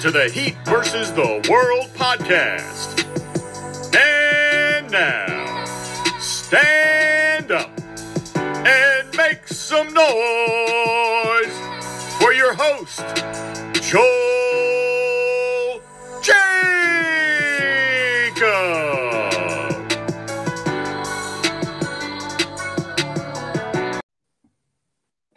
to 0.00 0.10
the 0.10 0.30
Heat 0.30 0.56
versus 0.64 1.12
the 1.12 1.46
World 1.50 1.90
podcast. 1.94 3.04
And 3.94 4.90
now, 4.90 5.29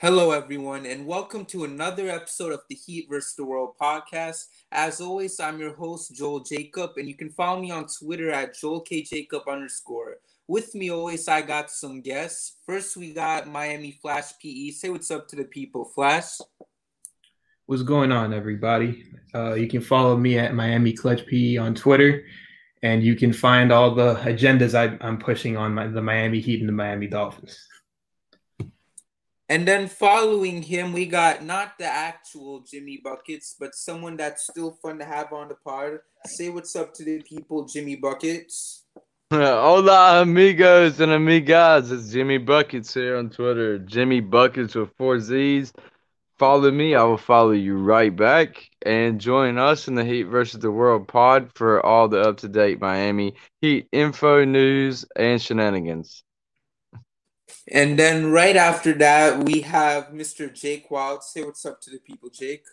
Hello, 0.03 0.31
everyone, 0.31 0.85
and 0.85 1.05
welcome 1.07 1.45
to 1.45 1.63
another 1.63 2.09
episode 2.09 2.51
of 2.51 2.59
the 2.67 2.75
Heat 2.75 3.07
vs. 3.09 3.35
the 3.35 3.45
World 3.45 3.75
podcast. 3.81 4.47
As 4.69 4.99
always, 4.99 5.39
I'm 5.39 5.61
your 5.61 5.75
host, 5.75 6.13
Joel 6.13 6.41
Jacob, 6.41 6.97
and 6.97 7.07
you 7.07 7.15
can 7.15 7.29
follow 7.29 7.61
me 7.61 7.71
on 7.71 7.87
Twitter 7.87 8.29
at 8.29 8.53
JoelKJacob 8.53 9.47
underscore. 9.47 10.17
With 10.45 10.75
me 10.75 10.91
always, 10.91 11.29
I 11.29 11.41
got 11.41 11.71
some 11.71 12.01
guests. 12.01 12.57
First, 12.65 12.97
we 12.97 13.13
got 13.13 13.47
Miami 13.47 13.97
Flash 14.01 14.37
PE. 14.41 14.71
Say 14.71 14.89
what's 14.89 15.09
up 15.09 15.29
to 15.29 15.37
the 15.37 15.45
people, 15.45 15.85
Flash. 15.85 16.33
What's 17.67 17.83
going 17.83 18.11
on, 18.11 18.33
everybody? 18.33 19.05
Uh, 19.33 19.53
you 19.53 19.69
can 19.69 19.79
follow 19.79 20.17
me 20.17 20.37
at 20.37 20.53
Miami 20.53 20.91
Clutch 20.91 21.25
PE 21.27 21.55
on 21.55 21.75
Twitter, 21.75 22.25
and 22.81 23.03
you 23.03 23.15
can 23.15 23.31
find 23.31 23.71
all 23.71 23.95
the 23.95 24.15
agendas 24.15 24.75
I, 24.77 24.97
am 25.07 25.17
pushing 25.17 25.55
on 25.55 25.73
my, 25.73 25.87
the 25.87 26.01
Miami 26.01 26.41
Heat 26.41 26.59
and 26.59 26.67
the 26.67 26.73
Miami 26.73 27.07
Dolphins. 27.07 27.57
And 29.53 29.67
then 29.67 29.87
following 29.87 30.63
him, 30.63 30.93
we 30.93 31.05
got 31.05 31.43
not 31.43 31.77
the 31.77 31.85
actual 31.85 32.61
Jimmy 32.61 32.99
Buckets, 33.03 33.55
but 33.59 33.75
someone 33.75 34.17
that's 34.17 34.47
still 34.49 34.79
fun 34.81 34.97
to 34.97 35.05
have 35.05 35.31
on 35.31 35.47
the 35.47 35.53
pod. 35.53 35.99
Say 36.25 36.49
what's 36.49 36.75
up 36.75 36.91
to 36.95 37.05
the 37.05 37.21
people, 37.21 37.63
Jimmy 37.65 37.95
Buckets. 37.95 38.85
Hola, 39.31 40.23
amigos 40.23 40.99
and 40.99 41.11
amigas. 41.11 41.91
It's 41.91 42.11
Jimmy 42.11 42.39
Buckets 42.39 42.95
here 42.95 43.15
on 43.15 43.29
Twitter. 43.29 43.77
Jimmy 43.77 44.21
Buckets 44.21 44.73
with 44.73 44.89
four 44.97 45.19
Z's. 45.19 45.71
Follow 46.39 46.71
me, 46.71 46.95
I 46.95 47.03
will 47.03 47.19
follow 47.19 47.51
you 47.51 47.77
right 47.77 48.15
back. 48.15 48.71
And 48.83 49.21
join 49.21 49.59
us 49.59 49.87
in 49.87 49.93
the 49.93 50.03
Heat 50.03 50.23
versus 50.23 50.61
the 50.61 50.71
World 50.71 51.07
pod 51.07 51.51
for 51.53 51.85
all 51.85 52.07
the 52.07 52.21
up 52.21 52.37
to 52.37 52.47
date 52.47 52.81
Miami 52.81 53.35
Heat 53.61 53.87
info, 53.91 54.45
news, 54.45 55.05
and 55.15 55.39
shenanigans. 55.39 56.23
And 57.71 57.97
then 57.97 58.31
right 58.31 58.55
after 58.55 58.93
that, 58.93 59.43
we 59.43 59.61
have 59.61 60.07
Mr. 60.07 60.53
Jake 60.53 60.91
Wild. 60.91 61.23
Say 61.23 61.43
what's 61.43 61.65
up 61.65 61.81
to 61.81 61.89
the 61.89 61.99
people, 61.99 62.29
Jake. 62.29 62.65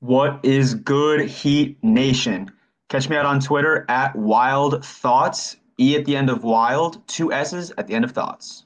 What 0.00 0.44
is 0.44 0.74
good, 0.74 1.28
Heat 1.28 1.82
Nation? 1.82 2.52
Catch 2.88 3.08
me 3.08 3.16
out 3.16 3.26
on 3.26 3.40
Twitter 3.40 3.84
at 3.88 4.14
Wild 4.14 4.84
Thoughts. 4.84 5.56
E 5.80 5.96
at 5.96 6.04
the 6.04 6.16
end 6.16 6.28
of 6.28 6.42
Wild, 6.42 7.06
two 7.06 7.32
S's 7.32 7.72
at 7.78 7.86
the 7.86 7.94
end 7.94 8.04
of 8.04 8.10
Thoughts. 8.10 8.64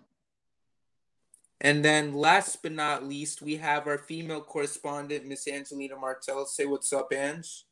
And 1.61 1.85
then 1.85 2.15
last 2.15 2.63
but 2.63 2.73
not 2.73 3.05
least, 3.05 3.41
we 3.41 3.57
have 3.57 3.87
our 3.87 3.99
female 3.99 4.41
correspondent, 4.41 5.27
Miss 5.27 5.47
Angelina 5.47 5.97
Martel. 5.97 6.45
Say 6.47 6.67
what's 6.67 6.93
up, 6.93 7.13
Ange. 7.13 7.65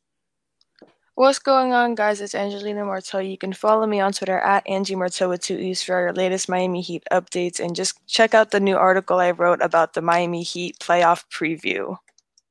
What's 1.21 1.37
going 1.37 1.71
on, 1.71 1.93
guys? 1.93 2.19
It's 2.19 2.33
Angelina 2.33 2.83
Martel. 2.83 3.21
You 3.21 3.37
can 3.37 3.53
follow 3.53 3.85
me 3.85 3.99
on 3.99 4.11
Twitter 4.11 4.39
at 4.39 4.67
Angie 4.67 4.95
Martel 4.95 5.29
with 5.29 5.41
two 5.41 5.55
E's 5.55 5.83
for 5.83 5.93
our 5.93 6.13
latest 6.13 6.49
Miami 6.49 6.81
Heat 6.81 7.03
updates. 7.11 7.59
And 7.59 7.75
just 7.75 8.03
check 8.07 8.33
out 8.33 8.49
the 8.49 8.59
new 8.59 8.75
article 8.75 9.19
I 9.19 9.29
wrote 9.29 9.61
about 9.61 9.93
the 9.93 10.01
Miami 10.01 10.41
Heat 10.41 10.79
playoff 10.79 11.25
preview. 11.31 11.95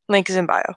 Link 0.09 0.31
is 0.31 0.37
in 0.37 0.47
bio. 0.47 0.77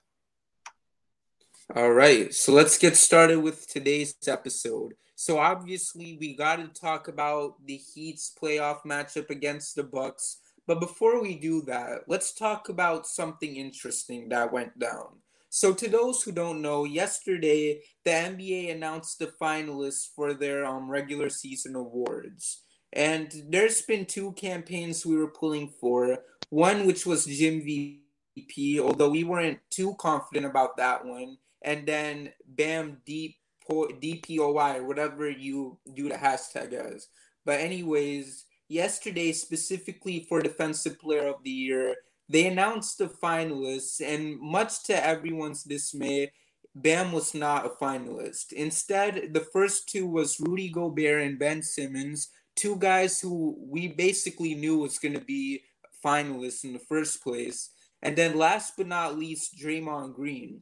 All 1.75 1.91
right. 1.91 2.33
So 2.33 2.51
let's 2.51 2.79
get 2.79 2.97
started 2.97 3.37
with 3.43 3.69
today's 3.69 4.15
episode. 4.25 4.95
So 5.13 5.37
obviously 5.37 6.17
we 6.19 6.35
got 6.35 6.55
to 6.55 6.69
talk 6.69 7.09
about 7.09 7.63
the 7.63 7.77
Heat's 7.77 8.33
playoff 8.35 8.81
matchup 8.87 9.29
against 9.29 9.75
the 9.75 9.83
Bucks. 9.83 10.39
But 10.65 10.79
before 10.79 11.21
we 11.21 11.35
do 11.35 11.61
that, 11.67 12.05
let's 12.07 12.33
talk 12.33 12.69
about 12.69 13.05
something 13.05 13.55
interesting 13.55 14.29
that 14.29 14.51
went 14.51 14.79
down. 14.79 15.19
So, 15.55 15.71
to 15.71 15.87
those 15.87 16.23
who 16.23 16.31
don't 16.31 16.63
know, 16.63 16.83
yesterday 16.83 17.81
the 18.03 18.09
NBA 18.09 18.71
announced 18.71 19.19
the 19.19 19.27
finalists 19.39 20.07
for 20.15 20.33
their 20.33 20.65
um, 20.65 20.89
regular 20.89 21.29
season 21.29 21.75
awards. 21.75 22.63
And 22.91 23.31
there's 23.49 23.83
been 23.83 24.07
two 24.07 24.31
campaigns 24.31 25.05
we 25.05 25.15
were 25.15 25.27
pulling 25.27 25.69
for. 25.79 26.17
One, 26.49 26.87
which 26.87 27.05
was 27.05 27.27
Jim 27.27 27.61
VP, 27.61 28.79
although 28.79 29.11
we 29.11 29.23
weren't 29.23 29.59
too 29.69 29.93
confident 29.99 30.47
about 30.47 30.75
that 30.77 31.05
one. 31.05 31.37
And 31.61 31.85
then 31.85 32.33
Bam 32.47 33.03
Deep 33.05 33.35
DPOY, 33.69 34.77
or 34.77 34.83
whatever 34.87 35.29
you 35.29 35.77
do 35.93 36.09
the 36.09 36.15
hashtag 36.15 36.73
as. 36.73 37.09
But, 37.45 37.59
anyways, 37.59 38.45
yesterday, 38.69 39.31
specifically 39.31 40.25
for 40.27 40.41
Defensive 40.41 40.99
Player 40.99 41.27
of 41.27 41.43
the 41.43 41.51
Year, 41.51 41.95
they 42.33 42.47
announced 42.47 42.97
the 42.97 43.05
finalists, 43.07 44.01
and 44.01 44.39
much 44.39 44.83
to 44.85 45.05
everyone's 45.05 45.63
dismay, 45.63 46.31
Bam 46.73 47.11
was 47.11 47.35
not 47.35 47.67
a 47.67 47.69
finalist. 47.69 48.51
Instead, 48.51 49.33
the 49.33 49.45
first 49.53 49.87
two 49.87 50.07
was 50.07 50.39
Rudy 50.39 50.69
Gobert 50.69 51.21
and 51.21 51.37
Ben 51.37 51.61
Simmons, 51.61 52.29
two 52.55 52.75
guys 52.77 53.21
who 53.21 53.55
we 53.59 53.87
basically 53.87 54.55
knew 54.55 54.79
was 54.79 54.97
going 54.97 55.13
to 55.13 55.21
be 55.21 55.61
finalists 56.03 56.63
in 56.63 56.73
the 56.73 56.79
first 56.79 57.21
place. 57.23 57.69
And 58.01 58.15
then 58.15 58.35
last 58.35 58.73
but 58.77 58.87
not 58.87 59.17
least, 59.17 59.55
Draymond 59.55 60.15
Green. 60.15 60.61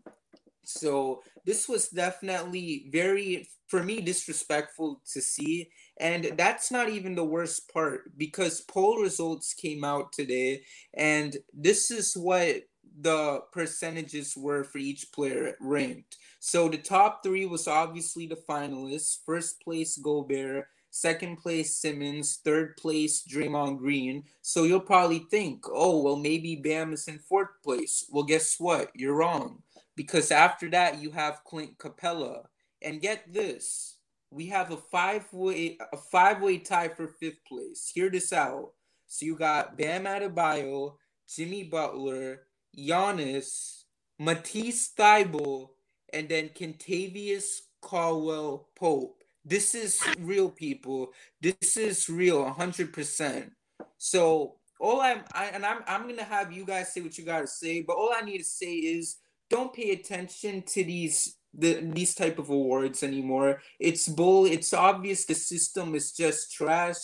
So 0.66 1.24
this 1.46 1.70
was 1.70 1.88
definitely 1.88 2.90
very, 2.92 3.48
for 3.68 3.82
me, 3.82 4.02
disrespectful 4.02 5.02
to 5.14 5.22
see. 5.22 5.72
And 6.00 6.34
that's 6.36 6.72
not 6.72 6.90
even 6.90 7.16
the 7.16 7.24
worst 7.24 7.72
part 7.72 8.18
because 8.18 8.62
poll 8.62 8.98
results 8.98 9.54
came 9.54 9.84
out 9.84 10.12
today, 10.12 10.64
and 10.96 11.38
this 11.54 11.92
is 11.92 12.16
what 12.16 12.64
the 13.00 13.42
percentages 13.52 14.36
were 14.36 14.64
for 14.64 14.80
each 14.80 15.12
player 15.12 15.56
ranked. 15.60 16.18
So 16.40 16.68
the 16.70 16.78
top 16.78 17.24
three 17.24 17.46
was 17.46 17.68
obviously 17.68 18.26
the 18.28 18.36
finalists. 18.36 19.20
First 19.26 19.62
place, 19.62 19.98
Gobert. 19.98 20.68
Second 20.90 21.38
place, 21.38 21.76
Simmons. 21.76 22.40
Third 22.44 22.76
place, 22.78 23.24
Draymond 23.24 23.78
Green. 23.78 24.24
So 24.42 24.64
you'll 24.64 24.82
probably 24.82 25.20
think, 25.32 25.66
oh, 25.72 26.02
well, 26.02 26.18
maybe 26.18 26.56
Bam 26.56 26.94
is 26.94 27.08
in 27.08 27.20
fourth 27.20 27.62
place. 27.64 28.06
Well, 28.12 28.24
guess 28.24 28.56
what? 28.60 28.92
You're 28.96 29.16
wrong. 29.16 29.62
Because 29.96 30.32
after 30.32 30.70
that, 30.72 31.02
you 31.02 31.12
have 31.12 31.44
Clint 31.46 31.78
Capella. 31.78 32.50
And 32.82 33.00
get 33.00 33.32
this 33.32 33.98
we 34.32 34.48
have 34.48 34.72
a 34.72 34.78
five 34.78 35.26
way 35.34 35.78
a 35.94 35.98
five 35.98 36.42
way 36.42 36.58
tie 36.58 36.88
for 36.88 37.08
fifth 37.08 37.44
place. 37.48 37.92
Hear 37.94 38.10
this 38.10 38.34
out. 38.34 38.72
So 39.08 39.26
you 39.26 39.36
got 39.36 39.78
Bam 39.78 40.06
Adebayo, 40.06 40.96
Jimmy 41.28 41.64
Butler, 41.64 42.44
Giannis, 42.78 43.84
Matisse 44.18 44.94
Thybulle, 44.98 45.70
and 46.14 46.30
then 46.30 46.50
Kentavious 46.50 47.60
Caldwell 47.82 48.70
Pope. 48.76 49.22
This 49.44 49.76
is 49.76 50.00
real, 50.20 50.50
people. 50.50 51.12
This 51.42 51.76
is 51.76 52.10
real, 52.10 52.50
hundred 52.50 52.94
percent. 52.94 53.52
So 53.98 54.56
all 54.80 55.02
I'm, 55.02 55.24
I, 55.34 55.46
and 55.48 55.66
I'm, 55.66 55.82
I'm 55.88 56.08
gonna 56.08 56.24
have 56.24 56.54
you 56.54 56.66
guys 56.66 56.94
say 56.94 57.02
what 57.02 57.18
you 57.18 57.26
gotta 57.26 57.48
say. 57.48 57.82
But 57.82 57.98
all 57.98 58.14
I 58.16 58.22
need 58.22 58.38
to 58.38 58.44
say 58.44 58.74
is, 58.74 59.18
don't 59.50 59.74
pay 59.74 59.92
attention 59.92 60.62
to 60.62 60.84
these 60.84 61.38
the 61.54 61.82
these 61.82 62.16
type 62.16 62.40
of 62.40 62.50
awards 62.50 63.04
anymore. 63.04 63.62
It's 63.80 64.08
bull. 64.08 64.46
It's 64.46 64.74
obvious 64.74 65.26
the 65.26 65.36
system 65.36 65.96
is 65.96 66.12
just 66.12 66.54
trash, 66.54 66.98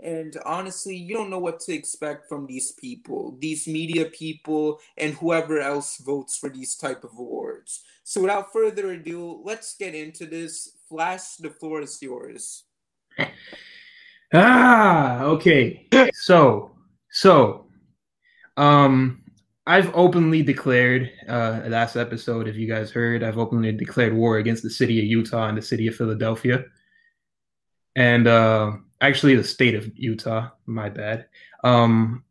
and 0.00 0.36
honestly, 0.44 0.96
you 0.96 1.14
don't 1.14 1.30
know 1.30 1.38
what 1.38 1.60
to 1.60 1.72
expect 1.72 2.28
from 2.28 2.46
these 2.46 2.72
people, 2.72 3.36
these 3.40 3.66
media 3.68 4.06
people, 4.06 4.80
and 4.96 5.14
whoever 5.14 5.60
else 5.60 5.98
votes 5.98 6.36
for 6.36 6.50
these 6.50 6.76
type 6.76 7.04
of 7.04 7.12
awards. 7.12 7.82
So, 8.04 8.22
without 8.22 8.52
further 8.52 8.92
ado, 8.92 9.40
let's 9.44 9.76
get 9.76 9.94
into 9.94 10.26
this. 10.26 10.76
Flash, 10.88 11.36
the 11.36 11.50
floor 11.50 11.80
is 11.80 11.98
yours. 12.02 12.64
Ah, 14.34 15.22
okay. 15.24 15.88
So, 16.12 16.76
so, 17.10 17.66
um, 18.56 19.21
I've 19.66 19.94
openly 19.94 20.42
declared 20.42 21.12
uh, 21.28 21.60
last 21.66 21.96
episode, 21.96 22.48
if 22.48 22.56
you 22.56 22.66
guys 22.66 22.90
heard, 22.90 23.22
I've 23.22 23.38
openly 23.38 23.70
declared 23.72 24.12
war 24.12 24.38
against 24.38 24.62
the 24.62 24.70
city 24.70 24.98
of 24.98 25.04
Utah 25.04 25.46
and 25.46 25.56
the 25.56 25.62
city 25.62 25.86
of 25.86 25.94
Philadelphia, 25.94 26.64
and 27.94 28.26
uh, 28.26 28.72
actually 29.00 29.36
the 29.36 29.44
state 29.44 29.74
of 29.74 29.96
Utah. 29.96 30.50
My 30.66 30.88
bad. 30.88 31.26
Um, 31.62 32.24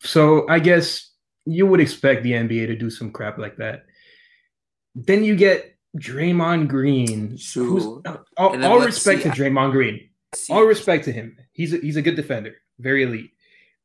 so 0.00 0.46
I 0.48 0.58
guess 0.58 1.10
you 1.46 1.66
would 1.66 1.80
expect 1.80 2.22
the 2.22 2.32
NBA 2.32 2.66
to 2.66 2.76
do 2.76 2.90
some 2.90 3.12
crap 3.12 3.38
like 3.38 3.56
that. 3.56 3.86
Then 4.94 5.24
you 5.24 5.36
get 5.36 5.76
Draymond 5.98 6.68
Green. 6.68 7.36
Sure. 7.36 8.02
all, 8.36 8.64
all 8.64 8.80
respect 8.80 9.22
see, 9.22 9.30
to 9.30 9.34
Draymond 9.34 9.72
Green. 9.72 10.10
All 10.50 10.64
respect 10.64 11.04
to 11.04 11.12
him. 11.12 11.38
He's 11.52 11.72
a, 11.72 11.78
he's 11.78 11.96
a 11.96 12.02
good 12.02 12.16
defender, 12.16 12.56
very 12.78 13.04
elite, 13.04 13.30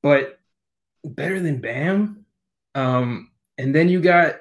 but 0.04 0.40
better 1.04 1.40
than 1.40 1.62
Bam. 1.62 2.21
Um, 2.76 3.32
and 3.58 3.76
then 3.76 3.90
you 3.90 4.02
got 4.02 4.36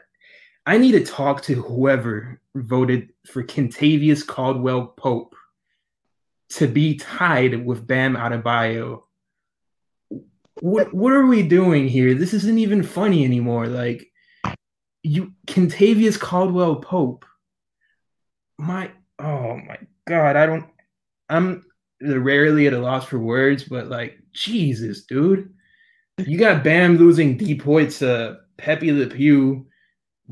I 0.66 0.78
need 0.78 0.92
to 0.92 1.04
talk 1.04 1.42
to 1.42 1.54
whoever 1.54 2.40
voted 2.54 3.12
for 3.26 3.42
Kentavious 3.42 4.26
Caldwell 4.26 4.86
Pope 4.86 5.34
to 6.50 6.66
be 6.66 6.96
tied 6.96 7.64
with 7.64 7.86
Bam 7.86 8.16
Adebayo. 8.16 9.02
What 10.60 10.92
what 10.92 11.12
are 11.12 11.26
we 11.26 11.42
doing 11.42 11.88
here? 11.88 12.14
This 12.14 12.34
isn't 12.34 12.58
even 12.58 12.82
funny 12.82 13.24
anymore. 13.24 13.66
Like 13.66 14.10
you 15.02 15.32
Kentavious 15.46 16.18
Caldwell 16.18 16.76
Pope. 16.76 17.24
My 18.58 18.90
oh 19.18 19.56
my 19.56 19.78
god, 20.06 20.36
I 20.36 20.46
don't 20.46 20.66
I'm 21.28 21.64
rarely 22.00 22.66
at 22.66 22.72
a 22.72 22.78
loss 22.78 23.06
for 23.06 23.18
words, 23.18 23.64
but 23.64 23.88
like 23.88 24.18
Jesus, 24.32 25.04
dude. 25.04 25.54
You 26.26 26.38
got 26.38 26.64
Bam 26.64 26.96
losing 26.96 27.38
DPOY 27.38 27.98
to 27.98 28.38
Pepe 28.56 28.92
Le 28.92 29.06
Pew, 29.06 29.66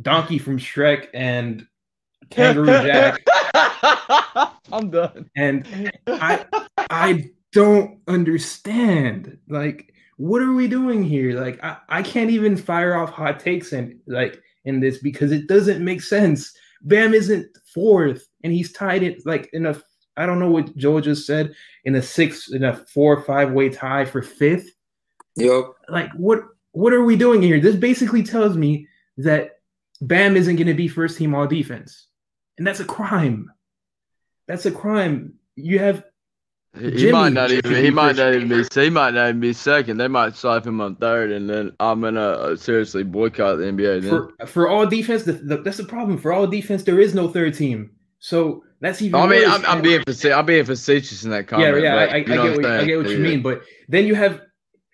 Donkey 0.00 0.38
from 0.38 0.58
Shrek, 0.58 1.08
and 1.14 1.66
Kangaroo 2.30 2.66
Jack. 2.86 3.22
I'm 4.72 4.90
done. 4.90 5.30
And 5.36 5.92
I 6.06 6.44
I 6.90 7.30
don't 7.52 8.00
understand. 8.08 9.38
Like, 9.48 9.94
what 10.16 10.42
are 10.42 10.52
we 10.52 10.68
doing 10.68 11.02
here? 11.02 11.40
Like, 11.40 11.62
I, 11.62 11.78
I 11.88 12.02
can't 12.02 12.30
even 12.30 12.56
fire 12.56 12.94
off 12.94 13.10
hot 13.10 13.40
takes 13.40 13.72
and 13.72 13.98
like 14.06 14.40
in 14.64 14.80
this 14.80 14.98
because 14.98 15.32
it 15.32 15.48
doesn't 15.48 15.84
make 15.84 16.02
sense. 16.02 16.52
Bam 16.82 17.14
isn't 17.14 17.46
fourth, 17.74 18.26
and 18.44 18.52
he's 18.52 18.72
tied 18.72 19.02
it 19.02 19.24
like 19.26 19.48
in 19.52 19.66
a 19.66 19.80
I 20.16 20.26
don't 20.26 20.40
know 20.40 20.50
what 20.50 20.76
Joe 20.76 21.00
just 21.00 21.26
said 21.26 21.54
in 21.84 21.94
a 21.94 22.02
six 22.02 22.50
in 22.52 22.64
a 22.64 22.76
four 22.76 23.16
or 23.16 23.22
five 23.22 23.52
way 23.52 23.68
tie 23.68 24.04
for 24.04 24.20
fifth. 24.20 24.70
Yep. 25.38 25.64
Like, 25.88 26.10
what 26.14 26.40
what 26.72 26.92
are 26.92 27.04
we 27.04 27.16
doing 27.16 27.42
here? 27.42 27.60
This 27.60 27.76
basically 27.76 28.22
tells 28.22 28.56
me 28.56 28.86
that 29.18 29.58
Bam 30.00 30.36
isn't 30.36 30.56
going 30.56 30.66
to 30.68 30.74
be 30.74 30.88
first 30.88 31.16
team 31.18 31.34
all 31.34 31.46
defense, 31.46 32.06
and 32.58 32.66
that's 32.66 32.80
a 32.80 32.84
crime. 32.84 33.50
That's 34.46 34.66
a 34.66 34.70
crime. 34.70 35.34
You 35.56 35.78
have 35.80 36.04
He, 36.78 36.90
he 36.90 36.96
Jimmy 36.96 37.12
might 37.12 37.32
not 37.32 37.50
even. 37.50 37.72
be 37.72 37.82
He 37.82 37.90
might 37.90 38.16
not 38.16 38.34
even 38.34 38.48
be. 38.48 38.64
He 38.80 38.90
might 38.90 39.14
not 39.14 39.28
even 39.28 39.40
be 39.40 39.52
second. 39.52 39.96
They 39.96 40.08
might 40.08 40.36
slap 40.36 40.66
him 40.66 40.80
on 40.80 40.96
third, 40.96 41.32
and 41.32 41.48
then 41.50 41.72
I'm 41.80 42.00
gonna 42.00 42.20
uh, 42.20 42.56
seriously 42.56 43.02
boycott 43.02 43.58
the 43.58 43.64
NBA. 43.64 44.02
Then. 44.02 44.10
for 44.10 44.46
for 44.46 44.68
all 44.68 44.86
defense. 44.86 45.24
The, 45.24 45.32
the, 45.32 45.56
that's 45.58 45.78
the 45.78 45.84
problem. 45.84 46.18
For 46.18 46.32
all 46.32 46.46
defense, 46.46 46.84
there 46.84 47.00
is 47.00 47.14
no 47.14 47.28
third 47.28 47.54
team. 47.54 47.90
So 48.20 48.62
that's 48.80 49.02
even. 49.02 49.18
I 49.20 49.26
mean, 49.26 49.42
worse. 49.42 49.58
I'm, 49.58 49.64
I'm 49.66 49.72
And- 49.76 49.82
being 49.82 50.02
facetious. 50.06 50.36
I'm 50.36 50.46
being 50.46 50.64
facetious 50.64 51.24
in 51.24 51.30
that 51.30 51.38
yeah, 51.38 51.42
comment. 51.42 51.82
yeah. 51.82 51.94
but 51.94 52.10
I, 52.10 52.12
I, 52.12 52.16
I 52.16 52.20
get 52.20 52.28
know 52.28 52.42
what, 52.44 52.64
I'm 52.64 52.64
I 52.72 52.76
saying? 52.78 52.86
get 52.86 52.98
what 52.98 53.10
you 53.10 53.18
mean. 53.18 53.42
But 53.42 53.62
then 53.88 54.06
you 54.06 54.14
have, 54.14 54.40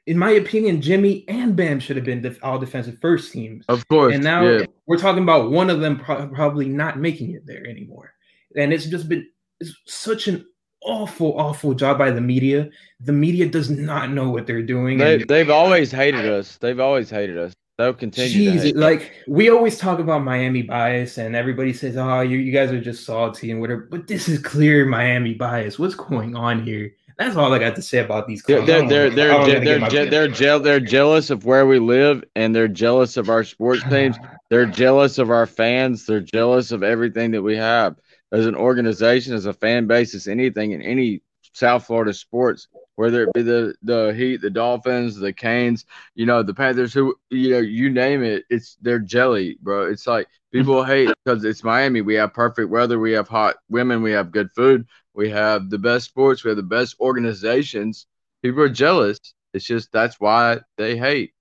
in 0.06 0.19
my 0.19 0.31
opinion, 0.31 0.83
Jimmy 0.83 1.25
and 1.29 1.56
Bam 1.56 1.81
should 1.81 1.97
have 1.97 2.05
been 2.05 2.23
the 2.23 2.37
all 2.43 2.59
defensive 2.59 2.99
first 3.01 3.33
teams. 3.33 3.65
Of 3.69 3.87
course. 3.89 4.15
and 4.15 4.23
now 4.23 4.45
yeah. 4.45 4.67
we're 4.87 4.99
talking 4.99 5.23
about 5.23 5.51
one 5.51 5.71
of 5.71 5.81
them 5.81 5.99
pro- 5.99 6.29
probably 6.29 6.69
not 6.69 6.99
making 6.99 7.33
it 7.33 7.47
there 7.47 7.67
anymore. 7.67 8.12
And 8.56 8.73
it's 8.73 8.87
just 8.87 9.09
been 9.09 9.27
it's 9.61 9.75
such 9.87 10.29
an 10.29 10.47
awful, 10.83 11.39
awful 11.39 11.75
job 11.75 11.99
by 11.99 12.11
the 12.11 12.21
media. 12.21 12.69
The 13.01 13.12
media 13.12 13.49
does 13.49 13.71
not 13.71 14.11
know 14.11 14.31
what 14.31 14.47
they're 14.47 14.62
doing. 14.62 14.99
They 14.99 15.15
and 15.15 15.29
they've 15.29 15.51
always 15.51 15.91
hated 15.91 16.27
us. 16.27 16.59
They've 16.59 16.81
always 16.81 17.09
hated 17.09 17.39
us. 17.39 17.55
They'll 17.77 17.95
continue 17.95 18.31
to 18.31 18.53
Jesus, 18.53 18.62
hate. 18.62 18.77
us. 18.77 18.81
like 18.81 19.12
we 19.27 19.51
always 19.51 19.79
talk 19.79 19.99
about 19.99 20.23
Miami 20.23 20.62
bias, 20.62 21.19
and 21.19 21.35
everybody 21.35 21.73
says, 21.73 21.97
"Oh, 21.97 22.21
you, 22.21 22.39
you 22.39 22.53
guys 22.53 22.71
are 22.71 22.81
just 22.81 23.05
salty 23.05 23.51
and 23.51 23.61
whatever." 23.61 23.89
But 23.91 24.06
this 24.06 24.29
is 24.29 24.39
clear 24.39 24.87
Miami 24.87 25.35
bias. 25.35 25.79
What's 25.79 25.97
going 25.97 26.37
on 26.37 26.62
here? 26.62 26.93
That's 27.19 27.37
all 27.37 27.52
I 27.52 27.58
got 27.58 27.76
to 27.76 27.82
say 27.82 27.99
about 27.99 28.26
these. 28.26 28.43
They're 28.43 28.64
clubs. 28.64 28.88
They're 28.88 29.11
they're 29.11 29.11
they're 29.11 29.32
oh, 29.32 29.46
je- 29.46 29.52
wanna 29.55 29.64
they're 29.64 29.88
je- 29.88 30.11
they're 30.11 30.28
je- 30.28 30.58
they're 30.58 30.81
jealous 30.81 31.31
of 31.31 31.44
where 31.44 31.66
we 31.66 31.78
live, 31.78 32.25
and 32.34 32.55
they're 32.55 32.69
jealous 32.69 33.16
of 33.16 33.28
our 33.28 33.44
sports 33.44 33.82
teams. 33.90 34.16
They're 34.50 34.66
jealous 34.66 35.19
of 35.19 35.31
our 35.31 35.46
fans. 35.46 36.06
They're 36.06 36.20
jealous 36.20 36.72
of 36.72 36.82
everything 36.82 37.31
that 37.32 37.43
we 37.43 37.56
have 37.56 37.96
as 38.32 38.46
an 38.46 38.56
organization, 38.56 39.34
as 39.34 39.46
a 39.46 39.52
fan 39.52 39.87
base, 39.87 40.14
as 40.14 40.26
anything 40.26 40.72
in 40.72 40.82
any 40.82 41.22
South 41.55 41.87
Florida 41.87 42.12
sports, 42.12 42.66
whether 42.96 43.22
it 43.22 43.32
be 43.32 43.43
the 43.43 43.75
the 43.82 44.12
Heat, 44.12 44.40
the 44.40 44.50
Dolphins, 44.50 45.17
the 45.17 45.32
Canes, 45.32 45.84
you 46.14 46.26
know, 46.26 46.43
the 46.43 46.55
Panthers, 46.55 46.93
who 46.93 47.14
you 47.31 47.50
know, 47.50 47.58
you 47.60 47.90
name 47.90 48.22
it, 48.22 48.44
it's 48.50 48.76
they're 48.82 48.99
jelly, 48.99 49.56
bro. 49.62 49.88
It's 49.88 50.06
like 50.06 50.26
people 50.52 50.82
hate 50.84 51.10
because 51.25 51.44
it's 51.44 51.62
Miami. 51.62 52.00
We 52.00 52.14
have 52.14 52.34
perfect 52.34 52.70
weather, 52.70 52.99
we 52.99 53.12
have 53.12 53.28
hot 53.28 53.56
women, 53.69 54.02
we 54.02 54.12
have 54.12 54.32
good 54.32 54.50
food, 54.50 54.87
we 55.14 55.31
have 55.31 55.70
the 55.70 55.78
best 55.78 56.06
sports, 56.06 56.44
we 56.44 56.49
have 56.50 56.56
the 56.56 56.62
best 56.62 56.96
organizations. 57.00 58.06
People 58.43 58.62
are 58.62 58.69
jealous. 58.69 59.19
It's 59.52 59.64
just 59.64 59.93
that's 59.93 60.19
why 60.20 60.61
they 60.76 60.96
hate. 60.96 61.32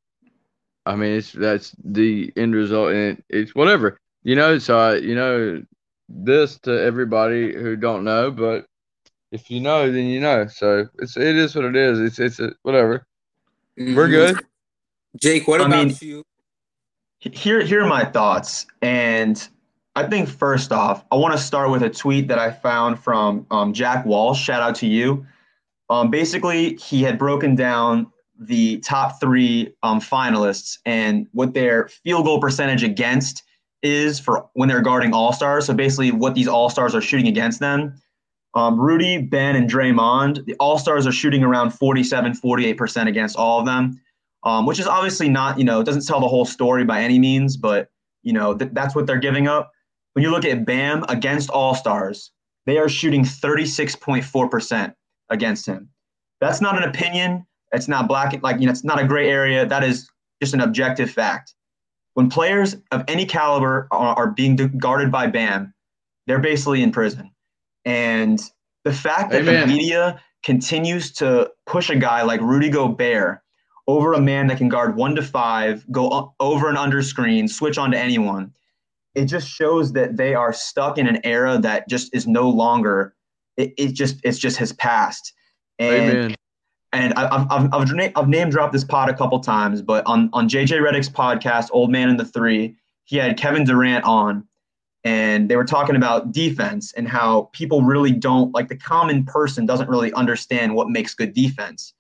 I 0.86 0.96
mean, 0.96 1.14
it's 1.14 1.32
that's 1.32 1.76
the 1.84 2.32
end 2.36 2.54
result, 2.56 2.92
and 2.94 3.24
it's 3.30 3.56
whatever, 3.56 4.00
you 4.24 4.36
know. 4.36 4.60
So 4.60 4.78
I, 4.78 4.96
you 4.98 5.16
know, 5.16 5.64
this 6.10 6.60
to 6.60 6.72
everybody 6.82 7.54
who 7.54 7.76
don't 7.76 8.04
know, 8.04 8.30
but 8.32 8.66
if 9.32 9.50
you 9.50 9.62
know, 9.62 9.92
then 9.92 10.06
you 10.06 10.20
know. 10.20 10.48
So 10.48 10.88
it's 11.00 11.18
it 11.18 11.36
is 11.36 11.56
what 11.56 11.66
it 11.66 11.76
is. 11.76 12.00
It's 12.00 12.20
it's 12.20 12.40
a, 12.40 12.54
whatever. 12.64 13.08
We're 13.78 14.08
Mhm. 14.08 14.12
good. 14.12 14.46
Jake, 15.20 15.48
what 15.48 15.62
I 15.62 15.66
about 15.66 15.88
mean- 15.88 15.98
you? 16.02 16.24
Here, 17.20 17.62
here 17.64 17.82
are 17.82 17.88
my 17.88 18.04
thoughts. 18.04 18.66
And 18.82 19.48
I 19.96 20.04
think 20.04 20.28
first 20.28 20.72
off, 20.72 21.06
I 21.12 21.16
want 21.16 21.34
to 21.34 21.38
start 21.38 21.70
with 21.70 21.84
a 21.84 21.90
tweet 21.90 22.28
that 22.28 22.40
I 22.40 22.52
found 22.52 23.00
from 23.00 23.46
um, 23.52 23.74
Jack 23.74 24.06
Walsh. 24.06 24.42
Shout 24.42 24.62
out 24.62 24.76
to 24.76 24.88
you. 24.88 25.26
Um, 25.90 26.10
basically, 26.10 26.76
he 26.78 27.04
had 27.04 27.20
broken 27.20 27.56
down 27.56 28.08
the 28.40 28.80
top 28.80 29.20
three 29.20 29.74
um, 29.84 30.00
finalists 30.00 30.80
and 30.86 31.28
what 31.34 31.54
their 31.54 31.88
field 31.88 32.26
goal 32.26 32.42
percentage 32.42 32.84
against 32.84 33.44
is 33.84 34.20
for 34.20 34.50
when 34.54 34.68
they're 34.70 34.82
guarding 34.82 35.14
all 35.14 35.32
stars. 35.32 35.66
So 35.66 35.74
basically, 35.74 36.12
what 36.12 36.34
these 36.34 36.48
all 36.48 36.70
stars 36.70 36.96
are 36.96 37.02
shooting 37.02 37.28
against 37.28 37.60
them. 37.60 37.96
Um, 38.56 38.80
Rudy, 38.80 39.20
Ben, 39.20 39.56
and 39.56 39.70
Draymond, 39.70 40.46
the 40.46 40.56
all 40.60 40.78
stars 40.78 41.06
are 41.06 41.12
shooting 41.12 41.44
around 41.44 41.72
47, 41.72 42.34
48% 42.34 43.08
against 43.08 43.36
all 43.36 43.60
of 43.60 43.66
them 43.66 44.00
um, 44.44 44.66
which 44.66 44.80
is 44.80 44.88
obviously 44.88 45.30
not, 45.30 45.58
you 45.58 45.64
know, 45.64 45.80
it 45.80 45.86
doesn't 45.86 46.06
tell 46.06 46.20
the 46.20 46.28
whole 46.28 46.46
story 46.46 46.84
by 46.84 47.02
any 47.02 47.18
means, 47.18 47.56
but, 47.56 47.90
you 48.24 48.34
know, 48.34 48.56
th- 48.56 48.72
that's 48.74 48.96
what 48.96 49.08
they're 49.08 49.18
giving 49.18 49.48
up. 49.48 49.72
When 50.14 50.24
you 50.24 50.32
look 50.32 50.46
at 50.46 50.66
Bam 50.66 51.04
against 51.10 51.50
All 51.50 51.76
Stars, 51.76 52.32
they 52.66 52.78
are 52.78 52.90
shooting 52.90 53.24
36.4% 53.24 54.94
against 55.30 55.66
him. 55.66 55.90
That's 56.40 56.62
not 56.62 56.78
an 56.78 56.88
opinion. 56.88 57.46
It's 57.72 57.88
not 57.88 58.08
black, 58.08 58.38
like, 58.44 58.60
you 58.60 58.68
know, 58.68 58.72
it's 58.72 58.84
not 58.84 59.02
a 59.02 59.08
gray 59.08 59.30
area. 59.30 59.66
That 59.66 59.84
is 59.84 60.10
just 60.42 60.54
an 60.54 60.62
objective 60.62 61.10
fact. 61.10 61.56
When 62.14 62.30
players 62.30 62.76
of 62.92 63.04
any 63.08 63.26
caliber 63.26 63.88
are, 63.92 64.16
are 64.16 64.32
being 64.32 64.56
guarded 64.78 65.12
by 65.12 65.28
Bam, 65.28 65.74
they're 66.28 66.40
basically 66.40 66.84
in 66.84 66.92
prison. 66.92 67.32
And 67.86 68.40
the 68.84 68.94
fact 68.94 69.32
that 69.32 69.42
Amen. 69.42 69.68
the 69.68 69.74
media 69.74 70.22
continues 70.44 71.12
to 71.14 71.50
push 71.66 71.90
a 71.90 71.96
guy 71.96 72.22
like 72.22 72.42
Rudy 72.42 72.70
Gobert 72.70 73.40
over 73.88 74.14
a 74.14 74.22
man 74.22 74.48
that 74.48 74.58
can 74.58 74.70
guard 74.70 74.96
one 74.96 75.16
to 75.16 75.24
five, 75.24 75.86
go 75.92 76.34
over 76.40 76.70
and 76.70 76.78
under 76.78 77.02
screen, 77.02 77.48
switch 77.48 77.78
on 77.78 77.92
to 77.92 77.98
anyone. 77.98 78.54
It 79.16 79.26
just 79.26 79.48
shows 79.48 79.94
that 79.94 80.18
they 80.18 80.34
are 80.34 80.52
stuck 80.54 80.98
in 80.98 81.08
an 81.08 81.20
era 81.24 81.60
that 81.60 81.88
just 81.88 82.14
is 82.16 82.28
no 82.28 82.50
longer. 82.50 83.16
It, 83.58 83.74
it 83.78 83.94
just 83.94 84.20
it's 84.24 84.40
just 84.40 84.58
has 84.58 84.74
passed. 84.74 85.34
And 85.80 86.12
Amen. 86.12 86.36
and 86.94 87.14
I, 87.16 87.28
I've, 87.28 87.48
I've, 87.52 87.74
I've, 87.74 88.12
I've 88.16 88.28
name 88.28 88.50
dropped 88.50 88.74
this 88.74 88.84
pod 88.84 89.10
a 89.10 89.14
couple 89.14 89.40
times, 89.40 89.82
but 89.82 90.06
on, 90.06 90.30
on 90.34 90.48
JJ 90.48 90.80
Redick's 90.80 91.10
podcast, 91.10 91.70
Old 91.72 91.92
Man 91.92 92.10
and 92.10 92.20
the 92.20 92.26
Three, 92.26 92.76
he 93.06 93.18
had 93.18 93.38
Kevin 93.38 93.64
Durant 93.66 94.06
on, 94.06 94.48
and 95.04 95.50
they 95.50 95.56
were 95.56 95.66
talking 95.66 95.96
about 95.96 96.32
defense 96.32 96.94
and 96.94 97.08
how 97.08 97.50
people 97.54 97.84
really 97.84 98.12
don't, 98.12 98.54
like 98.54 98.70
the 98.70 98.78
common 98.78 99.26
person 99.26 99.66
doesn't 99.66 99.90
really 99.90 100.14
understand 100.14 100.76
what 100.76 100.90
makes 100.90 101.14
good 101.14 101.34
defense. 101.34 101.94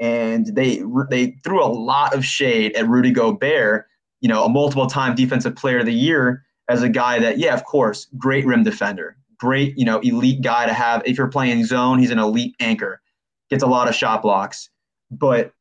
And 0.00 0.46
they 0.54 0.82
they 1.10 1.36
threw 1.42 1.62
a 1.62 1.66
lot 1.66 2.14
of 2.14 2.24
shade 2.24 2.74
at 2.76 2.86
Rudy 2.86 3.10
Gobert, 3.10 3.86
you 4.20 4.28
know, 4.28 4.44
a 4.44 4.48
multiple 4.48 4.86
time 4.86 5.14
defensive 5.14 5.56
player 5.56 5.78
of 5.78 5.86
the 5.86 5.94
year 5.94 6.45
as 6.68 6.82
a 6.82 6.88
guy 6.88 7.18
that, 7.18 7.38
yeah, 7.38 7.54
of 7.54 7.64
course, 7.64 8.06
great 8.18 8.44
rim 8.44 8.62
defender, 8.62 9.16
great, 9.38 9.78
you 9.78 9.84
know, 9.84 10.00
elite 10.00 10.42
guy 10.42 10.66
to 10.66 10.72
have. 10.72 11.02
If 11.06 11.16
you're 11.18 11.28
playing 11.28 11.64
zone, 11.64 11.98
he's 11.98 12.10
an 12.10 12.18
elite 12.18 12.56
anchor 12.60 13.00
gets 13.50 13.62
a 13.62 13.66
lot 13.66 13.88
of 13.88 13.94
shot 13.94 14.22
blocks, 14.22 14.70
but 15.10 15.52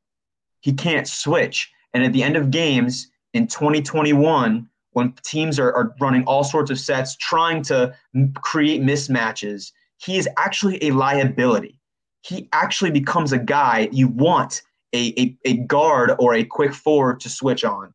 he 0.62 0.74
can't 0.74 1.08
switch. 1.08 1.72
And 1.94 2.04
at 2.04 2.14
the 2.14 2.24
end 2.24 2.36
of 2.36 2.52
games 2.52 3.10
in 3.34 3.48
2021, 3.48 4.68
when 4.92 5.14
teams 5.24 5.60
are, 5.60 5.74
are 5.74 5.96
running 6.00 6.24
all 6.24 6.44
sorts 6.44 6.72
of 6.72 6.80
sets, 6.80 7.16
trying 7.18 7.62
to 7.64 7.94
create 8.36 8.82
mismatches, 8.82 9.72
he 9.98 10.18
is 10.18 10.28
actually 10.38 10.84
a 10.84 10.92
liability. 10.92 11.80
He 12.22 12.50
actually 12.54 12.92
becomes 12.92 13.34
a 13.34 13.38
guy 13.38 13.90
you 13.92 14.08
want 14.08 14.62
a, 14.94 15.14
a, 15.20 15.38
a 15.46 15.58
guard 15.58 16.14
or 16.20 16.34
a 16.34 16.44
quick 16.44 16.74
forward 16.74 17.20
to 17.20 17.30
switch 17.30 17.64
on. 17.64 17.94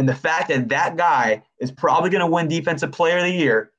And 0.00 0.08
the 0.08 0.14
fact 0.14 0.48
that 0.48 0.70
that 0.70 0.96
guy 0.96 1.42
is 1.58 1.70
probably 1.70 2.08
going 2.08 2.22
to 2.22 2.26
win 2.26 2.48
Defensive 2.48 2.90
Player 2.90 3.18
of 3.18 3.24
the 3.24 3.30
Year 3.32 3.70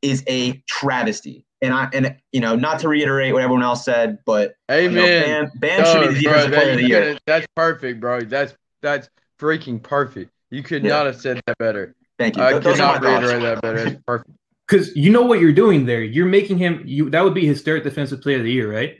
is 0.00 0.22
a 0.28 0.62
travesty. 0.68 1.44
And 1.60 1.74
I 1.74 1.88
and 1.92 2.14
you 2.30 2.40
know, 2.40 2.54
not 2.54 2.78
to 2.80 2.88
reiterate 2.88 3.32
what 3.32 3.42
everyone 3.42 3.64
else 3.64 3.84
said, 3.84 4.18
but 4.24 4.54
you 4.70 4.90
know, 4.92 5.02
Amen. 5.02 5.50
Bam, 5.56 5.82
Bam 5.82 5.86
should 5.86 6.08
be 6.08 6.14
the 6.14 6.22
Dog, 6.22 6.22
bro, 6.22 6.32
defensive 6.32 6.50
that- 6.52 6.56
player 6.62 6.70
of 6.72 6.76
the 6.78 6.88
year. 6.88 7.00
couldn't- 7.00 7.20
That's 7.26 7.46
perfect, 7.56 8.00
bro. 8.00 8.20
That's 8.20 8.54
that's 8.80 9.10
freaking 9.40 9.82
perfect. 9.82 10.30
You 10.50 10.62
could 10.62 10.84
Yeah. 10.84 10.90
not 10.90 11.06
have 11.06 11.20
said 11.20 11.42
that 11.46 11.58
better. 11.58 11.96
Thank 12.16 12.36
you. 12.36 12.44
I 12.44 12.52
those 12.60 12.76
cannot 12.76 13.02
my 13.02 13.10
thoughts. 13.10 13.26
reiterate 13.26 13.42
that 13.42 13.60
better. 13.62 13.78
It's 13.88 14.00
perfect. 14.06 14.30
Because 14.68 14.94
you 14.94 15.10
know 15.10 15.22
what 15.22 15.40
you're 15.40 15.52
doing 15.52 15.84
there. 15.84 16.02
You're 16.04 16.26
making 16.26 16.58
him. 16.58 16.84
You 16.86 17.10
that 17.10 17.24
would 17.24 17.34
be 17.34 17.44
his 17.44 17.60
third 17.62 17.82
defensive 17.82 18.22
player 18.22 18.36
of 18.36 18.44
the 18.44 18.52
year, 18.52 18.72
right? 18.72 18.98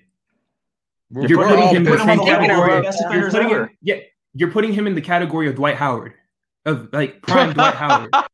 We're, 1.12 1.28
You're 1.28 1.38
we're 1.38 1.48
putting 1.48 1.68
him 1.68 1.76
in 1.76 1.84
the 1.84 1.90
Put 1.92 2.00
him 2.00 2.10
on 2.10 2.16
same 2.18 2.26
category. 2.26 2.72
You're 3.12 3.20
You're 3.20 3.30
putting 3.30 3.76
yeah, 3.82 3.94
you're 4.34 4.50
putting 4.50 4.72
him 4.72 4.86
in 4.86 4.94
the 4.94 5.00
category 5.00 5.48
of 5.48 5.54
Dwight 5.56 5.76
Howard, 5.76 6.12
of 6.66 6.88
like 6.92 7.22
prime 7.22 7.52
Dwight 7.52 7.74
Howard. 7.74 8.10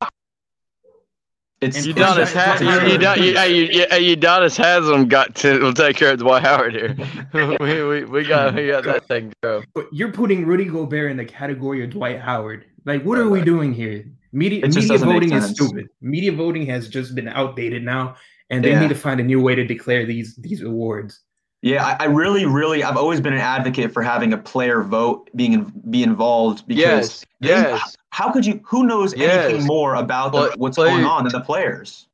It's 1.62 1.78
And 1.78 1.86
You 1.86 1.94
Chris 1.94 2.06
Udonis 2.06 2.14
Dwight 2.14 2.28
has 2.28 2.60
you, 2.60 2.66
Howard. 2.68 2.90
you, 2.92 2.98
Don- 2.98 3.22
you, 3.22 3.34
hey, 3.34 3.54
you, 3.54 3.86
hey, 3.88 4.14
Udonis 4.16 4.58
Haslem 4.58 5.08
got 5.08 5.34
to 5.36 5.58
will 5.58 5.72
take 5.72 5.96
care 5.96 6.12
of 6.12 6.18
Dwight 6.18 6.42
Howard 6.42 6.74
here. 6.74 6.94
we, 7.60 7.82
we, 7.82 8.04
we 8.04 8.24
got 8.24 8.54
we 8.54 8.66
got 8.66 8.84
that 8.84 9.08
thing 9.08 9.32
go. 9.42 9.62
But 9.74 9.86
you're 9.90 10.12
putting 10.12 10.44
Rudy 10.44 10.66
Gobert 10.66 11.10
in 11.10 11.16
the 11.16 11.24
category 11.24 11.82
of 11.82 11.88
Dwight 11.90 12.20
Howard. 12.20 12.66
Like, 12.84 13.02
what 13.04 13.16
are 13.16 13.30
we 13.30 13.40
doing 13.40 13.72
here? 13.72 14.04
Media 14.32 14.66
media 14.68 14.98
voting 14.98 15.32
is 15.32 15.46
stupid. 15.46 15.88
Media 16.02 16.30
voting 16.32 16.66
has 16.66 16.90
just 16.90 17.14
been 17.14 17.26
outdated 17.28 17.82
now, 17.82 18.16
and 18.50 18.62
they 18.62 18.72
Yeah. 18.72 18.80
need 18.80 18.88
to 18.90 18.94
find 18.94 19.18
a 19.18 19.24
new 19.24 19.40
way 19.40 19.54
to 19.54 19.64
declare 19.64 20.04
these 20.04 20.36
these 20.36 20.60
awards. 20.60 21.20
Yeah, 21.66 21.84
I, 21.84 22.04
I 22.04 22.06
really, 22.06 22.46
really, 22.46 22.84
I've 22.84 22.96
always 22.96 23.20
been 23.20 23.32
an 23.32 23.40
advocate 23.40 23.92
for 23.92 24.00
having 24.00 24.32
a 24.32 24.38
player 24.38 24.82
vote 24.82 25.28
being 25.34 25.72
be 25.90 26.04
involved 26.04 26.64
because 26.68 27.24
Yes, 27.40 27.74
yes. 27.74 27.96
how 28.10 28.30
could 28.30 28.46
you? 28.46 28.60
Who 28.66 28.86
knows 28.86 29.16
Yes. 29.16 29.46
anything 29.50 29.66
more 29.66 29.96
about 29.96 30.30
the, 30.30 30.54
what's 30.58 30.76
play- 30.76 30.90
going 30.90 31.04
on 31.04 31.24
than 31.24 31.32
the 31.32 31.40
players? 31.40 32.06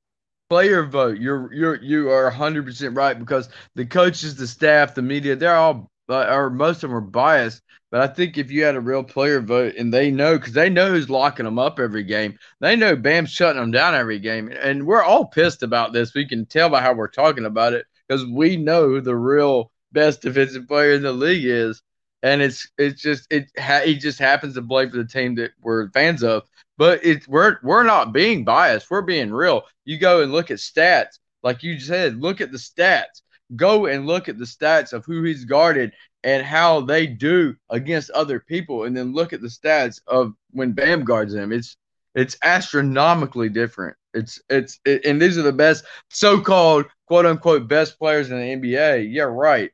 player 0.48 0.84
vote. 0.84 1.18
You're 1.18 1.52
you're 1.52 1.82
you 1.82 2.08
are 2.10 2.24
100 2.24 2.64
percent 2.64 2.96
right 2.96 3.18
because 3.18 3.50
the 3.74 3.84
coaches, 3.84 4.36
the 4.36 4.46
staff, 4.46 4.94
the 4.94 5.02
media, 5.02 5.36
they're 5.36 5.54
all 5.56 5.90
uh, 6.08 6.34
or 6.34 6.48
most 6.48 6.76
of 6.82 6.88
them 6.88 6.96
are 6.96 7.02
biased. 7.02 7.60
But 7.90 8.00
I 8.00 8.06
think 8.06 8.38
if 8.38 8.50
you 8.50 8.64
had 8.64 8.74
a 8.74 8.80
real 8.80 9.04
player 9.04 9.42
vote 9.42 9.74
and 9.76 9.92
they 9.92 10.10
know 10.10 10.38
because 10.38 10.54
they 10.54 10.70
know 10.70 10.88
who's 10.88 11.10
locking 11.10 11.44
them 11.44 11.58
up 11.58 11.78
every 11.78 12.04
game, 12.04 12.38
they 12.60 12.74
know 12.74 12.96
Bam's 12.96 13.30
shutting 13.30 13.60
them 13.60 13.70
down 13.70 13.94
every 13.94 14.18
game, 14.18 14.50
and 14.62 14.86
we're 14.86 15.02
all 15.02 15.26
pissed 15.26 15.62
about 15.62 15.92
this. 15.92 16.14
We 16.14 16.26
can 16.26 16.46
tell 16.46 16.70
by 16.70 16.80
how 16.80 16.94
we're 16.94 17.08
talking 17.08 17.44
about 17.44 17.74
it 17.74 17.84
because 18.08 18.24
we 18.26 18.56
know 18.56 18.88
who 18.88 19.00
the 19.00 19.16
real 19.16 19.70
best 19.92 20.22
defensive 20.22 20.68
player 20.68 20.92
in 20.92 21.02
the 21.02 21.12
league 21.12 21.44
is. 21.44 21.82
And 22.24 22.40
it's 22.40 22.68
it's 22.78 23.02
just 23.02 23.26
it 23.30 23.50
ha- 23.58 23.82
he 23.84 23.96
just 23.96 24.20
happens 24.20 24.54
to 24.54 24.62
play 24.62 24.88
for 24.88 24.96
the 24.96 25.04
team 25.04 25.34
that 25.36 25.50
we're 25.60 25.90
fans 25.90 26.22
of 26.22 26.44
but 26.78 27.04
it's 27.04 27.28
we're 27.28 27.58
we're 27.62 27.84
not 27.84 28.12
being 28.12 28.44
biased. 28.44 28.90
We're 28.90 29.02
being 29.02 29.30
real. 29.30 29.62
You 29.84 29.98
go 29.98 30.22
and 30.22 30.32
look 30.32 30.50
at 30.50 30.58
stats, 30.58 31.18
like 31.42 31.62
you 31.62 31.78
said. 31.78 32.20
Look 32.20 32.40
at 32.40 32.50
the 32.50 32.58
stats. 32.58 33.22
Go 33.54 33.86
and 33.86 34.06
look 34.06 34.28
at 34.28 34.38
the 34.38 34.44
stats 34.44 34.92
of 34.92 35.04
who 35.04 35.22
he's 35.22 35.44
guarded 35.44 35.92
and 36.24 36.44
how 36.44 36.80
they 36.80 37.06
do 37.06 37.54
against 37.70 38.10
other 38.10 38.40
people, 38.40 38.84
and 38.84 38.96
then 38.96 39.12
look 39.12 39.32
at 39.32 39.40
the 39.40 39.48
stats 39.48 40.00
of 40.06 40.32
when 40.50 40.72
Bam 40.72 41.04
guards 41.04 41.34
them. 41.34 41.52
It's 41.52 41.76
it's 42.14 42.36
astronomically 42.42 43.48
different. 43.48 43.96
It's 44.14 44.40
it's 44.48 44.80
it, 44.84 45.04
and 45.04 45.20
these 45.20 45.38
are 45.38 45.42
the 45.42 45.52
best 45.52 45.84
so-called 46.10 46.86
quote 47.12 47.26
unquote 47.26 47.68
best 47.68 47.98
players 47.98 48.30
in 48.30 48.38
the 48.38 48.56
NBA. 48.56 49.12
Yeah, 49.12 49.24
right. 49.24 49.70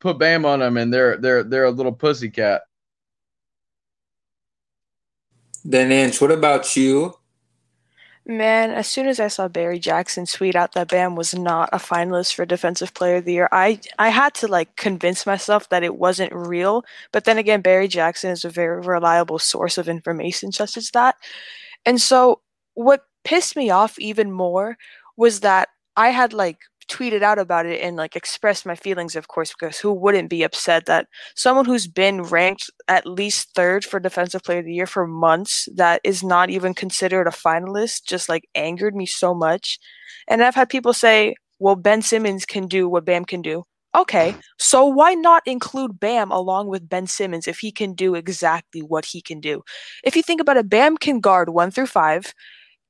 Put 0.00 0.18
Bam 0.18 0.44
on 0.44 0.58
them, 0.58 0.76
and 0.76 0.92
they're 0.92 1.16
they're 1.16 1.44
they're 1.44 1.66
a 1.66 1.70
little 1.70 1.92
pussycat. 1.92 2.62
Then 5.64 5.92
Ange, 5.92 6.20
what 6.20 6.32
about 6.32 6.74
you? 6.74 7.14
Man, 8.24 8.72
as 8.72 8.88
soon 8.88 9.06
as 9.06 9.20
I 9.20 9.28
saw 9.28 9.46
Barry 9.46 9.78
Jackson 9.78 10.26
tweet 10.26 10.56
out 10.56 10.72
that 10.72 10.88
Bam 10.88 11.14
was 11.14 11.36
not 11.36 11.68
a 11.72 11.76
finalist 11.76 12.34
for 12.34 12.44
Defensive 12.44 12.94
Player 12.94 13.18
of 13.18 13.26
the 13.26 13.34
Year, 13.34 13.48
I 13.52 13.78
I 14.00 14.08
had 14.08 14.34
to 14.34 14.48
like 14.48 14.74
convince 14.74 15.24
myself 15.24 15.68
that 15.68 15.84
it 15.84 15.94
wasn't 15.94 16.32
real. 16.32 16.84
But 17.12 17.26
then 17.26 17.38
again, 17.38 17.60
Barry 17.60 17.86
Jackson 17.86 18.32
is 18.32 18.44
a 18.44 18.50
very 18.50 18.80
reliable 18.80 19.38
source 19.38 19.78
of 19.78 19.88
information 19.88 20.50
such 20.50 20.76
as 20.76 20.90
that. 20.90 21.14
And 21.84 22.00
so 22.00 22.40
what 22.74 23.04
pissed 23.22 23.54
me 23.54 23.70
off 23.70 24.00
even 24.00 24.32
more 24.32 24.76
was 25.16 25.40
that 25.40 25.68
I 25.96 26.10
had 26.10 26.32
like 26.32 26.58
tweeted 26.88 27.22
out 27.22 27.38
about 27.38 27.66
it 27.66 27.80
and 27.80 27.96
like 27.96 28.16
expressed 28.16 28.64
my 28.64 28.74
feelings, 28.76 29.16
of 29.16 29.28
course, 29.28 29.52
because 29.52 29.78
who 29.78 29.92
wouldn't 29.92 30.30
be 30.30 30.42
upset 30.42 30.86
that 30.86 31.06
someone 31.34 31.64
who's 31.64 31.86
been 31.88 32.22
ranked 32.22 32.70
at 32.88 33.06
least 33.06 33.54
third 33.54 33.84
for 33.84 33.98
Defensive 33.98 34.42
Player 34.44 34.60
of 34.60 34.66
the 34.66 34.74
Year 34.74 34.86
for 34.86 35.06
months 35.06 35.68
that 35.74 36.00
is 36.04 36.22
not 36.22 36.50
even 36.50 36.74
considered 36.74 37.26
a 37.26 37.30
finalist 37.30 38.04
just 38.04 38.28
like 38.28 38.48
angered 38.54 38.94
me 38.94 39.06
so 39.06 39.34
much. 39.34 39.78
And 40.28 40.42
I've 40.42 40.54
had 40.54 40.68
people 40.68 40.92
say, 40.92 41.34
well, 41.58 41.76
Ben 41.76 42.02
Simmons 42.02 42.44
can 42.44 42.66
do 42.68 42.88
what 42.88 43.04
Bam 43.04 43.24
can 43.24 43.42
do. 43.42 43.64
Okay, 43.96 44.34
so 44.58 44.84
why 44.84 45.14
not 45.14 45.42
include 45.46 45.98
Bam 45.98 46.30
along 46.30 46.68
with 46.68 46.88
Ben 46.88 47.06
Simmons 47.06 47.48
if 47.48 47.60
he 47.60 47.72
can 47.72 47.94
do 47.94 48.14
exactly 48.14 48.82
what 48.82 49.06
he 49.06 49.22
can 49.22 49.40
do? 49.40 49.62
If 50.04 50.14
you 50.16 50.22
think 50.22 50.40
about 50.40 50.58
it, 50.58 50.68
Bam 50.68 50.98
can 50.98 51.18
guard 51.18 51.48
one 51.48 51.70
through 51.70 51.86
five, 51.86 52.34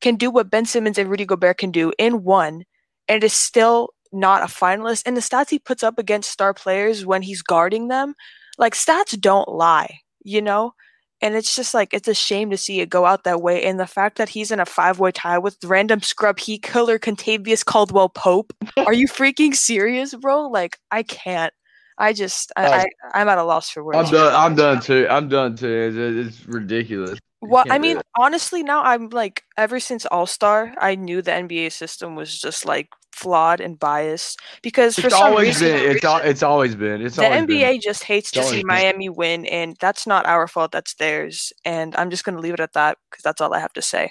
can 0.01 0.17
do 0.17 0.33
what 0.33 0.51
Ben 0.51 0.67
Simmons 0.67 0.99
and 0.99 1.09
Rudy 1.09 1.25
Gobert 1.25 1.59
can 1.59 1.71
do 1.71 1.93
in 1.97 2.25
one, 2.25 2.65
and 3.09 3.23
is 3.23 3.33
still 3.33 3.91
not 4.13 4.43
a 4.43 4.47
finalist. 4.47 5.03
And 5.07 5.17
the 5.17 5.21
stats 5.21 5.51
he 5.51 5.59
puts 5.59 5.83
up 5.83 5.99
against 5.99 6.31
star 6.31 6.55
players 6.55 7.05
when 7.05 7.23
he's 7.23 7.43
guarding 7.43 7.89
them, 7.89 8.15
like 8.59 8.75
stats 8.75 9.19
don't 9.19 9.49
lie, 9.49 10.01
you 10.23 10.41
know? 10.43 10.75
And 11.23 11.35
it's 11.35 11.57
just 11.57 11.73
like 11.73 11.95
it's 11.95 12.09
a 12.09 12.15
shame 12.15 12.51
to 12.51 12.59
see 12.59 12.81
it 12.81 12.91
go 12.91 13.07
out 13.07 13.25
that 13.25 13.41
way. 13.41 13.65
And 13.65 13.81
the 13.81 13.87
fact 13.87 14.19
that 14.19 14.29
he's 14.29 14.51
in 14.51 14.61
a 14.61 14.67
five-way 14.67 15.13
tie 15.13 15.39
with 15.39 15.57
random 15.65 16.03
scrub 16.03 16.39
heat 16.39 16.63
killer 16.63 16.99
Kentavious 16.99 17.65
Caldwell 17.65 18.11
Pope. 18.11 18.53
Are 18.77 18.93
you 18.93 19.09
freaking 19.09 19.55
serious, 19.55 20.15
bro? 20.15 20.49
Like 20.49 20.79
I 20.91 21.03
can't. 21.03 21.55
I 21.99 22.13
just 22.13 22.53
I, 22.57 22.67
I 22.67 22.87
I'm 23.15 23.29
at 23.31 23.39
a 23.39 23.45
loss 23.45 23.71
for 23.71 23.83
words. 23.83 23.97
I'm 23.97 24.13
done. 24.13 24.35
I'm 24.35 24.55
done 24.55 24.81
too. 24.81 25.07
I'm 25.09 25.29
done 25.31 25.57
too. 25.57 26.27
It's, 26.27 26.37
it's 26.37 26.47
ridiculous. 26.47 27.19
Well, 27.43 27.65
I 27.71 27.79
mean, 27.79 28.01
honestly, 28.19 28.63
now 28.63 28.83
I'm 28.83 29.09
like, 29.11 29.43
ever 29.57 29.79
since 29.79 30.07
All 30.07 30.27
Star, 30.27 30.75
I 30.81 30.95
knew 30.95 31.23
the 31.23 31.33
NBA 31.33 31.71
system 31.73 32.17
was 32.17 32.39
just 32.39 32.65
like 32.65 32.89
flawed 33.13 33.61
and 33.61 33.79
biased 33.79 34.41
because 34.63 34.97
for 34.99 35.07
it's 35.07 35.17
some 35.17 35.31
always 35.33 35.61
reason, 35.61 35.69
been. 35.79 35.97
It's 35.97 36.05
al- 36.05 36.17
It's 36.19 36.43
always 36.43 36.75
been. 36.75 37.01
It's 37.03 37.17
the 37.17 37.23
NBA 37.23 37.47
been. 37.47 37.81
just 37.81 38.05
hates 38.05 38.31
to 38.33 38.43
see 38.43 38.59
been. 38.59 38.67
Miami 38.67 39.09
win, 39.11 39.47
and 39.47 39.77
that's 39.81 40.07
not 40.07 40.27
our 40.27 40.49
fault. 40.49 40.73
That's 40.73 40.95
theirs, 40.95 41.53
and 41.65 41.95
I'm 41.97 42.11
just 42.11 42.25
gonna 42.25 42.41
leave 42.41 42.55
it 42.55 42.61
at 42.61 42.73
that 42.73 42.99
because 43.11 43.23
that's 43.23 43.41
all 43.41 43.53
I 43.55 43.61
have 43.61 43.73
to 43.75 43.83
say. 43.83 44.11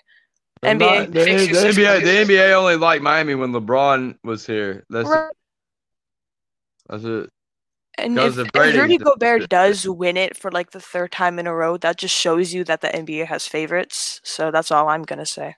They're 0.61 0.75
NBA, 0.75 0.79
not- 0.79 1.11
the, 1.11 1.19
the. 1.19 1.25
NBA. 1.25 2.03
The 2.27 2.33
NBA 2.35 2.53
only 2.53 2.77
liked 2.77 3.03
Miami 3.03 3.35
when 3.35 3.51
LeBron 3.51 4.15
was 4.23 4.45
here. 4.45 4.85
That's 4.89 5.09
Right. 5.09 5.31
that's 6.89 7.03
it. 7.03 7.29
And 7.97 8.17
if, 8.17 8.37
of 8.37 8.49
if 8.53 8.75
Rudy 8.75 8.97
Gobert 8.97 9.49
does 9.49 9.87
win 9.87 10.17
it 10.17 10.35
for 10.35 10.51
like 10.51 10.71
the 10.71 10.79
third 10.79 11.11
time 11.11 11.39
in 11.39 11.47
a 11.47 11.55
row, 11.55 11.77
that 11.77 11.97
just 11.97 12.15
shows 12.15 12.53
you 12.53 12.63
that 12.65 12.81
the 12.81 12.89
NBA 12.89 13.27
has 13.27 13.47
favorites. 13.47 14.19
So 14.23 14.51
that's 14.51 14.71
all 14.71 14.89
I'm 14.89 15.03
gonna 15.03 15.25
say. 15.25 15.55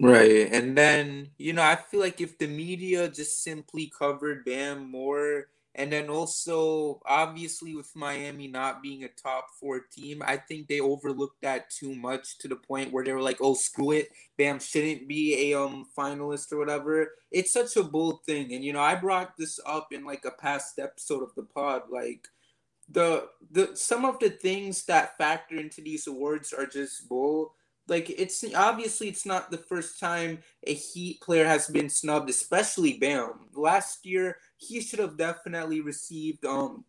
Right. 0.00 0.48
And 0.52 0.76
then, 0.78 1.30
you 1.38 1.52
know, 1.52 1.62
I 1.62 1.74
feel 1.76 2.00
like 2.00 2.20
if 2.20 2.38
the 2.38 2.46
media 2.46 3.08
just 3.08 3.42
simply 3.42 3.90
covered 3.96 4.44
Bam 4.44 4.90
more, 4.90 5.46
and 5.78 5.92
then 5.92 6.10
also, 6.10 7.00
obviously, 7.06 7.76
with 7.76 7.94
Miami 7.94 8.48
not 8.48 8.82
being 8.82 9.04
a 9.04 9.08
top 9.08 9.46
four 9.60 9.82
team, 9.92 10.24
I 10.26 10.36
think 10.36 10.66
they 10.66 10.80
overlooked 10.80 11.40
that 11.42 11.70
too 11.70 11.94
much 11.94 12.36
to 12.38 12.48
the 12.48 12.56
point 12.56 12.92
where 12.92 13.04
they 13.04 13.12
were 13.12 13.22
like, 13.22 13.38
oh, 13.40 13.54
screw 13.54 13.92
it. 13.92 14.08
Bam 14.36 14.58
shouldn't 14.58 15.06
be 15.06 15.52
a 15.52 15.58
um 15.58 15.86
finalist 15.96 16.52
or 16.52 16.58
whatever. 16.58 17.12
It's 17.30 17.52
such 17.52 17.76
a 17.76 17.84
bold 17.84 18.24
thing. 18.26 18.52
And, 18.52 18.64
you 18.64 18.72
know, 18.72 18.80
I 18.80 18.96
brought 18.96 19.36
this 19.38 19.60
up 19.64 19.92
in 19.92 20.04
like 20.04 20.24
a 20.24 20.32
past 20.32 20.80
episode 20.80 21.22
of 21.22 21.32
the 21.36 21.44
pod. 21.44 21.82
Like, 21.88 22.26
the 22.90 23.28
the 23.52 23.70
some 23.74 24.04
of 24.04 24.18
the 24.18 24.30
things 24.30 24.84
that 24.86 25.16
factor 25.16 25.54
into 25.60 25.80
these 25.80 26.08
awards 26.08 26.52
are 26.52 26.66
just 26.66 27.08
bull 27.08 27.54
like 27.88 28.10
it's 28.10 28.44
obviously 28.54 29.08
it's 29.08 29.24
not 29.24 29.50
the 29.50 29.58
first 29.58 29.98
time 29.98 30.38
a 30.66 30.74
Heat 30.74 31.20
player 31.20 31.46
has 31.46 31.68
been 31.68 31.88
snubbed, 31.88 32.28
especially 32.28 32.98
Bam. 32.98 33.32
Last 33.54 34.04
year 34.04 34.36
he 34.58 34.80
should 34.80 34.98
have 34.98 35.16
definitely 35.16 35.80
received 35.80 36.44
um 36.44 36.84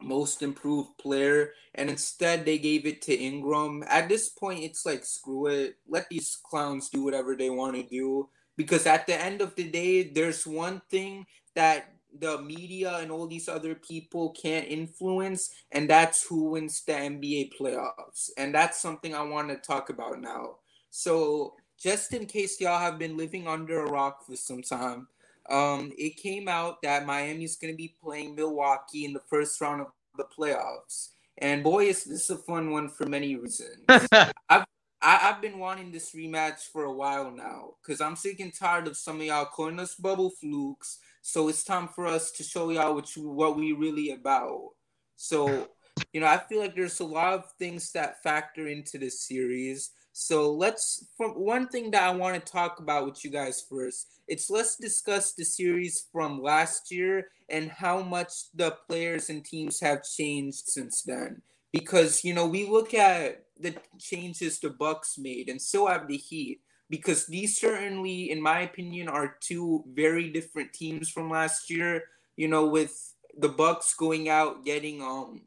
most 0.00 0.42
improved 0.42 0.96
player, 0.98 1.52
and 1.74 1.88
instead 1.88 2.44
they 2.44 2.58
gave 2.58 2.86
it 2.86 3.02
to 3.02 3.14
Ingram. 3.14 3.82
At 3.88 4.08
this 4.08 4.28
point, 4.28 4.62
it's 4.62 4.84
like 4.84 5.04
screw 5.04 5.46
it, 5.46 5.76
let 5.88 6.08
these 6.10 6.38
clowns 6.44 6.90
do 6.90 7.02
whatever 7.02 7.34
they 7.34 7.50
want 7.50 7.76
to 7.76 7.82
do. 7.82 8.28
Because 8.56 8.86
at 8.86 9.06
the 9.06 9.14
end 9.14 9.40
of 9.40 9.54
the 9.54 9.68
day, 9.68 10.10
there's 10.10 10.46
one 10.46 10.80
thing 10.90 11.26
that 11.54 11.92
the 12.18 12.40
media 12.40 12.96
and 12.98 13.10
all 13.10 13.26
these 13.26 13.48
other 13.48 13.74
people 13.74 14.30
can't 14.30 14.66
influence, 14.68 15.50
and 15.72 15.88
that's 15.88 16.26
who 16.26 16.50
wins 16.50 16.82
the 16.86 16.92
NBA 16.92 17.52
playoffs. 17.58 18.30
And 18.38 18.54
that's 18.54 18.80
something 18.80 19.14
I 19.14 19.22
want 19.22 19.48
to 19.48 19.56
talk 19.56 19.90
about 19.90 20.20
now. 20.20 20.56
So, 20.90 21.54
just 21.78 22.14
in 22.14 22.24
case 22.24 22.58
y'all 22.58 22.78
have 22.78 22.98
been 22.98 23.18
living 23.18 23.46
under 23.46 23.80
a 23.80 23.90
rock 23.90 24.24
for 24.24 24.34
some 24.34 24.62
time, 24.62 25.08
um, 25.50 25.92
it 25.96 26.16
came 26.16 26.48
out 26.48 26.82
that 26.82 27.06
Miami's 27.06 27.56
going 27.56 27.72
to 27.72 27.76
be 27.76 27.94
playing 28.02 28.34
Milwaukee 28.34 29.04
in 29.04 29.12
the 29.12 29.22
first 29.28 29.60
round 29.60 29.80
of 29.80 29.88
the 30.16 30.24
playoffs. 30.24 31.10
And 31.38 31.62
boy, 31.62 31.86
is 31.86 32.04
this 32.04 32.30
a 32.30 32.36
fun 32.36 32.70
one 32.70 32.88
for 32.88 33.06
many 33.06 33.36
reasons. 33.36 33.78
I, 33.88 34.64
I've 35.02 35.42
been 35.42 35.58
wanting 35.58 35.92
this 35.92 36.14
rematch 36.14 36.70
for 36.72 36.84
a 36.84 36.92
while 36.92 37.30
now 37.30 37.74
because 37.82 38.00
I'm 38.00 38.16
sick 38.16 38.40
and 38.40 38.52
tired 38.52 38.86
of 38.86 38.96
some 38.96 39.20
of 39.20 39.26
y'all 39.26 39.44
calling 39.44 39.78
us 39.78 39.94
bubble 39.94 40.30
flukes. 40.30 40.98
So 41.20 41.48
it's 41.48 41.64
time 41.64 41.88
for 41.88 42.06
us 42.06 42.32
to 42.32 42.42
show 42.42 42.70
y'all 42.70 42.94
what 42.94 43.14
you 43.14 43.28
what 43.28 43.56
we 43.56 43.72
really 43.72 44.12
about. 44.12 44.70
So 45.16 45.68
you 46.12 46.20
know, 46.20 46.26
I 46.26 46.38
feel 46.38 46.60
like 46.60 46.74
there's 46.74 47.00
a 47.00 47.04
lot 47.04 47.34
of 47.34 47.44
things 47.58 47.92
that 47.92 48.22
factor 48.22 48.68
into 48.68 48.98
this 48.98 49.20
series. 49.20 49.90
So 50.18 50.50
let's 50.50 51.04
from 51.14 51.32
one 51.32 51.68
thing 51.68 51.90
that 51.90 52.02
I 52.02 52.10
want 52.10 52.42
to 52.42 52.52
talk 52.52 52.80
about 52.80 53.04
with 53.04 53.22
you 53.22 53.30
guys 53.30 53.62
first. 53.68 54.06
It's 54.26 54.48
let's 54.48 54.76
discuss 54.76 55.34
the 55.34 55.44
series 55.44 56.06
from 56.10 56.40
last 56.40 56.90
year 56.90 57.28
and 57.50 57.70
how 57.70 58.00
much 58.00 58.32
the 58.54 58.78
players 58.88 59.28
and 59.28 59.44
teams 59.44 59.78
have 59.80 60.04
changed 60.04 60.68
since 60.68 61.02
then. 61.02 61.42
Because 61.70 62.24
you 62.24 62.32
know, 62.32 62.46
we 62.46 62.66
look 62.66 62.94
at 62.94 63.44
the 63.60 63.76
changes 63.98 64.58
the 64.58 64.70
Bucks 64.70 65.18
made, 65.18 65.50
and 65.50 65.60
so 65.60 65.86
have 65.86 66.08
the 66.08 66.16
Heat. 66.16 66.62
Because 66.88 67.26
these 67.26 67.60
certainly, 67.60 68.30
in 68.30 68.40
my 68.40 68.60
opinion, 68.60 69.08
are 69.08 69.36
two 69.40 69.84
very 69.86 70.30
different 70.30 70.72
teams 70.72 71.10
from 71.10 71.28
last 71.28 71.68
year. 71.68 72.04
You 72.36 72.48
know, 72.48 72.64
with 72.64 73.12
the 73.36 73.50
Bucks 73.50 73.92
going 73.92 74.30
out 74.30 74.64
getting 74.64 75.02
um 75.02 75.42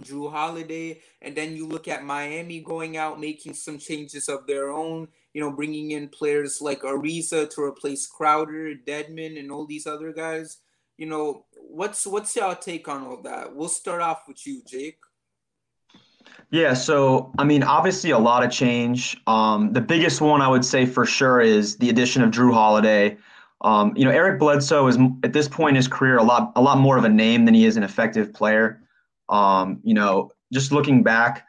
Jrue 0.00 0.30
Holiday, 0.30 1.00
and 1.22 1.36
then 1.36 1.56
you 1.56 1.66
look 1.66 1.88
at 1.88 2.04
Miami 2.04 2.60
going 2.60 2.96
out 2.96 3.20
making 3.20 3.54
some 3.54 3.78
changes 3.78 4.28
of 4.28 4.46
their 4.46 4.70
own. 4.70 5.08
You 5.34 5.42
know, 5.42 5.52
bringing 5.52 5.92
in 5.92 6.08
players 6.08 6.60
like 6.60 6.82
Ariza 6.82 7.48
to 7.50 7.62
replace 7.62 8.06
Crowder, 8.06 8.74
Dedmon, 8.86 9.38
and 9.38 9.52
all 9.52 9.66
these 9.66 9.86
other 9.86 10.12
guys. 10.12 10.58
You 10.96 11.06
know, 11.06 11.44
what's 11.54 12.06
what's 12.06 12.34
your 12.34 12.54
take 12.54 12.88
on 12.88 13.06
all 13.06 13.22
that? 13.22 13.54
We'll 13.54 13.68
start 13.68 14.02
off 14.02 14.22
with 14.26 14.46
you, 14.46 14.62
Jake. 14.66 14.98
Yeah, 16.50 16.74
so 16.74 17.32
I 17.38 17.44
mean, 17.44 17.62
obviously 17.62 18.10
a 18.10 18.18
lot 18.18 18.42
of 18.42 18.50
change. 18.50 19.16
Um, 19.26 19.72
the 19.72 19.80
biggest 19.80 20.20
one 20.20 20.40
I 20.40 20.48
would 20.48 20.64
say 20.64 20.86
for 20.86 21.04
sure 21.04 21.40
is 21.40 21.76
the 21.76 21.90
addition 21.90 22.22
of 22.22 22.30
Jrue 22.30 22.52
Holiday. 22.52 23.18
Um, 23.60 23.92
you 23.96 24.04
know, 24.04 24.10
Eric 24.10 24.38
Bledsoe 24.38 24.86
is 24.86 24.98
at 25.24 25.32
this 25.32 25.48
point 25.48 25.70
in 25.70 25.76
his 25.76 25.88
career 25.88 26.16
a 26.16 26.22
lot 26.22 26.52
a 26.56 26.62
lot 26.62 26.78
more 26.78 26.96
of 26.96 27.04
a 27.04 27.08
name 27.08 27.44
than 27.44 27.54
he 27.54 27.64
is 27.64 27.76
an 27.76 27.82
effective 27.82 28.32
player. 28.32 28.82
Um, 29.28 29.80
you 29.82 29.94
know, 29.94 30.30
just 30.52 30.72
looking 30.72 31.02
back, 31.02 31.46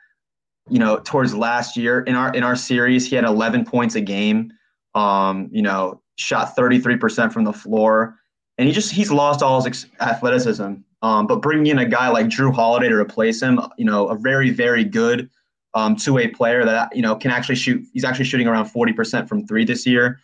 you 0.70 0.80
know, 0.80 1.00
towards 1.00 1.34
last 1.34 1.78
year 1.78 2.02
in 2.02 2.16
our 2.16 2.34
in 2.34 2.44
our 2.44 2.56
series, 2.56 3.10
he 3.10 3.16
had 3.16 3.26
11 3.26 3.66
points 3.66 3.96
a 3.96 4.02
game. 4.02 4.52
Um, 4.96 5.50
you 5.52 5.62
know, 5.62 6.02
shot 6.18 6.56
33% 6.56 7.32
from 7.32 7.44
the 7.44 7.54
floor, 7.54 8.16
and 8.58 8.68
he 8.68 8.74
just 8.74 8.92
he's 8.92 9.12
lost 9.12 9.42
all 9.42 9.62
his 9.62 9.86
athleticism. 10.00 10.76
Um, 11.02 11.28
but 11.28 11.42
bringing 11.42 11.68
in 11.68 11.80
a 11.80 11.86
guy 11.86 12.10
like 12.10 12.28
Jrue 12.28 12.54
Holiday 12.54 12.90
to 12.90 12.96
replace 12.96 13.42
him, 13.42 13.60
you 13.78 13.86
know, 13.86 14.08
a 14.08 14.16
very 14.16 14.50
very 14.50 14.84
good 14.84 15.30
um, 15.74 15.96
two-way 15.96 16.28
player 16.28 16.66
that 16.66 16.96
you 16.96 17.02
know 17.02 17.16
can 17.16 17.32
actually 17.32 17.56
shoot. 17.56 17.86
He's 17.94 18.04
actually 18.04 18.26
shooting 18.26 18.48
around 18.48 18.66
40% 18.66 19.28
from 19.28 19.46
three 19.48 19.66
this 19.66 19.86
year. 19.86 20.20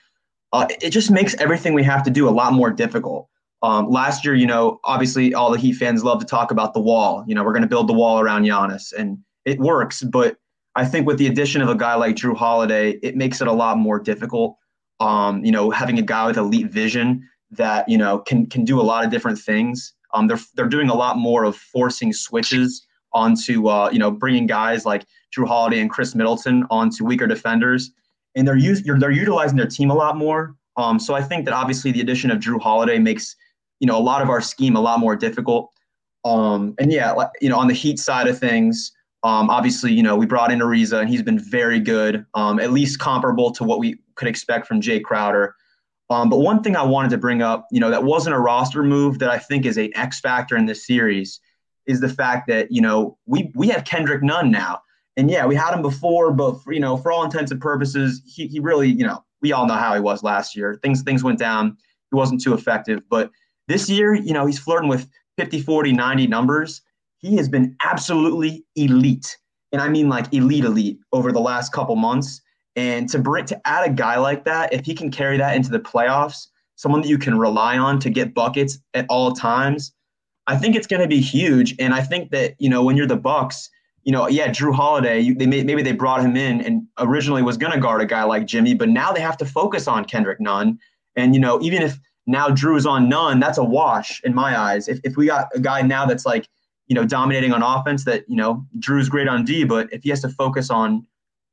Uh, 0.52 0.68
it 0.82 0.92
just 0.92 1.12
makes 1.12 1.36
everything 1.36 1.74
we 1.74 1.84
have 1.84 2.04
to 2.04 2.10
do 2.10 2.30
a 2.30 2.32
lot 2.32 2.54
more 2.54 2.72
difficult. 2.72 3.28
Um, 3.64 3.90
last 3.90 4.24
year, 4.26 4.36
you 4.36 4.46
know, 4.46 4.80
obviously 4.84 5.34
all 5.34 5.52
the 5.52 5.58
Heat 5.58 5.74
fans 5.74 6.04
love 6.04 6.20
to 6.20 6.26
talk 6.26 6.52
about 6.52 6.74
the 6.74 6.80
wall. 6.80 7.24
You 7.28 7.36
know, 7.36 7.44
we're 7.44 7.54
going 7.54 7.64
to 7.64 7.68
build 7.68 7.88
the 7.88 7.94
wall 7.94 8.20
around 8.20 8.44
Giannis, 8.44 8.94
and 8.94 9.18
it 9.46 9.60
works. 9.60 10.04
But 10.04 10.38
I 10.76 10.86
think 10.86 11.08
with 11.08 11.18
the 11.18 11.28
addition 11.28 11.62
of 11.62 11.70
a 11.70 11.76
guy 11.76 11.96
like 11.96 12.16
Jrue 12.16 12.36
Holiday, 12.36 12.92
it 13.02 13.16
makes 13.16 13.42
it 13.42 13.48
a 13.48 13.54
lot 13.54 13.78
more 13.78 14.00
difficult. 14.00 14.58
Um, 15.00 15.44
you 15.44 15.52
know, 15.52 15.72
having 15.72 15.98
a 16.00 16.02
guy 16.02 16.28
with 16.28 16.38
elite 16.38 16.72
vision 16.72 17.28
that 17.52 17.88
you 17.88 17.98
know 17.98 18.20
can 18.20 18.46
can 18.48 18.66
do 18.66 18.80
a 18.80 18.84
lot 18.84 19.04
of 19.06 19.12
different 19.12 19.40
things. 19.40 19.94
Um, 20.14 20.28
they're 20.28 20.40
they're 20.56 20.68
doing 20.68 20.90
a 20.90 20.96
lot 20.96 21.18
more 21.18 21.44
of 21.44 21.56
forcing 21.56 22.14
switches 22.14 22.86
onto 23.14 23.68
uh, 23.68 23.90
you 23.92 24.00
know 24.00 24.12
bringing 24.12 24.48
guys 24.48 24.86
like 24.86 25.06
Jrue 25.36 25.48
Holiday 25.48 25.80
and 25.80 25.90
Khris 25.90 26.16
Middleton 26.16 26.66
onto 26.70 27.06
weaker 27.06 27.28
defenders, 27.28 27.92
and 28.36 28.48
they're 28.48 28.58
use, 28.58 28.84
they're 28.84 29.12
utilizing 29.12 29.58
their 29.58 29.68
team 29.68 29.90
a 29.90 29.96
lot 29.96 30.18
more. 30.18 30.56
Um, 30.78 31.00
so 31.00 31.14
I 31.14 31.22
think 31.22 31.46
that 31.46 31.54
obviously 31.54 31.92
the 31.92 32.02
addition 32.02 32.32
of 32.32 32.40
Jrue 32.40 32.62
Holiday 32.62 33.00
makes 33.00 33.36
you 33.80 33.88
know 33.88 33.98
a 33.98 34.02
lot 34.02 34.22
of 34.22 34.30
our 34.30 34.42
scheme 34.42 34.76
a 34.76 34.82
lot 34.82 35.00
more 35.00 35.16
difficult. 35.16 35.72
Um, 36.24 36.74
and 36.80 36.92
yeah, 36.92 37.12
like, 37.12 37.30
you 37.42 37.50
know 37.50 37.58
on 37.58 37.68
the 37.68 37.74
Heat 37.74 38.00
side 38.00 38.28
of 38.28 38.40
things, 38.40 38.92
um, 39.24 39.50
obviously 39.50 39.92
you 39.94 40.04
know 40.04 40.16
we 40.16 40.26
brought 40.26 40.52
in 40.52 40.60
Ariza 40.60 41.00
and 41.02 41.10
he's 41.10 41.24
been 41.24 41.40
very 41.40 41.80
good, 41.80 42.26
um, 42.34 42.60
at 42.60 42.72
least 42.72 43.00
comparable 43.00 43.52
to 43.52 43.64
what 43.64 43.80
we 43.80 44.00
could 44.16 44.28
expect 44.28 44.68
from 44.68 44.82
Jay 44.82 45.00
Crowder. 45.00 45.56
Um, 46.10 46.30
but 46.30 46.38
one 46.40 46.62
thing 46.62 46.76
I 46.76 46.84
wanted 46.84 47.10
to 47.12 47.18
bring 47.18 47.42
up, 47.42 47.68
you 47.72 47.80
know, 47.80 47.90
that 47.90 48.04
wasn't 48.04 48.36
a 48.36 48.40
roster 48.40 48.84
move 48.84 49.18
that 49.20 49.30
I 49.30 49.40
think 49.40 49.66
is 49.66 49.78
a 49.78 49.92
X 49.96 50.20
factor 50.20 50.56
in 50.56 50.68
this 50.68 50.86
series, 50.86 51.40
is 51.88 52.00
the 52.00 52.10
fact 52.10 52.48
that 52.48 52.72
you 52.72 52.82
know 52.82 53.18
we 53.26 53.52
we 53.56 53.68
have 53.70 53.86
Kendrick 53.86 54.24
Nunn 54.24 54.52
now, 54.52 54.82
and 55.18 55.30
yeah, 55.32 55.46
we 55.46 55.56
had 55.56 55.74
him 55.74 55.82
before, 55.82 56.32
but 56.32 56.62
for, 56.64 56.74
you 56.74 56.80
know, 56.80 56.98
for 56.98 57.12
all 57.12 57.24
intents 57.24 57.52
and 57.52 57.62
purposes, 57.62 58.22
he 58.26 58.48
he 58.48 58.60
really, 58.60 58.90
you 58.90 59.06
know, 59.06 59.24
we 59.42 59.52
all 59.52 59.66
know 59.66 59.76
how 59.76 59.94
he 59.94 60.00
was 60.00 60.24
last 60.24 60.56
year. 60.56 60.80
Things 60.82 61.02
things 61.02 61.24
went 61.24 61.40
down. 61.40 61.78
He 62.12 62.16
wasn't 62.16 62.42
too 62.42 62.54
effective, 62.54 63.02
but 63.10 63.32
this 63.68 63.90
year, 63.90 64.14
you 64.14 64.34
know, 64.34 64.46
he's 64.46 64.60
flirting 64.60 64.90
with 64.90 65.08
50, 65.38 65.62
40, 65.62 65.94
90 65.94 66.28
numbers. 66.28 66.82
He 67.18 67.36
has 67.38 67.50
been 67.50 67.76
absolutely 67.84 68.66
elite. 68.76 69.38
And 69.72 69.82
I 69.82 69.90
mean 69.90 70.10
like 70.10 70.34
elite, 70.34 70.66
elite 70.66 71.00
over 71.12 71.32
the 71.32 71.40
last 71.40 71.72
couple 71.72 71.96
months. 71.96 72.42
And 72.76 73.10
to 73.10 73.20
bring 73.20 73.46
to 73.46 73.68
add 73.68 73.90
a 73.90 73.94
guy 73.94 74.18
like 74.18 74.46
that, 74.46 74.74
if 74.74 74.86
he 74.86 74.94
can 74.94 75.10
carry 75.10 75.38
that 75.38 75.56
into 75.56 75.70
the 75.70 75.80
playoffs, 75.80 76.48
someone 76.76 77.02
that 77.02 77.08
you 77.08 77.18
can 77.18 77.38
rely 77.38 77.78
on 77.78 78.00
to 78.00 78.10
get 78.10 78.34
buckets 78.34 78.78
at 78.94 79.06
all 79.10 79.32
times, 79.34 79.94
I 80.48 80.58
think 80.58 80.76
it's 80.76 80.88
going 80.88 81.02
to 81.02 81.08
be 81.08 81.22
huge. 81.22 81.76
And 81.80 81.94
I 81.94 82.02
think 82.02 82.32
that 82.32 82.56
you 82.60 82.70
know 82.70 82.84
when 82.84 82.98
you're 82.98 83.08
the 83.08 83.16
Bucks, 83.16 83.70
you 84.04 84.12
know, 84.12 84.28
yeah, 84.28 84.50
Jrue 84.50 84.74
Holiday, 84.74 85.20
you, 85.20 85.34
they 85.34 85.48
may, 85.48 85.64
maybe 85.64 85.82
they 85.82 85.94
brought 85.94 86.22
him 86.22 86.38
in 86.38 86.62
and 86.62 86.84
originally 87.00 87.42
was 87.42 87.58
going 87.58 87.74
to 87.74 87.80
guard 87.80 88.02
a 88.02 88.06
guy 88.06 88.24
like 88.24 88.46
Jimmy, 88.46 88.76
but 88.76 88.90
now 88.90 89.12
they 89.12 89.22
have 89.22 89.38
to 89.38 89.46
focus 89.46 89.88
on 89.88 90.06
Kendrick 90.06 90.40
Nunn. 90.40 90.78
And 91.16 91.34
you 91.34 91.40
know, 91.40 91.60
even 91.62 91.82
if 91.82 91.98
now 92.28 92.50
Jrue 92.50 92.78
is 92.78 92.86
on 92.86 93.08
Nunn. 93.08 93.40
that's 93.40 93.58
a 93.58 93.64
wash 93.64 94.22
in 94.24 94.34
my 94.34 94.60
eyes. 94.60 94.88
If, 94.88 95.00
if 95.04 95.16
we 95.18 95.28
got 95.28 95.48
a 95.54 95.60
guy 95.60 95.82
now 95.82 96.06
that's 96.06 96.26
like, 96.26 96.48
you 96.88 96.96
know, 96.96 97.06
dominating 97.06 97.54
on 97.54 97.62
offense 97.62 98.06
that, 98.06 98.26
you 98.28 98.36
know, 98.36 98.66
Jrue's 98.80 99.10
great 99.10 99.28
on 99.28 99.44
D, 99.44 99.64
but 99.64 99.92
if 99.92 100.04
he 100.04 100.10
has 100.10 100.22
to 100.22 100.30
focus 100.30 100.70
on 100.70 101.06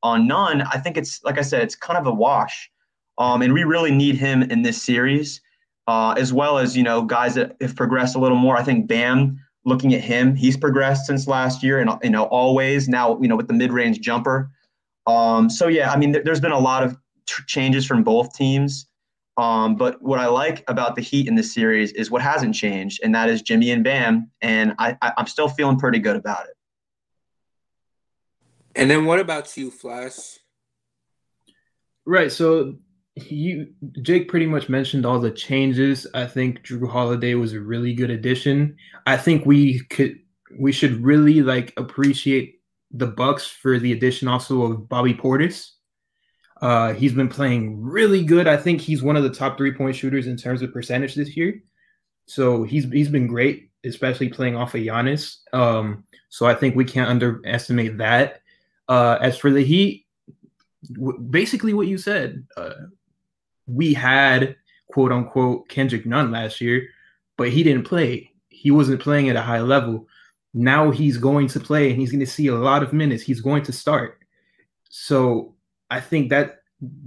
on 0.02 0.26
Nunn, 0.26 0.62
I 0.62 0.78
think 0.78 0.96
it's 0.96 1.22
like 1.22 1.38
I 1.38 1.42
said, 1.42 1.62
it's 1.62 1.76
kind 1.76 1.98
of 1.98 2.06
a 2.06 2.12
wash. 2.12 2.70
Um, 3.18 3.42
and 3.42 3.52
we 3.52 3.64
really 3.64 3.90
need 3.90 4.16
him 4.16 4.42
in 4.42 4.62
this 4.62 4.82
series, 4.82 5.40
uh, 5.86 6.14
as 6.16 6.32
well 6.32 6.58
as, 6.58 6.76
you 6.76 6.82
know, 6.82 7.02
guys 7.02 7.34
that 7.34 7.56
have 7.60 7.76
progressed 7.76 8.16
a 8.16 8.18
little 8.18 8.38
more. 8.38 8.56
I 8.56 8.62
think 8.62 8.88
Bam, 8.88 9.38
looking 9.64 9.94
at 9.94 10.00
him, 10.00 10.34
he's 10.34 10.56
progressed 10.56 11.06
since 11.06 11.26
last 11.26 11.62
year 11.62 11.78
and, 11.78 11.90
you 12.02 12.10
know, 12.10 12.24
always 12.24 12.88
now, 12.88 13.20
you 13.20 13.28
know, 13.28 13.36
with 13.36 13.48
the 13.48 13.54
mid 13.54 13.72
range 13.72 14.00
jumper. 14.00 14.50
Um, 15.06 15.50
so, 15.50 15.68
yeah, 15.68 15.92
I 15.92 15.96
mean, 15.96 16.12
there's 16.24 16.40
been 16.40 16.52
a 16.52 16.58
lot 16.58 16.82
of 16.82 16.96
changes 17.46 17.86
from 17.86 18.02
both 18.02 18.34
teams. 18.34 18.86
Um, 19.36 19.76
but 19.76 20.02
what 20.02 20.18
I 20.18 20.26
like 20.26 20.62
about 20.68 20.94
the 20.94 21.00
Heat 21.00 21.26
in 21.26 21.34
this 21.34 21.54
series 21.54 21.92
is 21.92 22.10
what 22.10 22.20
hasn't 22.20 22.54
changed, 22.54 23.00
and 23.02 23.14
that 23.14 23.30
is 23.30 23.40
Jimmy 23.40 23.70
and 23.70 23.82
Bam, 23.82 24.30
and 24.42 24.74
I, 24.78 24.96
I, 25.00 25.12
am 25.16 25.26
still 25.26 25.48
feeling 25.48 25.78
pretty 25.78 26.00
good 26.00 26.16
about 26.16 26.44
it. 26.44 26.54
And 28.74 28.90
then 28.90 29.06
what 29.06 29.20
about 29.20 29.56
you, 29.56 29.70
Flash? 29.70 30.38
Right. 32.04 32.30
So 32.30 32.74
you 33.16 33.68
Jake 34.00 34.28
pretty 34.28 34.46
much 34.46 34.68
mentioned 34.68 35.06
all 35.06 35.18
the 35.18 35.30
changes. 35.30 36.06
I 36.14 36.26
think 36.26 36.62
Jrue 36.62 36.88
Holiday 36.88 37.34
was 37.34 37.52
a 37.52 37.60
really 37.60 37.94
good 37.94 38.10
addition. 38.10 38.76
I 39.06 39.16
think 39.16 39.46
we 39.46 39.80
could 39.90 40.18
we 40.58 40.72
should 40.72 41.02
really 41.02 41.42
like 41.42 41.72
appreciate 41.76 42.60
the 42.90 43.06
Bucks 43.06 43.46
for 43.46 43.78
the 43.78 43.92
addition 43.92 44.28
also 44.28 44.62
of 44.62 44.88
Bobby 44.88 45.14
Portis. 45.14 45.70
Uh, 46.62 46.94
he's 46.94 47.12
been 47.12 47.28
playing 47.28 47.82
really 47.82 48.24
good. 48.24 48.46
I 48.46 48.56
think 48.56 48.80
he's 48.80 49.02
one 49.02 49.16
of 49.16 49.24
the 49.24 49.34
top 49.34 49.58
three 49.58 49.72
point 49.72 49.96
shooters 49.96 50.28
in 50.28 50.36
terms 50.36 50.62
of 50.62 50.72
percentage 50.72 51.16
this 51.16 51.36
year. 51.36 51.60
So 52.26 52.62
he's 52.62 52.84
he's 52.84 53.08
been 53.08 53.26
great, 53.26 53.70
especially 53.84 54.28
playing 54.28 54.54
off 54.54 54.76
of 54.76 54.80
Giannis. 54.80 55.38
Um, 55.52 56.04
so 56.28 56.46
I 56.46 56.54
think 56.54 56.76
we 56.76 56.84
can't 56.84 57.10
underestimate 57.10 57.98
that. 57.98 58.42
Uh, 58.88 59.18
as 59.20 59.36
for 59.36 59.50
the 59.50 59.64
Heat, 59.64 60.06
w- 60.92 61.18
basically 61.18 61.74
what 61.74 61.88
you 61.88 61.98
said, 61.98 62.46
uh, 62.56 62.74
we 63.66 63.92
had 63.92 64.54
quote 64.88 65.10
unquote 65.10 65.68
Kendrick 65.68 66.06
Nunn 66.06 66.30
last 66.30 66.60
year, 66.60 66.86
but 67.36 67.48
he 67.50 67.64
didn't 67.64 67.88
play. 67.88 68.30
He 68.50 68.70
wasn't 68.70 69.02
playing 69.02 69.28
at 69.28 69.36
a 69.36 69.42
high 69.42 69.60
level. 69.60 70.06
Now 70.54 70.92
he's 70.92 71.18
going 71.18 71.48
to 71.48 71.60
play 71.60 71.90
and 71.90 71.98
he's 71.98 72.12
going 72.12 72.20
to 72.20 72.26
see 72.26 72.46
a 72.46 72.54
lot 72.54 72.84
of 72.84 72.92
minutes. 72.92 73.24
He's 73.24 73.40
going 73.40 73.64
to 73.64 73.72
start. 73.72 74.20
So 74.90 75.56
I 75.92 76.00
think 76.00 76.30
that 76.30 76.62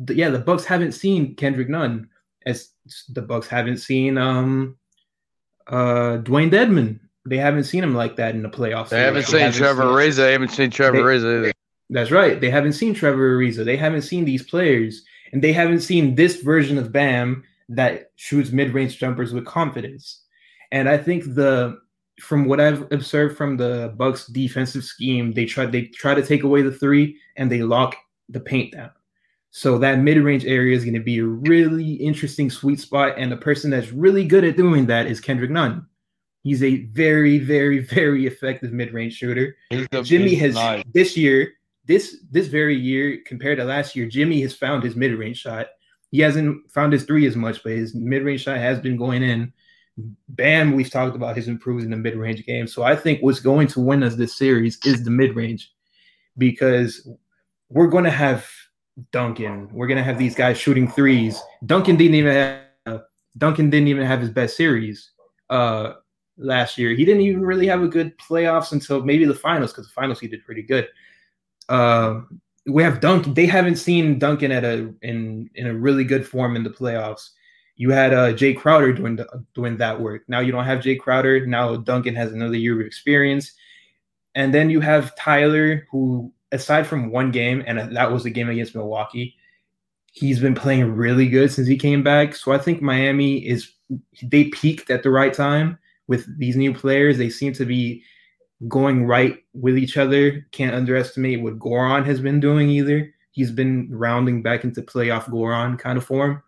yeah, 0.08 0.30
the 0.30 0.40
Bucks 0.40 0.64
haven't 0.64 0.92
seen 0.92 1.36
Kendrick 1.36 1.70
Nunn 1.70 2.08
as 2.46 2.70
the 3.10 3.24
Bucks 3.24 3.48
haven't 3.48 3.78
seen 3.78 4.18
um 4.18 4.78
uh 5.68 6.20
Dewayne 6.24 6.52
Dedmon. 6.52 7.00
They 7.28 7.38
haven't 7.38 7.64
seen 7.64 7.84
him 7.84 7.96
like 7.96 8.18
that 8.18 8.36
in 8.36 8.44
the 8.44 8.50
playoffs. 8.50 8.90
They 8.90 9.02
haven't 9.02 9.24
seen 9.24 9.40
haven't 9.40 9.58
Trevor 9.58 9.86
Ariza. 9.86 10.18
They 10.18 10.32
haven't 10.34 10.52
seen 10.52 10.70
Trevor 10.70 11.00
Ariza 11.00 11.40
either. 11.40 11.54
That's 11.90 12.12
right. 12.12 12.40
They 12.40 12.52
haven't 12.52 12.74
seen 12.74 12.94
Trevor 12.94 13.38
Ariza. 13.38 13.66
They 13.66 13.78
haven't 13.78 14.04
seen 14.04 14.24
these 14.24 14.44
players, 14.44 15.04
and 15.32 15.44
they 15.44 15.52
haven't 15.52 15.82
seen 15.82 16.14
this 16.14 16.42
version 16.42 16.78
of 16.78 16.92
Bam 16.92 17.44
that 17.70 18.12
shoots 18.16 18.52
mid-range 18.52 19.00
jumpers 19.00 19.34
with 19.34 19.46
confidence. 19.46 20.22
And 20.72 20.88
I 20.88 21.00
think 21.00 21.24
the 21.24 21.80
from 22.22 22.46
what 22.46 22.62
I've 22.62 22.84
observed 22.92 23.36
from 23.36 23.58
the 23.58 23.94
Bucks 23.98 24.28
defensive 24.28 24.84
scheme, 24.84 25.34
they 25.34 25.46
try 25.46 25.66
they 25.66 25.86
try 25.88 26.14
to 26.14 26.26
take 26.26 26.44
away 26.44 26.62
the 26.62 26.72
three 26.72 27.18
and 27.36 27.52
they 27.52 27.64
lock 27.64 27.96
the 28.30 28.40
paint 28.40 28.74
down. 28.74 28.92
So 29.52 29.78
that 29.78 30.00
mid-range 30.00 30.46
area 30.46 30.76
is 30.76 30.84
going 30.84 30.96
to 30.96 31.00
be 31.00 31.20
a 31.20 31.26
really 31.26 31.94
interesting 31.94 32.50
sweet 32.50 32.80
spot, 32.80 33.16
and 33.18 33.32
the 33.32 33.38
person 33.38 33.72
that's 33.72 33.92
really 33.94 34.26
good 34.26 34.44
at 34.44 34.58
doing 34.58 34.86
that 34.88 35.08
is 35.08 35.22
Kendrick 35.22 35.52
Nunn. 35.52 35.86
He's 36.44 36.62
a 36.62 36.84
very, 36.88 37.40
very, 37.40 37.80
very 37.80 38.28
effective 38.28 38.74
mid-range 38.74 39.14
shooter. 39.14 39.56
The, 39.72 40.04
Jimmy 40.04 40.36
has 40.36 40.56
nice. 40.56 40.84
this 40.94 41.16
year, 41.16 41.54
this 41.86 42.18
this 42.32 42.48
very 42.48 42.76
year 42.76 43.20
compared 43.26 43.58
to 43.60 43.64
last 43.64 43.96
year, 43.96 44.08
Jimmy 44.08 44.42
has 44.42 44.54
found 44.54 44.84
his 44.84 44.96
mid-range 44.96 45.38
shot. 45.38 45.68
He 46.12 46.20
hasn't 46.20 46.70
found 46.72 46.94
his 46.94 47.04
three 47.04 47.26
as 47.26 47.36
much, 47.36 47.64
but 47.64 47.72
his 47.72 47.96
mid-range 47.96 48.44
shot 48.44 48.58
has 48.58 48.80
been 48.80 48.98
going 48.98 49.24
in. 49.24 49.54
Bam, 50.28 50.74
we've 50.74 50.92
talked 50.92 51.16
about 51.16 51.38
his 51.38 51.48
improvements 51.48 51.86
in 51.86 51.92
the 51.92 51.98
mid-range 51.98 52.46
game. 52.46 52.68
So 52.68 52.84
I 52.84 52.96
think 52.96 53.22
what's 53.22 53.40
going 53.40 53.68
to 53.70 53.80
win 53.80 54.04
us 54.04 54.16
this 54.16 54.36
series 54.36 54.78
is 54.86 55.04
the 55.04 55.12
mid-range 55.12 55.72
because 56.38 57.08
we're 57.70 57.88
going 57.88 58.04
to 58.04 58.12
have 58.12 58.48
Duncan. 59.12 59.70
We're 59.72 59.88
going 59.88 59.98
to 59.98 60.04
have 60.04 60.18
these 60.18 60.36
guys 60.36 60.58
shooting 60.58 60.90
threes. 60.90 61.42
Duncan 61.66 61.96
didn't 61.96 62.16
even 62.16 62.34
have 62.34 63.02
Duncan 63.38 63.70
didn't 63.70 63.90
even 63.90 64.06
have 64.06 64.22
his 64.22 64.30
best 64.30 64.56
series 64.56 65.12
uh 65.50 65.94
last 66.38 66.78
year. 66.78 66.92
He 66.92 67.06
didn't 67.06 67.22
even 67.22 67.42
really 67.42 67.68
have 67.68 67.82
a 67.82 67.88
good 67.88 68.18
playoffs 68.18 68.72
until 68.72 69.04
maybe 69.04 69.26
the 69.26 69.34
finals 69.34 69.72
because 69.72 69.88
the 69.88 69.94
finals 69.94 70.20
he 70.20 70.28
did 70.28 70.46
pretty 70.46 70.62
good. 70.62 70.88
Uh, 71.70 72.22
we 72.68 72.84
have 72.84 73.00
Duncan. 73.00 73.34
They 73.34 73.46
haven't 73.46 73.78
seen 73.78 74.20
Duncan 74.20 74.52
at 74.52 74.64
a 74.64 74.94
in 75.02 75.50
in 75.56 75.68
a 75.68 75.74
really 75.74 76.04
good 76.04 76.28
form 76.28 76.56
in 76.56 76.64
the 76.64 76.70
playoffs. 76.70 77.30
You 77.78 77.92
had 77.92 78.14
uh, 78.14 78.32
Jay 78.34 78.54
Crowder 78.54 78.94
doing 78.94 79.20
doing 79.54 79.78
that 79.78 80.00
work. 80.00 80.24
Now 80.28 80.40
you 80.40 80.52
don't 80.52 80.66
have 80.66 80.82
Jay 80.82 80.96
Crowder. 80.96 81.46
Now 81.46 81.76
Duncan 81.76 82.16
has 82.16 82.32
another 82.32 82.56
year 82.56 82.80
of 82.80 82.86
experience, 82.86 83.54
and 84.34 84.54
then 84.54 84.70
you 84.70 84.82
have 84.82 85.16
Tyler, 85.16 85.88
who 85.92 86.32
aside 86.52 86.88
from 86.88 87.12
one 87.12 87.32
game, 87.32 87.64
and 87.66 87.96
that 87.96 88.12
was 88.12 88.24
the 88.24 88.30
game 88.30 88.50
against 88.50 88.76
Milwaukee, 88.76 89.36
he's 90.12 90.40
been 90.40 90.56
playing 90.56 90.94
really 90.94 91.28
good 91.28 91.52
since 91.52 91.68
he 91.68 91.78
came 91.78 92.04
back. 92.04 92.36
So 92.36 92.52
I 92.52 92.58
think 92.58 92.82
Miami 92.82 93.46
is 93.46 93.72
they 94.24 94.46
peaked 94.46 94.90
at 94.90 95.04
the 95.04 95.12
right 95.12 95.34
time 95.34 95.78
with 96.08 96.26
these 96.40 96.56
new 96.56 96.74
players. 96.74 97.18
They 97.18 97.30
seem 97.30 97.54
to 97.54 97.66
be 97.66 98.04
going 98.68 99.06
right 99.06 99.44
with 99.54 99.78
each 99.78 99.98
other. 99.98 100.46
Can't 100.52 100.76
underestimate 100.76 101.42
what 101.42 101.60
Goran 101.60 102.06
has 102.06 102.22
been 102.22 102.40
doing 102.40 102.70
either. 102.70 103.14
He's 103.32 103.52
been 103.52 103.90
rounding 103.92 104.42
back 104.42 104.64
into 104.64 104.82
playoff 104.82 105.26
Goran 105.26 105.78
kind 105.78 105.98
of 105.98 106.06
form. 106.06 106.42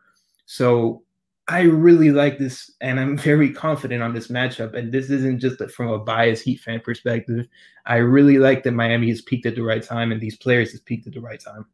So 0.45 1.03
I 1.49 1.61
really 1.61 2.11
like 2.11 2.37
this, 2.37 2.71
and 2.81 2.99
I'm 2.99 3.17
very 3.17 3.53
confident 3.53 4.03
on 4.03 4.13
this 4.13 4.27
matchup. 4.27 4.73
And 4.73 4.91
this 4.91 5.09
isn't 5.09 5.39
just 5.39 5.61
from 5.71 5.89
a 5.89 5.99
biased 5.99 6.43
Heat 6.43 6.59
fan 6.59 6.81
perspective. 6.81 7.47
I 7.85 7.97
really 7.97 8.37
like 8.37 8.63
that 8.63 8.73
Miami 8.73 9.07
has 9.09 9.21
peaked 9.21 9.45
at 9.45 9.55
the 9.55 9.61
right 9.63 9.81
time, 9.81 10.11
and 10.11 10.19
these 10.19 10.35
players 10.35 10.71
has 10.71 10.81
peaked 10.81 11.07
at 11.07 11.13
the 11.13 11.21
right 11.21 11.39
time. 11.39 11.65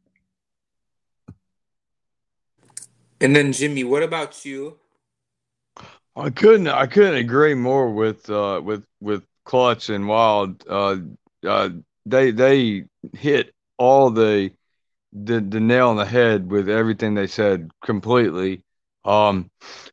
And 3.19 3.35
then 3.35 3.51
Jimmy, 3.51 3.83
what 3.83 4.03
about 4.03 4.45
you? 4.45 4.77
I 6.15 6.29
couldn't 6.29 6.67
I 6.67 6.85
couldn't 6.85 7.15
agree 7.15 7.55
more 7.55 7.89
with 7.89 8.29
uh 8.29 8.61
with 8.63 8.83
with 9.01 9.23
Clutch 9.45 9.89
and 9.89 10.07
Wild. 10.07 10.63
Uh 10.69 10.97
uh 11.47 11.69
they 12.05 12.31
they 12.31 12.85
hit 13.13 13.53
all 13.77 14.09
the 14.09 14.51
the 15.13 15.39
the 15.39 15.59
nail 15.59 15.89
on 15.89 15.95
the 15.95 16.05
head 16.05 16.51
with 16.51 16.69
everything 16.69 17.15
they 17.15 17.27
said 17.27 17.71
completely. 17.83 18.61
Um 19.05 19.49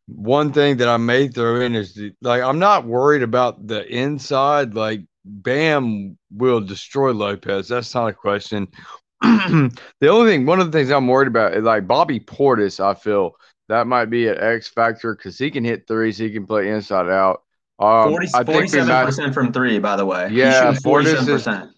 one 0.07 0.53
thing 0.53 0.77
that 0.79 0.89
I 0.89 0.97
may 0.97 1.29
throw 1.29 1.61
in 1.61 1.75
is 1.75 1.95
the, 1.95 2.13
like 2.23 2.43
I'm 2.43 2.59
not 2.59 2.85
worried 2.87 3.23
about 3.23 3.67
the 3.67 3.87
inside 3.87 4.75
like 4.75 5.03
Bam 5.25 6.17
will 6.33 6.61
destroy 6.61 7.13
Lopez. 7.13 7.69
That's 7.69 7.95
not 7.95 8.09
a 8.09 8.13
question. 8.13 8.69
the 9.23 10.09
only 10.09 10.31
thing, 10.33 10.47
one 10.47 10.61
of 10.61 10.71
the 10.71 10.77
things 10.79 10.91
I'm 10.91 11.07
worried 11.07 11.29
about 11.29 11.55
is 11.55 11.63
like 11.65 11.87
Bobby 11.87 12.21
Portis. 12.21 12.81
I 12.81 12.95
feel 12.95 13.33
that 13.69 13.87
might 13.87 14.07
be 14.07 14.29
an 14.29 14.39
X 14.39 14.69
factor 14.69 15.15
because 15.15 15.39
he 15.39 15.51
can 15.51 15.65
hit 15.65 15.87
threes, 15.87 16.17
he 16.17 16.31
can 16.31 16.47
play 16.47 16.71
inside 16.71 17.09
out. 17.09 17.43
Um, 17.79 18.11
40, 18.11 18.29
I 18.35 18.45
think 18.45 18.71
47% 18.73 19.19
might- 19.19 19.35
from 19.35 19.53
three, 19.53 19.79
by 19.79 19.97
the 19.97 20.07
way. 20.07 20.29
Yeah, 20.33 20.73
Portis 20.85 21.29
is- 21.29 21.47
47%. 21.47 21.71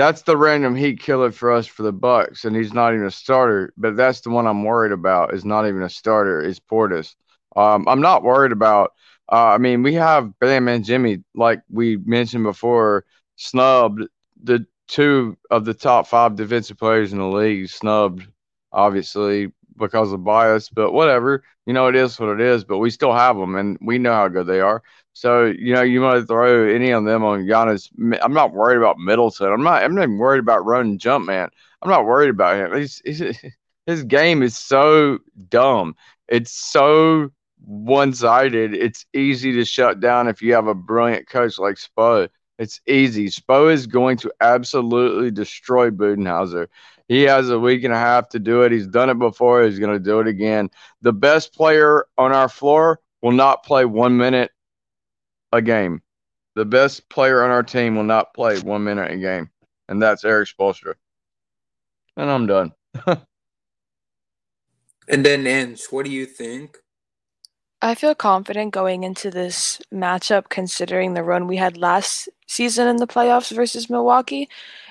That's 0.00 0.22
the 0.22 0.36
random 0.36 0.74
heat 0.74 0.98
killer 0.98 1.30
for 1.30 1.52
us 1.52 1.66
for 1.66 1.82
the 1.82 1.92
Bucks, 1.92 2.46
and 2.46 2.56
he's 2.56 2.72
not 2.72 2.94
even 2.94 3.04
a 3.04 3.10
starter. 3.10 3.70
But 3.76 3.96
that's 3.96 4.22
the 4.22 4.30
one 4.30 4.46
I'm 4.46 4.64
worried 4.64 4.92
about. 4.92 5.34
Is 5.34 5.44
not 5.44 5.68
even 5.68 5.82
a 5.82 5.90
starter. 5.90 6.40
Is 6.40 6.58
Portis. 6.58 7.14
Um, 7.54 7.86
I'm 7.86 8.00
not 8.00 8.22
worried 8.22 8.52
about. 8.52 8.94
Uh, 9.30 9.52
I 9.54 9.58
mean, 9.58 9.82
we 9.82 9.92
have 9.94 10.38
Bam 10.38 10.68
and 10.68 10.84
Jimmy, 10.84 11.22
like 11.34 11.60
we 11.70 11.98
mentioned 11.98 12.44
before, 12.44 13.04
snubbed 13.36 14.02
the 14.42 14.66
two 14.88 15.36
of 15.50 15.66
the 15.66 15.74
top 15.74 16.06
five 16.06 16.34
defensive 16.34 16.78
players 16.78 17.12
in 17.12 17.18
the 17.18 17.26
league. 17.26 17.68
Snubbed, 17.68 18.26
obviously 18.72 19.52
because 19.76 20.12
of 20.12 20.24
bias, 20.24 20.70
but 20.70 20.92
whatever. 20.92 21.42
You 21.66 21.74
know, 21.74 21.88
it 21.88 21.94
is 21.94 22.18
what 22.18 22.30
it 22.30 22.40
is. 22.40 22.64
But 22.64 22.78
we 22.78 22.88
still 22.88 23.12
have 23.12 23.36
them, 23.36 23.54
and 23.54 23.76
we 23.82 23.98
know 23.98 24.14
how 24.14 24.28
good 24.28 24.46
they 24.46 24.60
are. 24.60 24.82
So 25.12 25.46
you 25.46 25.74
know, 25.74 25.82
you 25.82 26.00
might 26.00 26.26
throw 26.26 26.68
any 26.68 26.90
of 26.90 27.04
them 27.04 27.24
on 27.24 27.44
Giannis. 27.46 27.90
I'm 28.22 28.32
not 28.32 28.52
worried 28.52 28.78
about 28.78 28.98
Middleton. 28.98 29.52
I'm 29.52 29.62
not. 29.62 29.82
I'm 29.82 29.94
not 29.94 30.04
even 30.04 30.18
worried 30.18 30.40
about 30.40 30.64
running 30.64 30.98
jump 30.98 31.26
man. 31.26 31.48
I'm 31.82 31.90
not 31.90 32.04
worried 32.04 32.30
about 32.30 32.56
him. 32.56 32.78
He's, 32.78 33.00
he's, 33.04 33.38
his 33.86 34.04
game 34.04 34.42
is 34.42 34.56
so 34.56 35.18
dumb. 35.48 35.96
It's 36.28 36.52
so 36.52 37.30
one-sided. 37.64 38.74
It's 38.74 39.06
easy 39.12 39.52
to 39.52 39.64
shut 39.64 40.00
down 40.00 40.28
if 40.28 40.42
you 40.42 40.54
have 40.54 40.66
a 40.66 40.74
brilliant 40.74 41.28
coach 41.28 41.58
like 41.58 41.76
Spo. 41.76 42.28
It's 42.58 42.80
easy. 42.86 43.28
Spo 43.28 43.72
is 43.72 43.86
going 43.86 44.18
to 44.18 44.32
absolutely 44.40 45.30
destroy 45.30 45.90
Budenholzer. 45.90 46.68
He 47.08 47.22
has 47.22 47.50
a 47.50 47.58
week 47.58 47.84
and 47.84 47.92
a 47.92 47.98
half 47.98 48.28
to 48.30 48.38
do 48.38 48.62
it. 48.62 48.70
He's 48.70 48.86
done 48.86 49.10
it 49.10 49.18
before. 49.18 49.64
He's 49.64 49.78
going 49.78 49.94
to 49.94 49.98
do 49.98 50.20
it 50.20 50.28
again. 50.28 50.70
The 51.02 51.12
best 51.12 51.54
player 51.54 52.04
on 52.18 52.32
our 52.32 52.48
floor 52.48 53.00
will 53.22 53.32
not 53.32 53.64
play 53.64 53.84
one 53.84 54.16
minute 54.16 54.52
a 55.52 55.62
game. 55.62 56.02
The 56.56 56.64
best 56.64 57.08
player 57.08 57.42
on 57.42 57.50
our 57.50 57.62
team 57.62 57.96
will 57.96 58.04
not 58.04 58.34
play 58.34 58.58
one 58.60 58.84
minute 58.84 59.10
a 59.10 59.16
game, 59.16 59.50
and 59.88 60.02
that's 60.02 60.24
Erik 60.24 60.48
Spoelstra. 60.48 60.94
And 62.16 62.30
I'm 62.30 62.46
done. 62.46 62.72
And 65.10 65.26
then 65.26 65.44
Ange, 65.44 65.86
what 65.90 66.04
do 66.04 66.12
you 66.12 66.24
think? 66.24 66.78
I 67.82 67.96
feel 67.96 68.14
confident 68.14 68.72
going 68.72 69.02
into 69.02 69.28
this 69.30 69.80
matchup 69.92 70.50
considering 70.50 71.14
the 71.14 71.24
run 71.24 71.48
we 71.48 71.56
had 71.56 71.76
last 71.76 72.28
season 72.46 72.86
in 72.86 72.96
the 72.96 73.08
playoffs 73.08 73.50
versus 73.54 73.90
Milwaukee. 73.90 74.48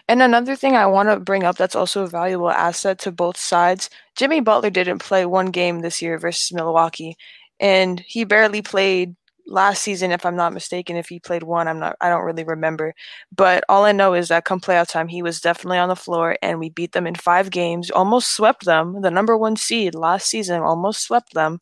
And 0.09 0.21
another 0.21 0.57
thing 0.57 0.75
I 0.75 0.87
want 0.87 1.07
to 1.07 1.19
bring 1.19 1.43
up 1.43 1.55
that's 1.55 1.75
also 1.75 2.03
a 2.03 2.07
valuable 2.07 2.49
asset 2.49 2.99
to 2.99 3.11
both 3.11 3.37
sides 3.37 3.89
Jimmy 4.17 4.41
Butler 4.41 4.71
didn't 4.71 4.99
play 4.99 5.25
one 5.25 5.51
game 5.51 5.79
this 5.79 6.01
year 6.01 6.17
versus 6.17 6.51
Milwaukee, 6.51 7.15
and 7.61 8.01
he 8.01 8.25
barely 8.25 8.61
played 8.61 9.15
last 9.49 9.83
season 9.83 10.12
if 10.12 10.25
I'm 10.25 10.35
not 10.35 10.53
mistaken 10.53 10.95
if 10.95 11.09
he 11.09 11.19
played 11.19 11.43
one 11.43 11.67
I'm 11.67 11.79
not 11.79 11.95
I 12.01 12.09
don't 12.09 12.23
really 12.23 12.43
remember 12.43 12.93
but 13.35 13.63
all 13.69 13.85
I 13.85 13.91
know 13.91 14.13
is 14.13 14.29
that 14.29 14.45
come 14.45 14.62
playoff 14.62 14.89
time 14.89 15.07
he 15.07 15.21
was 15.21 15.41
definitely 15.41 15.77
on 15.79 15.89
the 15.89 15.95
floor 15.95 16.38
and 16.41 16.59
we 16.59 16.69
beat 16.69 16.91
them 16.93 17.07
in 17.07 17.15
5 17.15 17.49
games 17.51 17.89
almost 17.91 18.31
swept 18.35 18.65
them 18.65 19.01
the 19.01 19.12
number 19.12 19.38
1 19.38 19.55
seed 19.57 19.95
last 19.95 20.27
season 20.27 20.62
almost 20.62 21.01
swept 21.03 21.33
them 21.33 21.59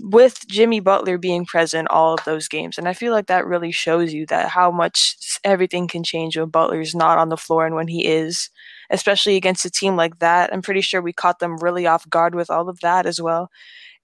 with 0.00 0.46
Jimmy 0.48 0.80
Butler 0.80 1.18
being 1.18 1.46
present 1.46 1.88
all 1.90 2.14
of 2.14 2.24
those 2.24 2.48
games. 2.48 2.78
And 2.78 2.88
I 2.88 2.92
feel 2.92 3.12
like 3.12 3.26
that 3.26 3.46
really 3.46 3.72
shows 3.72 4.12
you 4.12 4.26
that 4.26 4.48
how 4.50 4.70
much 4.70 5.16
everything 5.44 5.88
can 5.88 6.04
change 6.04 6.36
when 6.36 6.48
Butler's 6.50 6.94
not 6.94 7.18
on 7.18 7.28
the 7.30 7.36
floor 7.36 7.66
and 7.66 7.74
when 7.74 7.88
he 7.88 8.06
is, 8.06 8.50
especially 8.90 9.36
against 9.36 9.64
a 9.64 9.70
team 9.70 9.96
like 9.96 10.18
that. 10.18 10.52
I'm 10.52 10.62
pretty 10.62 10.82
sure 10.82 11.00
we 11.00 11.12
caught 11.12 11.38
them 11.38 11.56
really 11.58 11.86
off 11.86 12.08
guard 12.10 12.34
with 12.34 12.50
all 12.50 12.68
of 12.68 12.80
that 12.80 13.06
as 13.06 13.20
well. 13.20 13.50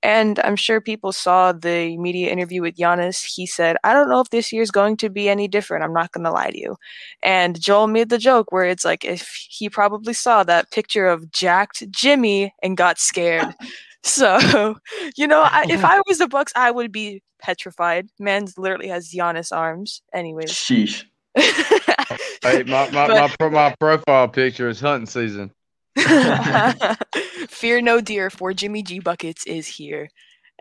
And 0.03 0.41
I'm 0.41 0.57
sure 0.57 0.81
people 0.81 1.13
saw 1.13 1.53
the 1.53 1.97
media 1.97 2.31
interview 2.31 2.61
with 2.63 2.77
Giannis. 2.77 3.25
He 3.25 3.47
said, 3.47 3.77
I 3.85 3.93
don't 3.93 4.09
know 4.09 4.21
if 4.21 4.31
this 4.31 4.53
year's 4.53 4.71
going 4.71 4.97
to 4.99 5.09
be 5.09 5.29
any 5.29 5.47
different. 5.47 5.85
I'm 5.85 5.93
not 5.93 6.11
going 6.13 6.25
to 6.25 6.31
lie 6.33 6.51
to 6.51 6.59
you. 6.59 6.77
And 7.23 7.61
Joel 7.61 7.87
made 7.87 8.09
the 8.09 8.19
joke 8.19 8.51
where 8.51 8.65
it's 8.65 8.85
like 8.85 9.05
if 9.05 9.29
he 9.49 9.69
probably 9.69 10.13
saw 10.13 10.43
that 10.45 10.71
picture 10.71 11.07
of 11.07 11.31
jacked 11.31 11.89
Jimmy 11.91 12.53
and 12.63 12.77
got 12.77 12.99
scared. 12.99 13.55
So, 14.05 14.75
you 15.17 15.29
know, 15.29 15.43
I, 15.43 15.65
if 15.69 15.85
I 15.85 16.03
was 16.09 16.19
the 16.19 16.27
Bucks, 16.27 16.53
I 16.57 16.73
would 16.73 16.91
be 16.91 17.23
petrified. 17.41 18.09
Man 18.19 18.47
literally 18.57 18.89
has 18.89 19.13
Giannis 19.13 19.57
arms. 19.57 20.03
Anyways. 20.13 20.51
Sheesh. 20.51 21.05
Hey, 22.43 22.65
my, 22.65 22.91
my, 22.91 23.07
But- 23.07 23.37
my, 23.39 23.49
my 23.49 23.75
profile 23.79 24.27
picture 24.27 24.69
is 24.69 24.81
hunting 24.81 25.07
season. 25.07 25.53
Fear 27.49 27.83
no 27.83 28.01
deer 28.01 28.31
for 28.31 28.53
Jimmy 28.53 28.83
G 28.83 28.99
buckets 28.99 29.47
is 29.47 29.67
here. 29.67 30.09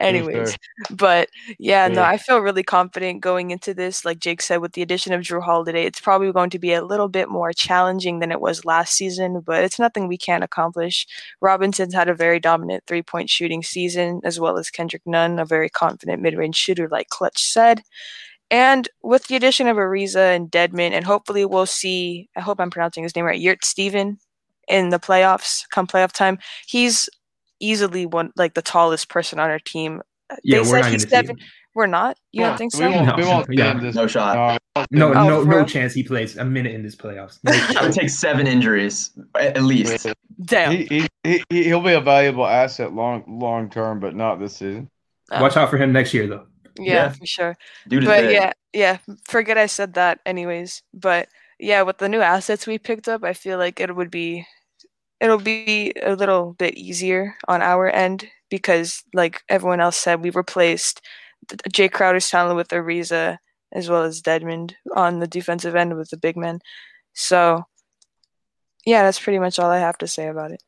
Anyways, 0.02 0.58
but 0.90 1.30
yeah, 1.60 1.88
no, 1.88 2.02
I 2.02 2.18
feel 2.18 2.40
really 2.40 2.64
confident 2.64 3.22
going 3.22 3.52
into 3.52 3.74
this. 3.74 4.04
Like 4.04 4.20
Jake 4.20 4.42
said, 4.42 4.58
with 4.58 4.74
the 4.74 4.82
addition 4.82 5.14
of 5.14 5.22
Jrue 5.22 5.44
Holiday, 5.44 5.84
it's 5.84 6.00
probably 6.00 6.32
going 6.32 6.50
to 6.50 6.60
be 6.60 6.74
a 6.74 6.84
little 6.84 7.08
bit 7.08 7.30
more 7.30 7.54
challenging 7.54 8.18
than 8.18 8.32
it 8.32 8.42
was 8.42 8.66
last 8.66 8.94
season, 8.94 9.42
but 9.46 9.64
it's 9.64 9.78
nothing 9.78 10.08
we 10.08 10.18
can't 10.18 10.44
accomplish. 10.44 11.06
Robinson's 11.40 11.94
had 11.94 12.10
a 12.10 12.16
very 12.16 12.40
dominant 12.40 12.84
three 12.88 13.04
point 13.04 13.30
shooting 13.30 13.62
season, 13.62 14.22
as 14.24 14.40
well 14.40 14.58
as 14.58 14.72
Kendrick 14.72 15.04
Nunn, 15.06 15.38
a 15.38 15.46
very 15.46 15.70
confident 15.70 16.22
mid 16.22 16.36
range 16.36 16.56
shooter, 16.56 16.88
like 16.90 17.10
Clutch 17.10 17.40
said. 17.40 17.84
And 18.50 18.90
with 19.04 19.28
the 19.28 19.36
addition 19.36 19.68
of 19.68 19.78
Ariza 19.78 20.36
and 20.36 20.50
Dedmon, 20.50 20.92
and 20.92 21.06
hopefully 21.06 21.46
we'll 21.46 21.68
see, 21.68 22.28
I 22.36 22.42
hope 22.42 22.60
I'm 22.60 22.72
pronouncing 22.72 23.04
his 23.04 23.16
name 23.16 23.26
right, 23.26 23.42
Yurtseven 23.42 24.18
in 24.72 24.90
the 24.90 25.00
playoffs, 25.00 25.64
come 25.72 25.86
playoff 25.88 26.12
time. 26.12 26.40
He's 26.68 27.10
easily 27.60 28.06
one 28.06 28.32
like 28.36 28.54
the 28.56 28.62
tallest 28.62 29.10
person 29.10 29.40
on 29.40 29.50
our 29.50 29.60
team. 29.60 30.02
Yeah, 30.44 30.58
they 30.58 30.60
we're 30.62 30.66
said 30.66 30.82
not 30.82 30.92
he's 30.92 31.06
going 31.06 31.24
to 31.24 31.30
see 31.30 31.36
seven. 31.36 31.38
We're 31.74 31.88
not. 31.88 32.18
You 32.34 32.42
don't 32.44 32.52
We 32.54 32.58
think 32.58 32.74
we 32.74 32.80
so? 32.80 32.92
won't, 32.92 33.06
No, 33.08 33.16
we 33.16 33.24
won't 33.26 33.48
yeah. 33.52 33.74
this. 33.80 33.96
No 33.96 34.08
shot. 34.08 34.60
No, 34.76 34.86
No, 34.92 35.10
Oh, 35.10 35.14
no, 35.14 35.44
no 35.44 35.58
real? 35.58 35.66
chance 35.66 35.94
he 35.94 36.04
plays 36.04 36.36
a 36.38 36.44
minute 36.44 36.74
in 36.74 36.84
this 36.84 36.96
playoffs. 36.98 37.40
No 37.44 37.88
It 37.88 37.94
takes 37.94 38.18
seven 38.20 38.46
injuries 38.48 39.12
at 39.40 39.56
at 39.58 39.64
least. 39.64 40.08
Damn. 40.44 40.72
He, 40.74 41.08
he, 41.24 41.44
he, 41.50 41.64
he'll 41.66 41.82
be 41.82 41.94
a 41.94 42.02
valuable 42.02 42.46
asset 42.46 42.94
long 42.94 43.24
long 43.28 43.70
term, 43.70 44.00
but 44.02 44.16
not 44.16 44.40
this 44.40 44.58
season. 44.58 44.90
Oh, 45.32 45.42
Watch 45.42 45.56
out 45.56 45.70
for 45.70 45.78
him 45.78 45.94
next 45.94 46.14
year, 46.14 46.28
though. 46.28 46.46
yeah, 46.78 46.94
Yeah. 46.94 47.10
for 47.10 47.26
sure. 47.26 47.56
Dude 47.88 48.04
But 48.06 48.22
big. 48.22 48.32
yeah, 48.34 48.52
yeah. 48.74 48.98
Forget 49.30 49.58
I 49.58 49.68
said 49.68 49.94
that, 49.94 50.20
anyways. 50.26 50.84
But 50.94 51.30
yeah, 51.58 51.84
with 51.84 52.00
the 52.00 52.10
new 52.10 52.20
assets 52.22 52.68
we 52.68 52.80
picked 52.80 53.08
up, 53.08 53.24
I 53.24 53.32
feel 53.34 53.58
like 53.58 53.80
it 53.80 53.96
would 53.96 54.12
be, 54.12 54.46
it'll 55.22 55.38
be 55.38 55.94
a 56.02 56.16
little 56.16 56.54
bit 56.54 56.78
easier 56.78 57.38
on 57.48 57.62
our 57.62 57.90
end 57.90 58.28
because, 58.50 59.04
like 59.14 59.44
everyone 59.48 59.80
else 59.80 59.96
said, 59.96 60.22
we 60.22 60.32
replaced 60.32 61.02
Jay 61.72 61.88
Crowder's 61.88 62.30
talent 62.30 62.58
with 62.58 62.70
Ariza 62.70 63.38
as 63.72 63.90
well 63.90 64.04
as 64.04 64.22
Dedmon 64.22 64.74
on 64.96 65.20
the 65.20 65.28
defensive 65.28 65.76
end 65.76 65.96
with 65.96 66.10
the 66.10 66.18
big 66.18 66.36
men. 66.36 66.60
So 67.14 67.66
yeah, 68.86 69.04
that's 69.04 69.20
pretty 69.20 69.40
much 69.40 69.60
all 69.60 69.70
I 69.70 69.78
have 69.78 69.98
to 70.00 70.08
say 70.08 70.28
about 70.28 70.52
it. 70.52 70.62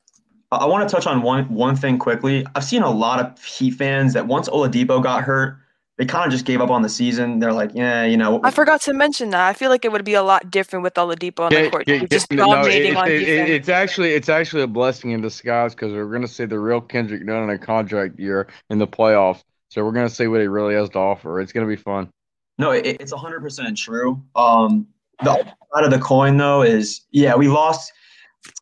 I- 0.51 0.65
want 0.65 0.87
to 0.87 0.95
touch 0.95 1.07
on 1.07 1.23
one 1.23 1.45
one 1.45 1.75
thing 1.75 1.97
quickly. 1.97 2.45
I've 2.55 2.63
seen 2.63 2.83
a 2.83 2.91
lot 2.91 3.19
of 3.19 3.43
Heat 3.43 3.71
fans 3.71 4.13
that 4.13 4.27
once 4.27 4.47
Oladipo 4.49 5.01
got 5.01 5.23
hurt, 5.23 5.57
they 5.97 6.05
kind 6.05 6.25
of 6.25 6.31
just 6.31 6.45
gave 6.45 6.59
up 6.59 6.69
on 6.71 6.81
the 6.81 6.89
season. 6.89 7.39
They're 7.39 7.53
like, 7.53 7.71
yeah, 7.75 8.03
you 8.03 8.17
know, 8.17 8.39
I 8.43 8.49
forgot 8.51 8.81
to 8.81 8.93
mention 8.93 9.29
that. 9.29 9.47
I 9.47 9.53
feel 9.53 9.69
like 9.69 9.85
it 9.85 9.91
would 9.91 10.03
be 10.03 10.15
a 10.15 10.23
lot 10.23 10.49
different 10.49 10.81
with 10.83 10.95
Oladipo 10.95 11.41
on 11.41 11.53
the 11.53 11.63
Yeah, 11.63 11.69
court. 11.69 11.83
yeah, 11.87 12.03
just 12.05 12.27
yeah, 12.31 12.37
no, 12.37 12.45
dominating 12.47 12.91
it- 12.93 12.97
on 12.97 13.07
it- 13.07 13.11
it- 13.13 13.19
defense. 13.25 13.49
it's 13.51 13.69
actually 13.69 14.11
it's 14.13 14.29
actually 14.29 14.63
a 14.63 14.67
blessing 14.67 15.11
in 15.11 15.21
disguise 15.21 15.75
because 15.75 15.91
we're 15.93 16.11
gonna 16.11 16.27
see 16.27 16.45
the 16.45 16.59
real 16.59 16.81
Kendrick 16.81 17.23
Nunn 17.23 17.43
in 17.43 17.49
a 17.51 17.57
contract 17.59 18.19
year 18.19 18.47
in 18.69 18.79
the 18.79 18.87
playoffs. 18.87 19.43
So 19.69 19.83
we're 19.85 19.91
gonna 19.91 20.09
see 20.09 20.27
what 20.27 20.41
he 20.41 20.47
really 20.47 20.73
has 20.75 20.89
to 20.89 20.99
offer. 20.99 21.39
It's 21.39 21.51
gonna 21.51 21.67
be 21.67 21.75
fun. 21.75 22.09
No, 22.57 22.71
it, 22.71 22.85
it's 22.99 23.11
100% 23.13 23.75
true. 23.77 24.21
Um, 24.35 24.87
the 25.23 25.35
side 25.73 25.83
of 25.85 25.91
the 25.91 25.99
coin, 25.99 26.37
though, 26.37 26.61
is 26.63 27.01
yeah, 27.11 27.35
we 27.35 27.47
lost. 27.47 27.91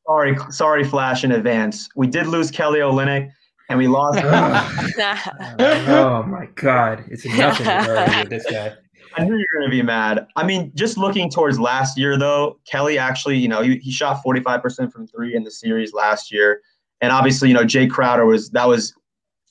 Sorry, 0.06 0.36
sorry, 0.50 0.84
Flash 0.84 1.24
in 1.24 1.32
advance. 1.32 1.90
We 1.96 2.08
did 2.08 2.28
lose 2.28 2.52
Kelly 2.52 2.80
Olynyk, 2.80 3.30
and 3.72 3.80
we 3.80 3.88
lost. 3.88 4.20
oh 5.90 6.24
my 6.24 6.48
god, 6.56 7.06
it's 7.10 7.26
nothing 7.26 7.68
already 7.68 8.20
with 8.20 8.30
this 8.30 8.52
guy. 8.52 8.74
I 9.18 9.26
knew 9.26 9.36
you 9.36 9.46
were 9.54 9.60
going 9.60 9.72
to 9.72 9.76
be 9.76 9.82
mad. 9.82 10.28
I 10.36 10.46
mean, 10.46 10.72
just 10.74 10.98
looking 10.98 11.30
towards 11.30 11.60
last 11.60 11.98
year, 11.98 12.18
though, 12.18 12.60
Kelly 12.66 12.98
actually, 12.98 13.38
you 13.38 13.48
know, 13.48 13.62
he, 13.62 13.78
he 13.78 13.92
shot 13.92 14.22
45% 14.26 14.92
from 14.92 15.08
three 15.08 15.36
in 15.36 15.44
the 15.44 15.52
series 15.52 15.94
last 15.94 16.32
year. 16.32 16.62
And 17.02 17.12
obviously, 17.12 17.50
you 17.50 17.54
know, 17.54 17.66
Jay 17.66 17.88
Crowder 17.88 18.26
was, 18.26 18.52
that 18.52 18.68
was, 18.68 18.94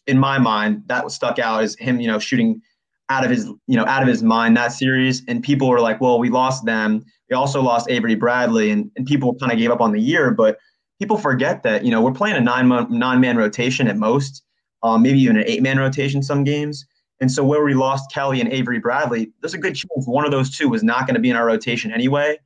in 0.07 0.19
my 0.19 0.39
mind, 0.39 0.83
that 0.87 1.05
was 1.05 1.15
stuck 1.15 1.39
out 1.39 1.63
as 1.63 1.77
him, 1.79 2.01
you 2.01 2.07
know, 2.07 2.19
shooting 2.19 2.63
out 3.11 3.25
of 3.25 3.31
his, 3.31 3.47
you 3.67 3.77
know, 3.77 3.85
out 3.85 4.03
of 4.03 4.09
his 4.09 4.23
mind 4.23 4.57
that 4.57 4.69
series. 4.69 5.23
And 5.29 5.43
people 5.43 5.69
were 5.69 5.81
like, 5.81 6.01
well, 6.01 6.19
we 6.19 6.31
lost 6.31 6.65
them. 6.65 7.05
We 7.29 7.37
also 7.37 7.61
lost 7.61 7.91
Avery 7.91 8.15
Bradley. 8.15 8.71
And, 8.71 8.91
and 8.97 9.05
people 9.05 9.35
kind 9.35 9.53
of 9.53 9.59
gave 9.59 9.71
up 9.71 9.81
on 9.81 9.93
the 9.93 10.01
year. 10.01 10.31
But 10.31 10.59
people 11.01 11.17
forget 11.17 11.63
that, 11.65 11.83
you 11.85 11.91
know, 11.91 12.01
we're 12.03 12.13
playing 12.13 12.37
a 12.37 12.41
nine, 12.41 12.69
nine 12.91 13.21
man 13.21 13.37
rotation 13.37 13.89
at 13.89 13.97
most, 13.97 14.43
um, 14.83 15.03
maybe 15.03 15.19
even 15.19 15.39
an 15.39 15.45
eight 15.47 15.63
man 15.63 15.79
rotation 15.79 16.23
some 16.23 16.45
games. 16.45 16.87
And 17.21 17.33
so 17.33 17.43
where 17.43 17.65
we 17.65 17.75
lost 17.75 18.13
Kelly 18.13 18.41
and 18.41 18.51
Avery 18.53 18.79
Bradley, 18.79 19.33
there's 19.41 19.55
a 19.55 19.59
good 19.59 19.75
chance 19.75 20.07
one 20.07 20.25
of 20.25 20.31
those 20.31 20.57
two 20.57 20.69
was 20.69 20.83
not 20.83 21.07
going 21.07 21.15
to 21.15 21.21
be 21.21 21.31
in 21.31 21.37
our 21.37 21.47
rotation 21.47 21.91
anyway. 21.91 22.39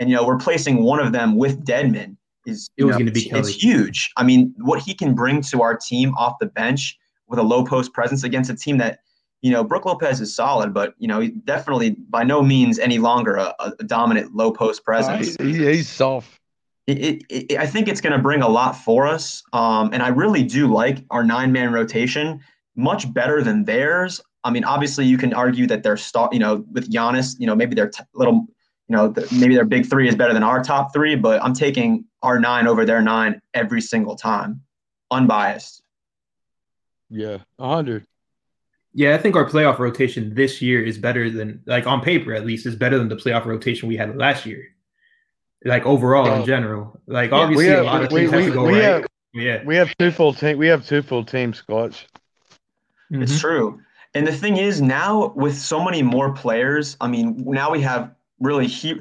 And 0.00 0.10
you 0.10 0.16
know, 0.16 0.26
replacing 0.26 0.82
one 0.82 0.98
of 0.98 1.12
them 1.12 1.36
with 1.36 1.64
Dedmon 1.64 2.16
is 2.46 2.68
It 2.76 2.84
was 2.84 2.96
gonna 2.96 3.10
be 3.10 3.20
it's, 3.20 3.30
Kelly. 3.30 3.40
it's 3.40 3.62
huge. 3.62 4.10
I 4.16 4.24
mean, 4.24 4.54
what 4.58 4.80
he 4.80 4.92
can 4.94 5.14
bring 5.14 5.40
to 5.42 5.62
our 5.62 5.76
team 5.76 6.12
off 6.18 6.34
the 6.40 6.46
bench 6.46 6.98
with 7.28 7.38
a 7.38 7.42
low 7.42 7.64
post 7.64 7.92
presence 7.92 8.24
against 8.24 8.50
a 8.50 8.56
team 8.56 8.78
that, 8.78 9.00
you 9.42 9.50
know, 9.52 9.62
Brook 9.62 9.84
Lopez 9.84 10.20
is 10.20 10.34
solid, 10.34 10.74
but 10.74 10.94
you 10.98 11.06
know, 11.06 11.20
he 11.20 11.28
definitely 11.28 11.90
by 12.08 12.24
no 12.24 12.42
means 12.42 12.78
any 12.78 12.98
longer 12.98 13.36
a, 13.36 13.54
a 13.60 13.84
dominant 13.84 14.34
low 14.34 14.52
post 14.52 14.84
presence 14.84 15.36
He- 15.36 15.54
he's 15.54 15.88
soft. 15.88 16.39
It, 16.86 16.98
it, 16.98 17.22
it, 17.28 17.58
I 17.58 17.66
think 17.66 17.88
it's 17.88 18.00
going 18.00 18.12
to 18.12 18.18
bring 18.18 18.42
a 18.42 18.48
lot 18.48 18.72
for 18.72 19.06
us. 19.06 19.42
Um, 19.52 19.90
and 19.92 20.02
I 20.02 20.08
really 20.08 20.42
do 20.42 20.72
like 20.72 21.04
our 21.10 21.22
nine 21.22 21.52
man 21.52 21.72
rotation 21.72 22.40
much 22.76 23.12
better 23.12 23.42
than 23.42 23.64
theirs. 23.64 24.20
I 24.42 24.50
mean, 24.50 24.64
obviously, 24.64 25.04
you 25.04 25.18
can 25.18 25.34
argue 25.34 25.66
that 25.66 25.82
their 25.82 25.96
star, 25.96 26.30
you 26.32 26.38
know, 26.38 26.64
with 26.72 26.90
Giannis, 26.90 27.36
you 27.38 27.46
know, 27.46 27.54
maybe 27.54 27.74
their 27.74 27.90
t- 27.90 28.02
little, 28.14 28.46
you 28.88 28.96
know, 28.96 29.08
the, 29.08 29.28
maybe 29.38 29.54
their 29.54 29.66
big 29.66 29.86
three 29.86 30.08
is 30.08 30.16
better 30.16 30.32
than 30.32 30.42
our 30.42 30.62
top 30.62 30.92
three, 30.92 31.14
but 31.14 31.42
I'm 31.42 31.52
taking 31.52 32.06
our 32.22 32.40
nine 32.40 32.66
over 32.66 32.84
their 32.84 33.02
nine 33.02 33.40
every 33.52 33.82
single 33.82 34.16
time, 34.16 34.62
unbiased. 35.10 35.82
Yeah, 37.10 37.38
hundred. 37.58 38.06
Yeah, 38.92 39.14
I 39.14 39.18
think 39.18 39.36
our 39.36 39.48
playoff 39.48 39.78
rotation 39.78 40.34
this 40.34 40.60
year 40.60 40.82
is 40.82 40.98
better 40.98 41.30
than, 41.30 41.62
like 41.66 41.86
on 41.86 42.00
paper 42.00 42.34
at 42.34 42.46
least, 42.46 42.66
is 42.66 42.74
better 42.74 42.98
than 42.98 43.08
the 43.08 43.16
playoff 43.16 43.44
rotation 43.44 43.88
we 43.88 43.96
had 43.96 44.16
last 44.16 44.46
year. 44.46 44.64
Like 45.64 45.84
overall 45.84 46.26
Yeah. 46.26 46.40
in 46.40 46.46
general, 46.46 46.98
like 47.06 47.30
Yeah, 47.30 47.36
obviously 47.36 47.66
have- 47.66 47.80
a 47.80 47.82
lot 47.82 48.02
of 48.04 48.12
we- 48.12 48.20
things 48.20 48.30
have 48.32 48.40
we- 48.40 48.46
to 48.46 48.52
go 48.52 48.64
we 48.64 48.72
right. 48.74 48.82
have- 48.82 49.06
yeah, 49.34 49.62
We 49.64 49.76
have 49.76 49.94
two 49.98 50.10
full 50.10 50.32
team. 50.32 50.58
We 50.58 50.68
have 50.68 50.86
two 50.86 51.02
full 51.02 51.24
teams, 51.24 51.58
Scotch. 51.58 52.06
It's 53.10 53.32
Mhm. 53.36 53.40
true. 53.40 53.80
And 54.14 54.26
the 54.26 54.32
thing 54.32 54.56
is, 54.56 54.80
now 54.80 55.32
with 55.36 55.56
so 55.56 55.84
many 55.84 56.02
more 56.02 56.32
players, 56.32 56.96
I 57.00 57.08
mean, 57.08 57.44
now 57.46 57.70
we 57.70 57.80
have 57.82 58.10
really 58.40 58.66
he, 58.66 59.00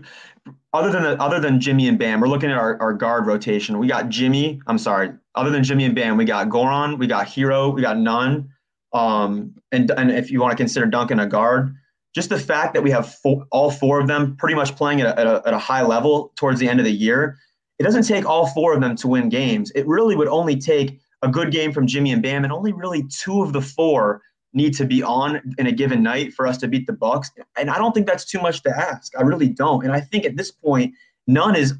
other 0.73 0.91
than 0.91 1.19
other 1.19 1.39
than 1.39 1.59
Jimmy 1.61 1.87
and 1.87 1.97
Bam, 1.97 2.19
we're 2.19 2.27
looking 2.27 2.51
at 2.51 2.57
our, 2.57 2.79
our 2.81 2.93
guard 2.93 3.25
rotation. 3.25 3.79
We 3.79 3.87
got 3.87 4.09
Jimmy. 4.09 4.61
I'm 4.67 4.77
sorry. 4.77 5.11
Other 5.35 5.49
than 5.51 5.63
Jimmy 5.63 5.85
and 5.85 5.95
Bam, 5.95 6.17
we 6.17 6.25
got 6.25 6.49
Goran, 6.49 6.97
we 6.99 7.07
got 7.07 7.27
Herro, 7.27 7.73
we 7.73 7.81
got 7.81 7.97
Nunn. 7.97 8.49
Um, 8.93 9.53
and 9.71 9.89
and 9.91 10.11
if 10.11 10.29
you 10.29 10.41
want 10.41 10.51
to 10.51 10.57
consider 10.57 10.85
Duncan 10.87 11.19
a 11.19 11.25
guard, 11.27 11.73
just 12.15 12.29
the 12.29 12.39
fact 12.39 12.73
that 12.73 12.81
we 12.81 12.91
have 12.91 13.13
four, 13.15 13.45
all 13.51 13.71
four 13.71 13.99
of 13.99 14.07
them 14.07 14.35
pretty 14.37 14.55
much 14.55 14.75
playing 14.75 15.01
at 15.01 15.07
a, 15.07 15.19
at, 15.19 15.27
a, 15.27 15.41
at 15.45 15.53
a 15.53 15.59
high 15.59 15.83
level 15.83 16.31
towards 16.35 16.59
the 16.59 16.67
end 16.67 16.79
of 16.79 16.85
the 16.85 16.91
year, 16.91 17.37
it 17.77 17.83
doesn't 17.83 18.03
take 18.03 18.25
all 18.25 18.47
four 18.47 18.73
of 18.73 18.81
them 18.81 18.95
to 18.97 19.07
win 19.07 19.29
games. 19.29 19.71
It 19.75 19.87
really 19.87 20.15
would 20.15 20.27
only 20.27 20.55
take 20.55 20.99
a 21.21 21.27
good 21.27 21.51
game 21.51 21.71
from 21.71 21.87
Jimmy 21.87 22.11
and 22.11 22.21
Bam, 22.21 22.43
and 22.43 22.53
only 22.53 22.73
really 22.73 23.03
two 23.09 23.41
of 23.41 23.53
the 23.53 23.61
four 23.61 24.21
need 24.53 24.73
to 24.75 24.85
be 24.85 25.03
on 25.03 25.41
in 25.57 25.67
a 25.67 25.71
given 25.71 26.01
night 26.01 26.33
for 26.33 26.47
us 26.47 26.57
to 26.57 26.67
beat 26.67 26.87
the 26.87 26.93
Bucks. 26.93 27.29
And 27.57 27.69
I 27.69 27.77
don't 27.77 27.93
think 27.93 28.07
that's 28.07 28.25
too 28.25 28.41
much 28.41 28.63
to 28.63 28.69
ask. 28.69 29.17
I 29.17 29.21
really 29.21 29.49
don't. 29.49 29.83
And 29.83 29.93
I 29.93 30.01
think 30.01 30.25
at 30.25 30.37
this 30.37 30.51
point, 30.51 30.93
Nunn 31.27 31.55
is, 31.55 31.75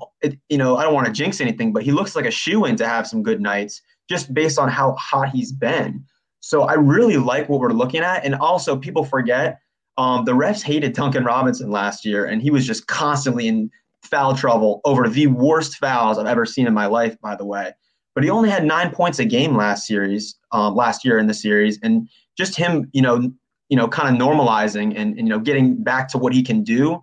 you 0.49 0.57
know, 0.57 0.77
I 0.77 0.83
don't 0.83 0.93
want 0.93 1.07
to 1.07 1.13
jinx 1.13 1.41
anything, 1.41 1.73
but 1.73 1.83
he 1.83 1.91
looks 1.91 2.15
like 2.15 2.25
a 2.25 2.31
shoe 2.31 2.65
in 2.65 2.75
to 2.75 2.87
have 2.87 3.07
some 3.07 3.23
good 3.23 3.41
nights 3.41 3.81
just 4.07 4.31
based 4.33 4.59
on 4.59 4.69
how 4.69 4.93
hot 4.93 5.29
he's 5.29 5.51
been. 5.51 6.03
So 6.41 6.63
I 6.63 6.73
really 6.73 7.17
like 7.17 7.49
what 7.49 7.59
we're 7.59 7.71
looking 7.71 8.01
at. 8.01 8.23
And 8.23 8.35
also, 8.35 8.77
people 8.77 9.03
forget 9.03 9.59
um, 9.99 10.23
the 10.23 10.31
refs 10.31 10.63
hated 10.63 10.93
Duncan 10.93 11.25
Robinson 11.25 11.69
last 11.69 12.05
year, 12.05 12.25
and 12.25 12.41
he 12.41 12.49
was 12.51 12.65
just 12.65 12.87
constantly 12.87 13.47
in 13.49 13.69
foul 14.01 14.33
trouble 14.33 14.79
over 14.85 15.09
the 15.09 15.27
worst 15.27 15.75
fouls 15.75 16.17
I've 16.17 16.25
ever 16.25 16.45
seen 16.45 16.67
in 16.67 16.73
my 16.73 16.85
life, 16.85 17.19
by 17.19 17.35
the 17.35 17.45
way. 17.45 17.73
But 18.15 18.23
he 18.23 18.29
only 18.29 18.49
had 18.49 18.63
nine 18.63 18.91
points 18.91 19.19
a 19.19 19.25
game 19.25 19.55
last 19.57 19.85
series, 19.85 20.35
um, 20.53 20.73
last 20.73 21.03
year 21.03 21.19
in 21.19 21.27
the 21.27 21.33
series, 21.33 21.79
and 21.83 22.07
just 22.37 22.55
him, 22.55 22.89
you 22.93 23.01
know, 23.01 23.29
you 23.67 23.75
know, 23.77 23.87
kind 23.89 24.09
of 24.09 24.19
normalizing 24.27 24.93
and, 24.95 25.17
and 25.17 25.27
you 25.27 25.31
know 25.33 25.39
getting 25.39 25.83
back 25.83 26.07
to 26.09 26.17
what 26.17 26.33
he 26.33 26.43
can 26.43 26.63
do. 26.63 27.01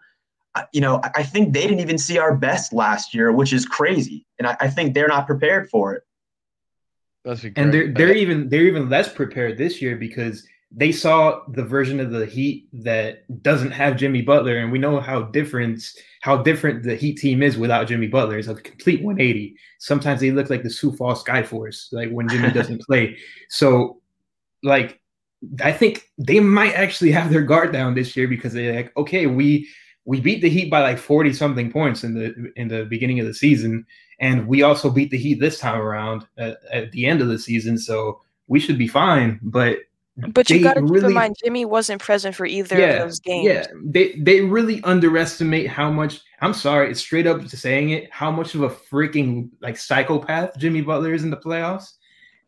I- 0.54 0.64
You 0.72 0.80
know, 0.80 1.00
I- 1.04 1.10
I 1.16 1.22
think 1.22 1.52
they 1.52 1.62
didn't 1.62 1.80
even 1.80 1.98
see 1.98 2.16
our 2.18 2.34
best 2.34 2.72
last 2.72 3.14
year, 3.14 3.30
which 3.30 3.52
is 3.52 3.66
crazy, 3.66 4.24
and 4.38 4.48
I, 4.48 4.56
I 4.58 4.68
think 4.68 4.94
they're 4.94 5.06
not 5.16 5.26
prepared 5.26 5.68
for 5.68 5.92
it. 5.94 6.02
That's 7.26 7.44
a 7.44 7.52
and 7.56 7.74
they're 7.74 7.84
great- 7.84 7.96
they're 7.98 8.16
even 8.16 8.48
they're 8.48 8.64
even 8.72 8.88
less 8.88 9.12
prepared 9.12 9.58
this 9.58 9.82
year 9.82 9.96
because 9.96 10.46
they 10.78 10.92
saw 10.92 11.40
the 11.48 11.64
version 11.64 12.00
of 12.00 12.10
the 12.10 12.26
Heat 12.26 12.68
that 12.84 13.24
doesn't 13.42 13.70
have 13.70 13.96
Jimmy 13.96 14.20
Butler, 14.20 14.58
and 14.58 14.70
we 14.70 14.78
know 14.78 15.00
how 15.00 15.22
different 15.22 15.82
how 16.20 16.36
different 16.36 16.82
the 16.82 16.94
Heat 16.94 17.14
team 17.14 17.42
is 17.42 17.56
without 17.56 17.86
Jimmy 17.88 18.08
Butler. 18.08 18.38
It's 18.38 18.48
a 18.48 18.54
complete 18.54 19.02
180. 19.02 19.56
Sometimes 19.78 20.20
they 20.20 20.30
look 20.32 20.50
like 20.50 20.62
the 20.62 20.70
Sioux 20.70 20.92
Falls 20.92 21.24
Skyforce, 21.24 21.90
like 21.92 22.10
when 22.10 22.28
Jimmy 22.28 22.50
doesn't 22.52 22.82
play. 22.82 23.16
So, 23.48 24.02
like, 24.62 25.00
I 25.64 25.72
think 25.72 26.10
they 26.18 26.40
might 26.40 26.74
actually 26.74 27.10
have 27.12 27.30
their 27.30 27.42
guard 27.42 27.72
down 27.72 27.94
this 27.94 28.14
year 28.14 28.28
because 28.28 28.52
they're 28.52 28.76
like, 28.76 28.94
okay, 28.98 29.26
we 29.26 29.66
we 30.04 30.20
beat 30.20 30.42
the 30.42 30.50
Heat 30.50 30.70
by 30.70 30.80
like 30.80 30.98
40 30.98 31.32
something 31.32 31.72
points 31.72 32.04
in 32.04 32.12
the 32.12 32.52
in 32.56 32.68
the 32.68 32.84
beginning 32.84 33.18
of 33.18 33.26
the 33.26 33.32
season, 33.32 33.86
and 34.20 34.46
we 34.46 34.60
also 34.60 34.90
beat 34.90 35.10
the 35.10 35.16
Heat 35.16 35.40
this 35.40 35.58
time 35.58 35.80
around 35.80 36.26
at, 36.36 36.58
at 36.70 36.92
the 36.92 37.06
end 37.06 37.22
of 37.22 37.28
the 37.28 37.38
season. 37.38 37.78
So 37.78 38.20
we 38.46 38.60
should 38.60 38.76
be 38.76 38.88
fine. 38.88 39.40
But 39.42 39.78
But 40.16 40.48
you 40.48 40.62
got 40.62 40.74
to 40.74 40.80
keep 40.82 41.04
in 41.04 41.12
mind, 41.12 41.36
Jimmy 41.44 41.66
wasn't 41.66 42.00
present 42.00 42.34
for 42.34 42.46
either 42.46 42.78
yeah, 42.78 42.86
of 42.86 43.02
those 43.08 43.20
games. 43.20 43.46
Yeah, 43.46 43.66
they 43.84 44.14
they 44.18 44.40
really 44.40 44.82
underestimate 44.82 45.68
how 45.68 45.90
much. 45.90 46.20
I'm 46.40 46.54
sorry, 46.54 46.90
it's 46.90 47.00
straight 47.00 47.26
up 47.26 47.46
saying 47.48 47.90
it. 47.90 48.10
How 48.10 48.30
much 48.30 48.54
of 48.54 48.62
a 48.62 48.70
freaking 48.70 49.50
like 49.60 49.76
psychopath 49.76 50.56
Jimmy 50.58 50.80
Butler 50.80 51.12
is 51.12 51.22
in 51.22 51.30
the 51.30 51.36
playoffs. 51.36 51.92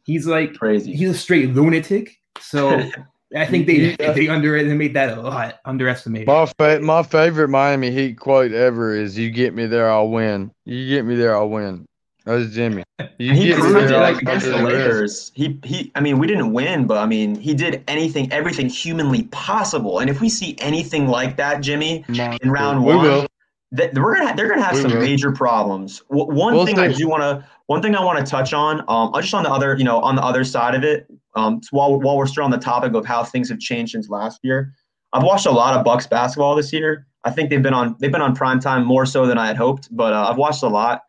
He's 0.05 0.27
like 0.27 0.55
Crazy. 0.55 0.95
he's 0.95 1.11
a 1.11 1.15
straight 1.15 1.51
lunatic. 1.51 2.17
So 2.41 2.91
I 3.37 3.45
think 3.45 3.67
they 3.67 3.95
Yeah. 4.01 4.13
they 4.13 4.29
underestimate 4.29 4.95
that 4.95 5.19
a 5.19 5.21
lot. 5.21 5.57
Underestimate. 5.67 6.27
My 6.27 6.47
fa- 6.59 6.81
my 6.81 7.03
favorite 7.03 7.49
Miami 7.49 7.91
Heat 7.91 8.19
quote 8.19 8.53
ever 8.53 8.95
is 8.95 9.19
"You 9.19 9.31
get 9.31 9.53
me 9.55 9.67
there, 9.67 9.91
I'll 9.91 10.09
win. 10.09 10.53
You 10.65 10.89
get 10.89 11.05
me 11.05 11.17
there, 11.17 11.37
I'll 11.37 11.51
win." 11.51 11.88
That's 12.29 12.51
Jimmy. 12.55 12.85
You 13.21 13.33
he 13.33 13.53
proved 13.53 13.91
it 13.91 13.97
like 13.97 14.23
against 14.23 14.47
the 14.47 14.53
the. 14.53 14.63
Lakers. 14.63 15.33
He 15.35 15.59
he. 15.65 15.91
I 15.97 16.01
mean, 16.01 16.19
we 16.19 16.29
didn't 16.29 16.53
win, 16.53 16.87
but 16.87 16.99
I 16.99 17.07
mean, 17.07 17.35
he 17.35 17.53
did 17.53 17.83
anything, 17.89 18.31
everything 18.33 18.69
humanly 18.69 19.25
possible. 19.25 19.99
And 19.99 20.09
if 20.09 20.21
we 20.21 20.29
see 20.29 20.57
anything 20.61 21.09
like 21.09 21.37
that, 21.37 21.61
Jimmy, 21.61 22.05
in 22.09 22.51
round 22.51 22.85
we 22.85 22.95
one, 22.95 23.03
will. 23.03 23.27
that 23.73 23.93
we're 23.95 24.15
gonna 24.17 24.37
they're 24.37 24.49
gonna 24.49 24.63
have 24.63 24.75
We 24.77 24.83
some 24.83 24.93
will. 24.93 25.01
major 25.01 25.33
problems. 25.33 26.01
W- 26.11 26.27
one 26.33 26.55
We'll 26.55 26.65
thing 26.67 26.79
I 26.79 26.93
do 26.93 27.09
want 27.09 27.23
to 27.23 27.45
one 27.67 27.83
thing 27.83 27.97
I 27.97 28.05
want 28.05 28.19
to 28.25 28.25
touch 28.25 28.53
on, 28.53 28.85
um, 28.89 29.11
just 29.21 29.35
on 29.35 29.43
the 29.43 29.51
other 29.51 29.77
you 29.77 29.85
know 29.85 29.99
on 30.01 30.15
the 30.15 30.23
other 30.23 30.45
side 30.45 30.77
of 30.77 30.85
it, 30.85 31.07
um, 31.35 31.61
so 31.63 31.71
while 31.73 31.99
while 32.01 32.17
we're 32.17 32.27
still 32.27 32.45
on 32.45 32.53
the 32.53 32.59
topic 32.59 32.95
of 32.95 33.05
how 33.05 33.25
things 33.25 33.49
have 33.49 33.59
changed 33.59 33.93
since 33.93 34.09
last 34.09 34.39
year, 34.45 34.73
I've 35.13 35.25
watched 35.25 35.47
a 35.47 35.51
lot 35.51 35.77
of 35.77 35.85
Bucks 35.85 36.07
basketball 36.07 36.55
this 36.55 36.73
year. 36.73 37.07
I 37.25 37.31
think 37.33 37.51
they've 37.51 37.63
been 37.63 37.75
on 37.75 37.97
they've 37.99 38.13
been 38.13 38.23
on 38.23 38.35
prime 38.37 38.61
time 38.61 38.85
more 38.85 39.07
so 39.07 39.27
than 39.27 39.39
I 39.39 39.49
had 39.49 39.57
hoped, 39.57 39.89
but 39.91 40.13
uh, 40.13 40.29
I've 40.31 40.37
watched 40.37 40.63
a 40.63 40.69
lot, 40.69 41.03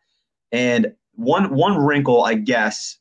and 0.50 0.92
one 1.20 1.54
one 1.54 1.76
wrinkle 1.76 2.24
I 2.24 2.34
guess, 2.34 2.98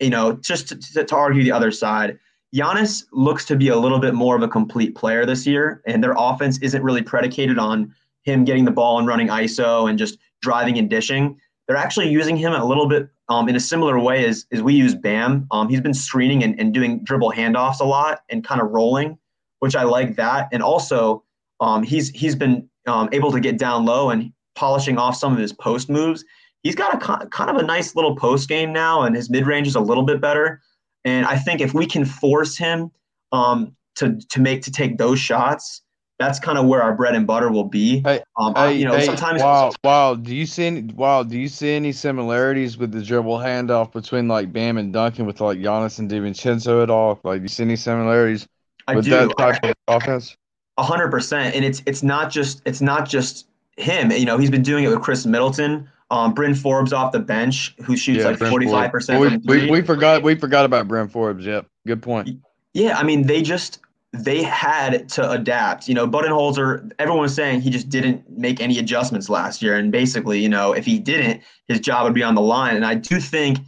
you 0.00 0.10
know, 0.10 0.32
just 0.32 0.68
to, 0.68 0.76
to, 0.76 1.04
to 1.04 1.16
argue 1.16 1.42
the 1.42 1.52
other 1.52 1.70
side. 1.70 2.18
Giannis 2.54 3.04
looks 3.12 3.44
to 3.46 3.56
be 3.56 3.68
a 3.68 3.76
little 3.76 3.98
bit 3.98 4.14
more 4.14 4.36
of 4.36 4.42
a 4.42 4.48
complete 4.48 4.94
player 4.94 5.26
this 5.26 5.44
year, 5.44 5.82
and 5.86 6.02
their 6.02 6.14
offense 6.16 6.58
isn't 6.58 6.82
really 6.82 7.02
predicated 7.02 7.58
on 7.58 7.92
him 8.22 8.44
getting 8.44 8.64
the 8.64 8.70
ball 8.70 8.98
and 8.98 9.08
running 9.08 9.28
ISO 9.28 9.90
and 9.90 9.98
just 9.98 10.18
driving 10.40 10.78
and 10.78 10.88
dishing. 10.88 11.36
They're 11.66 11.76
actually 11.76 12.10
using 12.10 12.36
him 12.36 12.52
a 12.52 12.64
little 12.64 12.86
bit 12.86 13.08
um, 13.28 13.48
in 13.48 13.56
a 13.56 13.60
similar 13.60 13.98
way 13.98 14.24
as, 14.24 14.46
as 14.52 14.62
we 14.62 14.74
use 14.74 14.94
Bam. 14.94 15.46
Um, 15.50 15.68
he's 15.68 15.80
been 15.80 15.94
screening 15.94 16.44
and, 16.44 16.58
and 16.60 16.72
doing 16.72 17.02
dribble 17.04 17.32
handoffs 17.32 17.80
a 17.80 17.84
lot 17.84 18.22
and 18.28 18.44
kind 18.44 18.60
of 18.60 18.70
rolling, 18.70 19.18
which 19.60 19.74
I 19.74 19.82
like 19.82 20.16
that. 20.16 20.48
And 20.52 20.62
also, 20.62 21.24
um, 21.60 21.82
he's 21.82 22.10
he's 22.10 22.36
been 22.36 22.68
um, 22.86 23.08
able 23.12 23.32
to 23.32 23.40
get 23.40 23.58
down 23.58 23.84
low 23.84 24.10
and 24.10 24.32
polishing 24.54 24.98
off 24.98 25.16
some 25.16 25.32
of 25.32 25.38
his 25.38 25.52
post 25.52 25.88
moves. 25.88 26.24
He's 26.64 26.74
got 26.74 26.94
a 26.94 27.26
kind 27.28 27.50
of 27.50 27.56
a 27.56 27.62
nice 27.62 27.94
little 27.94 28.16
post 28.16 28.48
game 28.48 28.72
now, 28.72 29.02
and 29.02 29.14
his 29.14 29.30
mid 29.30 29.46
range 29.46 29.68
is 29.68 29.76
a 29.76 29.80
little 29.80 30.02
bit 30.02 30.20
better. 30.20 30.60
And 31.04 31.26
I 31.26 31.36
think 31.36 31.60
if 31.60 31.74
we 31.74 31.86
can 31.86 32.04
force 32.04 32.56
him 32.56 32.90
um, 33.32 33.76
to 33.96 34.18
to 34.30 34.40
make 34.40 34.62
to 34.62 34.72
take 34.72 34.96
those 34.96 35.20
shots, 35.20 35.82
that's 36.18 36.38
kind 36.38 36.56
of 36.56 36.66
where 36.66 36.82
our 36.82 36.94
bread 36.94 37.14
and 37.14 37.26
butter 37.26 37.50
will 37.50 37.64
be. 37.64 38.00
Hey, 38.00 38.22
um, 38.38 38.54
Hey, 38.54 38.74
you 38.74 38.86
know, 38.86 38.96
hey, 38.96 39.04
sometimes 39.04 39.42
wow, 39.42 39.72
wow. 39.84 40.14
Do 40.14 40.34
you 40.34 40.46
see 40.46 40.64
any? 40.64 40.82
Wow, 40.94 41.22
do 41.22 41.38
you 41.38 41.48
see 41.48 41.74
any 41.74 41.92
similarities 41.92 42.78
with 42.78 42.92
the 42.92 43.02
dribble 43.02 43.38
handoff 43.38 43.92
between 43.92 44.26
like 44.26 44.52
Bam 44.52 44.78
and 44.78 44.92
Duncan 44.92 45.26
with 45.26 45.42
like 45.42 45.58
Giannis 45.58 45.98
and 45.98 46.10
DiVincenzo 46.10 46.82
at 46.82 46.88
all? 46.88 47.20
Like, 47.24 47.40
do 47.40 47.42
you 47.42 47.48
see 47.48 47.64
any 47.64 47.76
similarities 47.76 48.48
I 48.88 48.94
with 48.96 49.04
do. 49.04 49.10
that 49.10 49.36
type 49.36 49.64
of 49.64 50.02
offense? 50.02 50.36
A 50.78 50.82
hundred 50.82 51.10
percent, 51.10 51.54
and 51.54 51.64
it's 51.64 51.82
it's 51.84 52.02
not 52.02 52.30
just 52.30 52.62
it's 52.64 52.80
not 52.80 53.08
just 53.08 53.48
him. 53.76 54.10
You 54.10 54.24
know, 54.24 54.38
he's 54.38 54.50
been 54.50 54.62
doing 54.62 54.84
it 54.84 54.88
with 54.88 55.02
Khris 55.02 55.26
Middleton, 55.26 55.88
um, 56.10 56.34
Bryn 56.34 56.54
Forbes 56.54 56.92
off 56.92 57.12
the 57.12 57.20
bench, 57.20 57.74
who 57.84 57.96
shoots 57.96 58.24
like 58.24 58.38
forty 58.38 58.66
five 58.66 58.90
percent. 58.90 59.44
We, 59.44 59.70
we, 59.70 59.82
forgot 59.82 60.22
we 60.22 60.34
forgot 60.34 60.64
about 60.64 60.86
Bryn 60.86 61.08
Forbes. 61.08 61.46
Yep, 61.46 61.66
good 61.86 62.02
point. 62.02 62.38
Yeah, 62.72 62.98
I 62.98 63.02
mean, 63.02 63.26
they 63.26 63.42
just 63.42 63.80
they 64.12 64.42
had 64.42 65.08
to 65.10 65.30
adapt. 65.30 65.88
You 65.88 65.94
know, 65.94 66.06
Budenholzer, 66.06 66.92
everyone 66.98 67.22
was 67.22 67.34
saying 67.34 67.62
he 67.62 67.70
just 67.70 67.88
didn't 67.88 68.28
make 68.30 68.60
any 68.60 68.78
adjustments 68.78 69.28
last 69.28 69.62
year, 69.62 69.76
and 69.76 69.90
basically, 69.90 70.40
you 70.40 70.48
know, 70.48 70.72
if 70.72 70.84
he 70.84 70.98
didn't, 70.98 71.42
his 71.68 71.80
job 71.80 72.04
would 72.04 72.14
be 72.14 72.22
on 72.22 72.34
the 72.34 72.42
line. 72.42 72.76
And 72.76 72.84
I 72.84 72.94
do 72.94 73.18
think, 73.18 73.58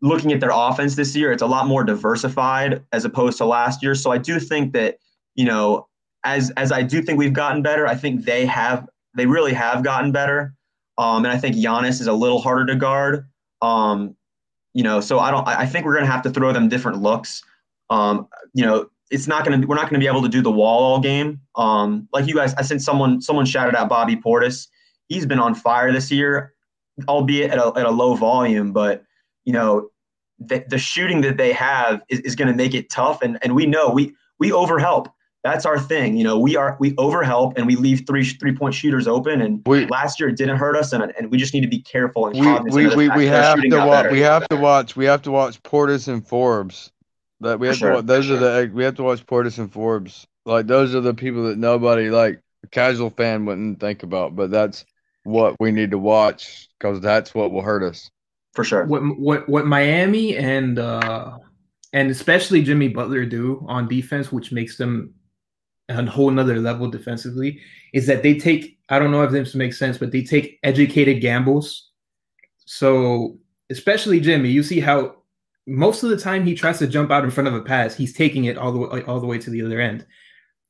looking 0.00 0.32
at 0.32 0.40
their 0.40 0.52
offense 0.52 0.94
this 0.94 1.16
year, 1.16 1.32
it's 1.32 1.42
a 1.42 1.46
lot 1.46 1.66
more 1.66 1.84
diversified 1.84 2.84
as 2.92 3.04
opposed 3.04 3.38
to 3.38 3.44
last 3.44 3.82
year. 3.82 3.94
So 3.94 4.12
I 4.12 4.18
do 4.18 4.38
think 4.38 4.72
that, 4.74 4.98
you 5.34 5.44
know, 5.44 5.88
as 6.24 6.50
as 6.56 6.70
I 6.70 6.82
do 6.82 7.02
think 7.02 7.18
we've 7.18 7.32
gotten 7.32 7.62
better, 7.62 7.86
I 7.86 7.94
think 7.94 8.24
they 8.24 8.44
have 8.46 8.86
they 9.16 9.26
really 9.26 9.54
have 9.54 9.82
gotten 9.82 10.12
better. 10.12 10.54
Um, 10.98 11.24
and 11.24 11.32
I 11.32 11.38
think 11.38 11.56
Giannis 11.56 12.00
is 12.00 12.08
a 12.08 12.12
little 12.12 12.40
harder 12.40 12.66
to 12.66 12.76
guard. 12.76 13.28
Um, 13.62 14.16
you 14.74 14.82
know, 14.82 15.00
so 15.00 15.18
I 15.18 15.30
don't. 15.30 15.46
I 15.46 15.66
think 15.66 15.86
we're 15.86 15.94
gonna 15.94 16.06
have 16.06 16.22
to 16.22 16.30
throw 16.30 16.52
them 16.52 16.68
different 16.68 17.00
looks. 17.00 17.42
Um, 17.88 18.28
you 18.52 18.64
know, 18.64 18.90
it's 19.10 19.26
not 19.26 19.44
gonna 19.44 19.58
be. 19.58 19.66
We're 19.66 19.76
not 19.76 19.88
gonna 19.88 20.00
be 20.00 20.06
able 20.06 20.22
to 20.22 20.28
do 20.28 20.42
the 20.42 20.50
wall 20.50 20.82
all 20.82 21.00
game. 21.00 21.40
Um, 21.56 22.08
like 22.12 22.26
you 22.26 22.34
guys, 22.34 22.54
I 22.54 22.62
sent 22.62 22.82
someone 22.82 23.20
someone 23.20 23.46
shouted 23.46 23.74
out 23.74 23.88
Bobby 23.88 24.16
Portis. 24.16 24.68
He's 25.08 25.24
been 25.24 25.38
on 25.38 25.54
fire 25.54 25.92
this 25.92 26.10
year, 26.10 26.52
albeit 27.08 27.50
at 27.50 27.58
a 27.58 27.72
at 27.76 27.86
a 27.86 27.90
low 27.90 28.14
volume. 28.14 28.72
But 28.72 29.04
you 29.44 29.52
know, 29.52 29.88
the, 30.38 30.64
the 30.68 30.78
shooting 30.78 31.22
that 31.22 31.36
they 31.36 31.52
have 31.52 32.02
is, 32.08 32.20
is 32.20 32.36
going 32.36 32.48
to 32.48 32.54
make 32.54 32.74
it 32.74 32.90
tough. 32.90 33.22
And 33.22 33.38
and 33.42 33.54
we 33.54 33.66
know 33.66 33.90
we 33.90 34.14
we 34.38 34.50
overhelp. 34.50 35.10
That's 35.44 35.64
our 35.64 35.78
thing. 35.78 36.16
You 36.16 36.24
know, 36.24 36.38
we 36.38 36.56
are 36.56 36.76
we 36.80 36.92
overhelp 36.94 37.56
and 37.56 37.66
we 37.66 37.76
leave 37.76 38.04
three 38.06 38.24
three 38.24 38.54
point 38.56 38.74
shooters 38.74 39.06
open. 39.06 39.40
And 39.40 39.62
We 39.66 39.86
last 39.86 40.18
year 40.18 40.28
it 40.28 40.36
didn't 40.36 40.56
hurt 40.56 40.76
us, 40.76 40.92
and 40.92 41.12
and 41.16 41.30
we 41.30 41.38
just 41.38 41.54
need 41.54 41.60
to 41.60 41.68
be 41.68 41.80
careful 41.80 42.26
and 42.26 42.38
we 42.38 42.86
we, 42.86 42.94
we, 42.94 43.08
we 43.10 43.26
have 43.26 43.60
to 43.60 43.76
watch 43.76 44.04
better. 44.04 44.10
we 44.10 44.20
have 44.20 44.48
to 44.48 44.56
watch 44.56 44.96
we 44.96 45.04
have 45.04 45.22
to 45.22 45.30
watch 45.30 45.62
Portis 45.62 46.08
and 46.08 46.26
Forbes. 46.26 46.90
That 47.40 47.60
we 47.60 47.68
have 47.68 47.76
sure, 47.76 47.90
to 47.90 47.94
watch, 47.96 48.06
those 48.06 48.26
for 48.26 48.34
are 48.34 48.64
the 48.66 48.72
we 48.74 48.82
have 48.82 48.96
to 48.96 49.04
watch 49.04 49.24
Portis 49.26 49.58
and 49.58 49.72
Forbes. 49.72 50.26
Like 50.44 50.66
those 50.66 50.94
are 50.94 51.00
the 51.00 51.14
people 51.14 51.44
that 51.44 51.56
nobody 51.58 52.10
like 52.10 52.40
a 52.64 52.66
casual 52.66 53.10
fan 53.10 53.46
wouldn't 53.46 53.78
think 53.78 54.02
about, 54.02 54.34
but 54.34 54.50
that's 54.50 54.84
what 55.22 55.54
we 55.60 55.70
need 55.70 55.92
to 55.92 55.98
watch 55.98 56.68
because 56.78 57.00
that's 57.00 57.34
what 57.34 57.52
will 57.52 57.62
hurt 57.62 57.84
us. 57.84 58.10
for 58.54 58.64
sure. 58.64 58.86
what 58.86 59.02
what 59.18 59.48
what 59.48 59.66
Miami 59.66 60.36
and 60.36 60.80
uh 60.80 61.38
and 61.92 62.10
especially 62.10 62.62
Jimmy 62.62 62.88
Butler 62.88 63.24
do 63.24 63.64
on 63.68 63.86
defense, 63.88 64.32
which 64.32 64.52
makes 64.52 64.76
them 64.76 65.14
a 65.88 66.04
whole 66.06 66.30
nother 66.30 66.60
level 66.60 66.88
defensively, 66.88 67.60
is 67.92 68.06
that 68.06 68.22
they 68.22 68.38
take 68.38 68.78
I 68.88 68.98
don't 68.98 69.10
know 69.10 69.22
if 69.22 69.30
this 69.30 69.54
makes 69.54 69.78
sense, 69.78 69.98
but 69.98 70.12
they 70.12 70.22
take 70.22 70.58
educated 70.62 71.20
gambles. 71.20 71.90
So 72.64 73.38
especially 73.70 74.20
Jimmy, 74.20 74.50
you 74.50 74.62
see 74.62 74.80
how 74.80 75.16
most 75.66 76.02
of 76.02 76.10
the 76.10 76.16
time 76.16 76.44
he 76.44 76.54
tries 76.54 76.78
to 76.78 76.86
jump 76.86 77.10
out 77.10 77.24
in 77.24 77.30
front 77.30 77.48
of 77.48 77.54
a 77.54 77.60
pass, 77.60 77.94
he's 77.94 78.14
taking 78.14 78.44
it 78.44 78.56
all 78.56 78.72
the 78.72 78.78
way 78.78 79.02
all 79.02 79.20
the 79.20 79.26
way 79.26 79.38
to 79.38 79.50
the 79.50 79.62
other 79.62 79.80
end. 79.80 80.06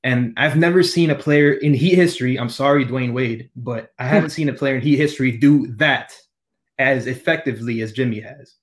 And 0.04 0.34
I've 0.36 0.56
never 0.56 0.82
seen 0.82 1.10
a 1.10 1.14
player 1.14 1.52
in 1.52 1.74
Heat 1.74 1.96
history. 1.96 2.38
I'm 2.38 2.48
sorry, 2.48 2.84
Dwyane 2.84 3.12
Wade, 3.12 3.50
but 3.56 3.92
I 3.98 4.04
haven't 4.04 4.30
seen 4.30 4.48
a 4.48 4.52
player 4.52 4.76
in 4.76 4.82
Heat 4.82 4.96
history 4.96 5.32
do 5.32 5.66
that 5.76 6.16
as 6.78 7.06
effectively 7.08 7.80
as 7.82 7.92
Jimmy 7.92 8.20
has. 8.20 8.54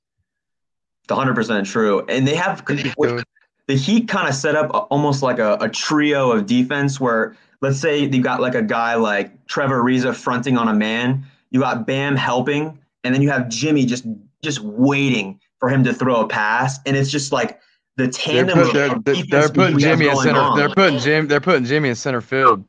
The 1.07 1.15
hundred 1.15 1.35
percent 1.35 1.67
true, 1.67 2.05
and 2.07 2.27
they 2.27 2.35
have 2.35 2.63
what- 2.95 3.23
the 3.67 3.75
Heat 3.75 4.07
kind 4.07 4.27
of 4.27 4.35
set 4.35 4.55
up 4.55 4.69
a- 4.71 4.77
almost 4.89 5.21
like 5.23 5.39
a, 5.39 5.57
a 5.59 5.69
trio 5.69 6.31
of 6.31 6.45
defense 6.45 6.99
where 6.99 7.35
let's 7.61 7.79
say 7.79 7.99
you 8.05 8.21
got 8.21 8.39
like 8.41 8.55
a 8.55 8.61
guy 8.61 8.95
like 8.95 9.45
Trevor 9.47 9.81
Ariza 9.83 10.13
fronting 10.15 10.57
on 10.57 10.67
a 10.67 10.73
man, 10.73 11.25
you 11.51 11.59
got 11.61 11.87
Bam 11.87 12.15
helping, 12.15 12.77
and 13.03 13.13
then 13.13 13.21
you 13.21 13.29
have 13.29 13.49
Jimmy 13.49 13.85
just 13.85 14.05
just 14.43 14.59
waiting 14.59 15.39
for 15.59 15.69
him 15.69 15.83
to 15.85 15.93
throw 15.93 16.21
a 16.21 16.27
pass, 16.27 16.79
and 16.85 16.95
it's 16.95 17.09
just 17.09 17.31
like 17.31 17.59
the 17.97 18.03
They're, 18.03 18.11
tandem 18.11 18.57
put, 18.57 18.67
of, 18.67 18.73
they're, 18.73 18.95
of 18.95 19.03
they're, 19.05 19.13
defense 19.15 19.29
they're 19.29 19.49
putting 19.49 19.79
Jimmy 19.79 20.07
in 20.09 20.15
center. 20.17 20.39
on. 20.39 20.57
They're 20.57 20.69
putting 20.69 20.99
Jim. 20.99 21.27
They're 21.27 21.39
putting 21.39 21.63
Jimmy 21.65 21.89
in 21.89 21.95
center 21.95 22.21
field. 22.21 22.65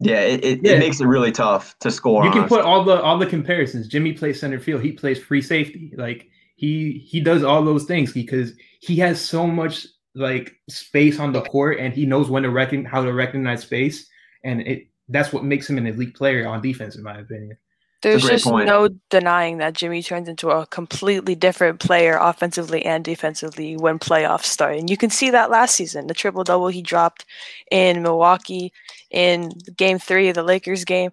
Yeah, 0.00 0.20
it, 0.20 0.44
it, 0.44 0.60
Yeah. 0.62 0.72
it 0.74 0.78
makes 0.78 1.00
it 1.00 1.06
really 1.06 1.32
tough 1.32 1.76
to 1.80 1.90
score. 1.90 2.24
You 2.24 2.30
can 2.30 2.42
honestly. 2.42 2.58
put 2.58 2.64
all 2.64 2.84
the 2.84 3.02
all 3.02 3.18
the 3.18 3.26
comparisons. 3.26 3.88
Jimmy 3.88 4.12
plays 4.12 4.38
center 4.40 4.60
field. 4.60 4.82
He 4.82 4.92
plays 4.92 5.18
free 5.18 5.42
safety. 5.42 5.92
Like 5.98 6.28
he 6.54 7.04
he 7.06 7.20
does 7.20 7.42
all 7.42 7.64
those 7.64 7.84
things 7.84 8.12
because 8.12 8.52
he 8.80 8.96
has 8.98 9.20
so 9.20 9.46
much 9.48 9.86
like 10.14 10.56
space 10.68 11.18
on 11.18 11.32
the 11.32 11.42
court 11.42 11.78
and 11.78 11.92
he 11.94 12.06
knows 12.06 12.28
when 12.28 12.42
to 12.42 12.50
reckon 12.50 12.84
how 12.84 13.04
to 13.04 13.12
recognize 13.12 13.62
space 13.62 14.08
and 14.44 14.62
it 14.62 14.88
that's 15.08 15.32
what 15.32 15.44
makes 15.44 15.68
him 15.68 15.78
an 15.78 15.86
elite 15.86 16.14
player 16.14 16.46
on 16.46 16.60
defense 16.60 16.96
in 16.96 17.02
my 17.02 17.18
opinion. 17.18 17.56
There's 18.00 18.22
just 18.22 18.44
point. 18.44 18.66
no 18.66 18.88
denying 19.10 19.58
that 19.58 19.74
Jimmy 19.74 20.04
turns 20.04 20.28
into 20.28 20.50
a 20.50 20.66
completely 20.66 21.34
different 21.34 21.80
player 21.80 22.16
offensively 22.20 22.84
and 22.84 23.04
defensively 23.04 23.76
when 23.76 23.98
playoffs 23.98 24.44
start. 24.44 24.76
And 24.76 24.88
you 24.88 24.96
can 24.96 25.10
see 25.10 25.30
that 25.30 25.50
last 25.50 25.74
season, 25.74 26.06
the 26.06 26.14
triple 26.14 26.44
double 26.44 26.68
he 26.68 26.80
dropped 26.80 27.24
in 27.72 28.02
Milwaukee 28.02 28.72
in 29.10 29.50
game 29.76 29.98
three 29.98 30.28
of 30.28 30.36
the 30.36 30.44
Lakers 30.44 30.84
game. 30.84 31.10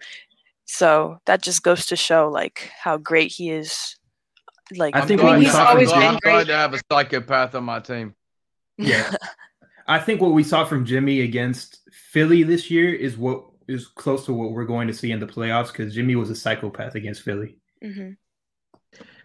So 0.65 1.19
that 1.25 1.41
just 1.41 1.63
goes 1.63 1.87
to 1.87 1.95
show 1.95 2.29
like 2.29 2.69
how 2.79 2.97
great 2.97 3.31
he 3.31 3.49
is. 3.49 3.95
Like 4.75 4.95
I 4.95 5.01
think 5.01 5.21
I 5.21 5.25
mean, 5.25 5.39
we 5.39 5.45
he's 5.45 5.55
always 5.55 5.89
Jimmy- 5.89 6.01
been 6.01 6.13
I'm 6.13 6.19
glad 6.19 6.47
to 6.47 6.55
have 6.55 6.73
a 6.75 6.79
psychopath 6.91 7.55
on 7.55 7.63
my 7.63 7.79
team. 7.79 8.13
Yeah. 8.77 9.15
I 9.87 9.99
think 9.99 10.21
what 10.21 10.33
we 10.33 10.43
saw 10.43 10.65
from 10.65 10.85
Jimmy 10.85 11.21
against 11.21 11.81
Philly 11.91 12.43
this 12.43 12.71
year 12.71 12.93
is 12.93 13.17
what 13.17 13.43
is 13.67 13.87
close 13.87 14.25
to 14.25 14.33
what 14.33 14.51
we're 14.51 14.65
going 14.65 14.87
to 14.87 14.93
see 14.93 15.11
in 15.11 15.19
the 15.19 15.27
playoffs 15.27 15.67
because 15.67 15.93
Jimmy 15.93 16.15
was 16.15 16.29
a 16.29 16.35
psychopath 16.35 16.95
against 16.95 17.21
Philly. 17.21 17.57
hmm 17.81 18.11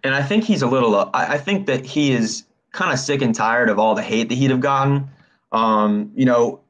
And 0.03 0.14
I 0.14 0.22
think 0.22 0.45
he's 0.45 0.62
a 0.62 0.66
little. 0.66 0.95
Uh, 0.95 1.11
I, 1.14 1.35
I 1.35 1.39
think 1.39 1.66
that 1.66 1.85
he 1.85 2.12
is 2.12 2.45
kind 2.72 2.93
of 2.93 2.99
sick 2.99 3.22
and 3.22 3.35
tired 3.35 3.68
of 3.68 3.79
all 3.79 3.95
the 3.95 4.03
hate 4.03 4.29
that 4.29 4.35
he'd 4.35 4.51
have 4.51 4.61
gotten. 4.61 5.09
Um, 5.53 6.12
you 6.14 6.25
know, 6.25 6.61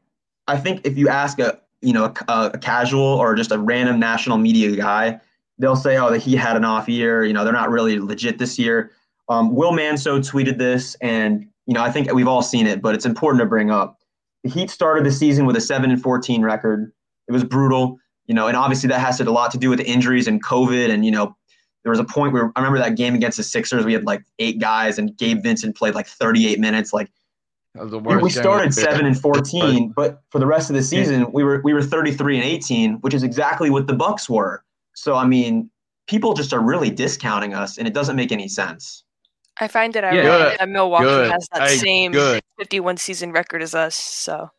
I 0.48 0.56
think 0.56 0.82
if 0.84 0.96
you 0.96 1.08
ask 1.08 1.38
a 1.38 1.60
you 1.80 1.92
know 1.92 2.12
a, 2.28 2.50
a 2.54 2.58
casual 2.58 3.02
or 3.02 3.34
just 3.34 3.52
a 3.52 3.58
random 3.58 3.98
national 3.98 4.38
media 4.38 4.76
guy, 4.76 5.20
they'll 5.58 5.76
say, 5.76 5.96
"Oh, 5.98 6.10
that 6.10 6.18
he 6.18 6.34
had 6.36 6.56
an 6.56 6.64
off 6.64 6.88
year." 6.88 7.24
You 7.24 7.32
know, 7.32 7.44
they're 7.44 7.52
not 7.52 7.70
really 7.70 7.98
legit 7.98 8.38
this 8.38 8.58
year. 8.58 8.92
Um, 9.28 9.54
Will 9.54 9.72
Manso 9.72 10.18
tweeted 10.18 10.58
this, 10.58 10.96
and 10.96 11.46
you 11.70 11.74
know, 11.74 11.84
I 11.84 11.92
think 11.92 12.12
we've 12.12 12.26
all 12.26 12.42
seen 12.42 12.66
it, 12.66 12.82
but 12.82 12.96
it's 12.96 13.06
important 13.06 13.40
to 13.40 13.46
bring 13.46 13.70
up. 13.70 14.00
The 14.42 14.50
Heat 14.50 14.70
started 14.70 15.06
the 15.06 15.12
season 15.12 15.46
with 15.46 15.54
a 15.54 15.60
seven 15.60 15.92
and 15.92 16.02
fourteen 16.02 16.42
record. 16.42 16.90
It 17.28 17.32
was 17.32 17.44
brutal, 17.44 17.96
you 18.26 18.34
know, 18.34 18.48
and 18.48 18.56
obviously 18.56 18.88
that 18.88 18.98
has 18.98 19.20
a 19.20 19.30
lot 19.30 19.52
to 19.52 19.58
do 19.58 19.70
with 19.70 19.78
the 19.78 19.86
injuries 19.86 20.26
and 20.26 20.42
COVID 20.44 20.90
and 20.90 21.04
you 21.04 21.12
know 21.12 21.36
There 21.84 21.90
was 21.90 22.00
a 22.00 22.04
point 22.04 22.32
where 22.32 22.50
I 22.56 22.60
remember 22.60 22.80
that 22.80 22.96
game 22.96 23.14
against 23.14 23.36
the 23.36 23.44
Sixers. 23.44 23.84
We 23.84 23.92
had 23.92 24.02
like 24.02 24.24
eight 24.40 24.58
guys, 24.58 24.98
and 24.98 25.16
Gabe 25.16 25.44
Vincent 25.44 25.76
played 25.76 25.94
like 25.94 26.08
38 26.08 26.58
minutes. 26.58 26.92
Like 26.92 27.08
we, 27.76 28.30
started 28.30 28.70
of 28.70 28.74
the 28.74 28.80
year. 28.80 28.90
seven 28.90 29.06
and 29.06 29.16
14, 29.16 29.92
but 29.94 30.22
for 30.30 30.40
the 30.40 30.46
rest 30.46 30.70
of 30.70 30.74
the 30.74 30.82
season, 30.82 31.30
we 31.30 31.44
were 31.44 31.60
we 31.62 31.72
were 31.72 31.84
33 31.84 32.34
and 32.34 32.44
18, 32.44 32.94
which 32.94 33.14
is 33.14 33.22
exactly 33.22 33.70
what 33.70 33.86
the 33.86 33.94
Bucks 33.94 34.28
were. 34.28 34.64
So 34.96 35.14
I 35.14 35.24
mean, 35.24 35.70
people 36.08 36.34
just 36.34 36.52
are 36.52 36.60
really 36.60 36.90
discounting 36.90 37.54
us, 37.54 37.78
and 37.78 37.86
it 37.86 37.94
doesn't 37.94 38.16
make 38.16 38.32
any 38.32 38.48
sense. 38.48 39.04
I 39.58 39.68
find 39.68 39.94
it 39.96 40.04
Yeah. 40.04 40.22
ironic 40.22 40.50
Good. 40.50 40.58
that 40.58 40.68
Milwaukee 40.68 41.06
Good. 41.06 41.30
has 41.30 41.48
that 41.52 41.68
Hey, 41.68 41.76
same 41.76 42.12
good. 42.12 42.42
51 42.58 42.96
season 42.96 43.32
record 43.32 43.62
as 43.62 43.74
us. 43.74 43.94
So 43.94 44.50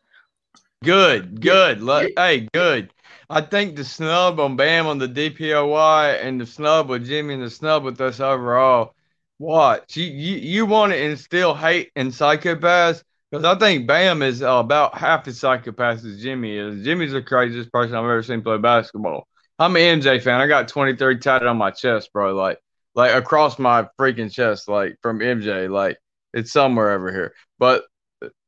Good, 0.84 1.40
good. 1.40 1.80
Let, 1.80 2.10
hey, 2.16 2.48
good. 2.52 2.92
I 3.30 3.40
think 3.40 3.76
the 3.76 3.84
snub 3.84 4.40
on 4.40 4.56
Bam 4.56 4.86
on 4.86 4.98
the 4.98 5.08
DPOY 5.08 6.20
and 6.22 6.40
the 6.40 6.46
snub 6.46 6.88
with 6.88 7.06
Jimmy 7.06 7.34
and 7.34 7.42
the 7.42 7.50
snub 7.50 7.84
with 7.84 8.00
us 8.00 8.20
overall. 8.20 8.94
Watch 9.38 9.96
you, 9.96 10.04
you, 10.04 10.36
you 10.36 10.66
want 10.66 10.92
to 10.92 11.00
instill 11.02 11.54
hate 11.54 11.90
in 11.96 12.08
psychopaths 12.08 13.02
because 13.30 13.44
I 13.44 13.58
think 13.58 13.86
Bam 13.86 14.22
is 14.22 14.42
uh, 14.42 14.48
about 14.54 14.96
half 14.96 15.26
as 15.28 15.38
psychopath 15.38 16.04
as 16.04 16.20
Jimmy 16.20 16.56
is. 16.56 16.84
Jimmy's 16.84 17.12
the 17.12 17.22
craziest 17.22 17.72
person 17.72 17.94
I've 17.96 18.04
ever 18.04 18.22
seen 18.22 18.42
play 18.42 18.58
basketball. 18.58 19.26
I'm 19.58 19.74
an 19.76 20.00
MJ 20.00 20.20
fan. 20.22 20.40
I 20.40 20.46
got 20.46 20.68
23 20.68 21.18
tatted 21.18 21.48
on 21.48 21.56
my 21.56 21.70
chest, 21.70 22.12
bro. 22.12 22.34
Like, 22.34 22.58
like 22.94 23.14
across 23.14 23.58
my 23.58 23.88
freaking 23.98 24.32
chest, 24.32 24.68
like 24.68 24.96
from 25.02 25.22
MJ. 25.22 25.68
Like, 25.68 25.98
it's 26.34 26.52
somewhere 26.52 26.90
over 26.92 27.10
here. 27.12 27.34
But 27.58 27.84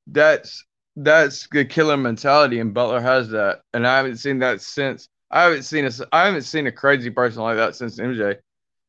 that's 0.07 0.64
that's 0.97 1.49
the 1.51 1.64
killer 1.64 1.97
mentality, 1.97 2.61
and 2.61 2.74
Butler 2.74 3.01
has 3.01 3.30
that. 3.30 3.61
And 3.72 3.86
I 3.86 3.97
haven't 3.97 4.18
seen 4.18 4.38
that 4.40 4.61
since. 4.61 5.09
I 5.30 5.42
haven't 5.42 5.64
seen 5.64 5.86
a, 5.86 5.90
I 6.12 6.26
haven't 6.26 6.42
seen 6.42 6.66
a 6.66 6.72
crazy 6.72 7.11
person 7.11 7.42
like 7.42 7.57
that 7.57 7.74
since 7.74 7.99
MJ. 7.99 8.36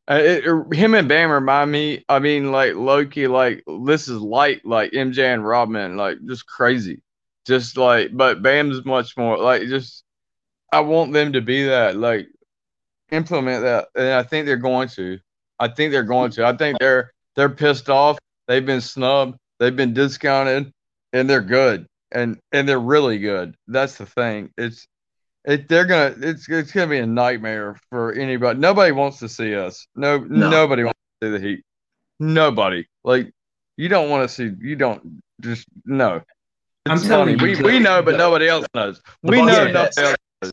Uh, 0.07 0.15
it, 0.23 0.45
it- 0.45 0.75
him 0.75 0.93
and 0.93 1.09
Bam 1.09 1.31
remind 1.31 1.71
me. 1.71 2.05
I 2.09 2.19
mean, 2.19 2.51
like 2.51 2.75
Loki, 2.75 3.27
like 3.27 3.63
this 3.85 4.07
is 4.07 4.19
light, 4.21 4.65
like 4.65 4.93
MJ 4.93 5.33
and 5.33 5.45
Rodman, 5.45 5.97
like 5.97 6.17
just 6.27 6.45
crazy, 6.47 7.01
just 7.47 7.77
like. 7.77 8.11
But 8.15 8.41
Bam's 8.43 8.85
much 8.85 9.17
more 9.17 9.37
like 9.37 9.63
just. 9.63 10.03
I 10.71 10.81
want 10.81 11.13
them 11.13 11.33
to 11.33 11.41
be 11.41 11.65
that, 11.65 11.97
like 11.97 12.27
implement 13.11 13.63
that, 13.63 13.89
and 13.95 14.09
I 14.09 14.23
think 14.23 14.45
they're 14.45 14.57
going 14.57 14.89
to. 14.89 15.19
I 15.59 15.67
think 15.67 15.91
they're 15.91 16.03
going 16.03 16.31
to. 16.31 16.45
I 16.45 16.55
think 16.55 16.79
they're 16.79 17.11
they're 17.35 17.49
pissed 17.49 17.89
off. 17.89 18.17
They've 18.47 18.65
been 18.65 18.81
snubbed. 18.81 19.37
They've 19.59 19.75
been 19.75 19.93
discounted, 19.93 20.71
and 21.13 21.29
they're 21.29 21.41
good 21.41 21.87
and 22.15 22.39
and 22.51 22.67
they're 22.67 22.79
really 22.79 23.19
good. 23.19 23.55
That's 23.67 23.97
the 23.97 24.05
thing. 24.05 24.51
It's 24.57 24.87
it 25.43 25.67
they're 25.67 25.85
gonna 25.85 26.15
it's 26.19 26.49
it's 26.49 26.71
gonna 26.71 26.87
be 26.87 26.97
a 26.97 27.05
nightmare 27.05 27.77
for 27.89 28.13
anybody. 28.13 28.59
Nobody 28.59 28.91
wants 28.91 29.19
to 29.19 29.29
see 29.29 29.53
us. 29.53 29.85
No, 29.95 30.17
No. 30.19 30.49
nobody 30.49 30.83
wants 30.83 30.99
to 31.21 31.27
see 31.27 31.31
the 31.31 31.39
Heat. 31.39 31.63
Nobody. 32.19 32.85
Like 33.03 33.31
you 33.77 33.89
don't 33.89 34.09
want 34.09 34.27
to 34.27 34.33
see. 34.33 34.51
You 34.59 34.75
don't 34.75 35.21
just 35.41 35.67
no. 35.85 36.21
I'm 36.87 36.99
telling 37.01 37.37
funny. 37.37 37.51
you, 37.51 37.63
we 37.63 37.73
we 37.73 37.79
know, 37.79 38.01
but 38.01 38.17
nobody 38.17 38.47
else 38.47 38.65
knows. 38.73 39.01
We 39.23 39.41
know 39.41 39.63
are 39.63 39.71
nobody 39.71 40.01
else. 40.01 40.51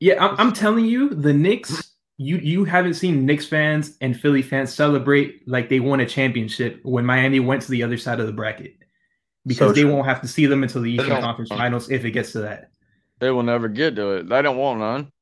Yeah, 0.00 0.24
I'm, 0.24 0.36
I'm 0.38 0.52
telling 0.52 0.86
you, 0.86 1.10
the 1.10 1.32
Knicks. 1.32 1.92
You 2.18 2.36
you 2.38 2.64
haven't 2.64 2.94
seen 2.94 3.24
Knicks 3.24 3.46
fans 3.46 3.96
and 4.00 4.18
Philly 4.18 4.42
fans 4.42 4.74
celebrate 4.74 5.46
like 5.48 5.68
they 5.68 5.80
won 5.80 6.00
a 6.00 6.06
championship 6.06 6.80
when 6.82 7.06
Miami 7.06 7.38
went 7.40 7.62
to 7.62 7.70
the 7.70 7.82
other 7.84 7.96
side 7.96 8.18
of 8.20 8.26
the 8.26 8.32
bracket 8.32 8.76
because 9.46 9.70
So 9.70 9.72
they 9.72 9.84
won't 9.84 10.06
have 10.06 10.20
to 10.22 10.28
see 10.28 10.46
them 10.46 10.62
until 10.64 10.82
the 10.82 10.90
Eastern 10.90 11.20
Conference 11.20 11.50
Finals 11.50 11.90
if 11.90 12.04
it 12.04 12.10
gets 12.10 12.32
to 12.32 12.40
that. 12.40 12.70
They 13.20 13.30
will 13.30 13.42
never 13.42 13.68
get 13.68 13.96
to 13.96 14.10
it. 14.16 14.28
They 14.28 14.42
don't 14.42 14.56
want 14.56 14.80
none. 14.80 15.12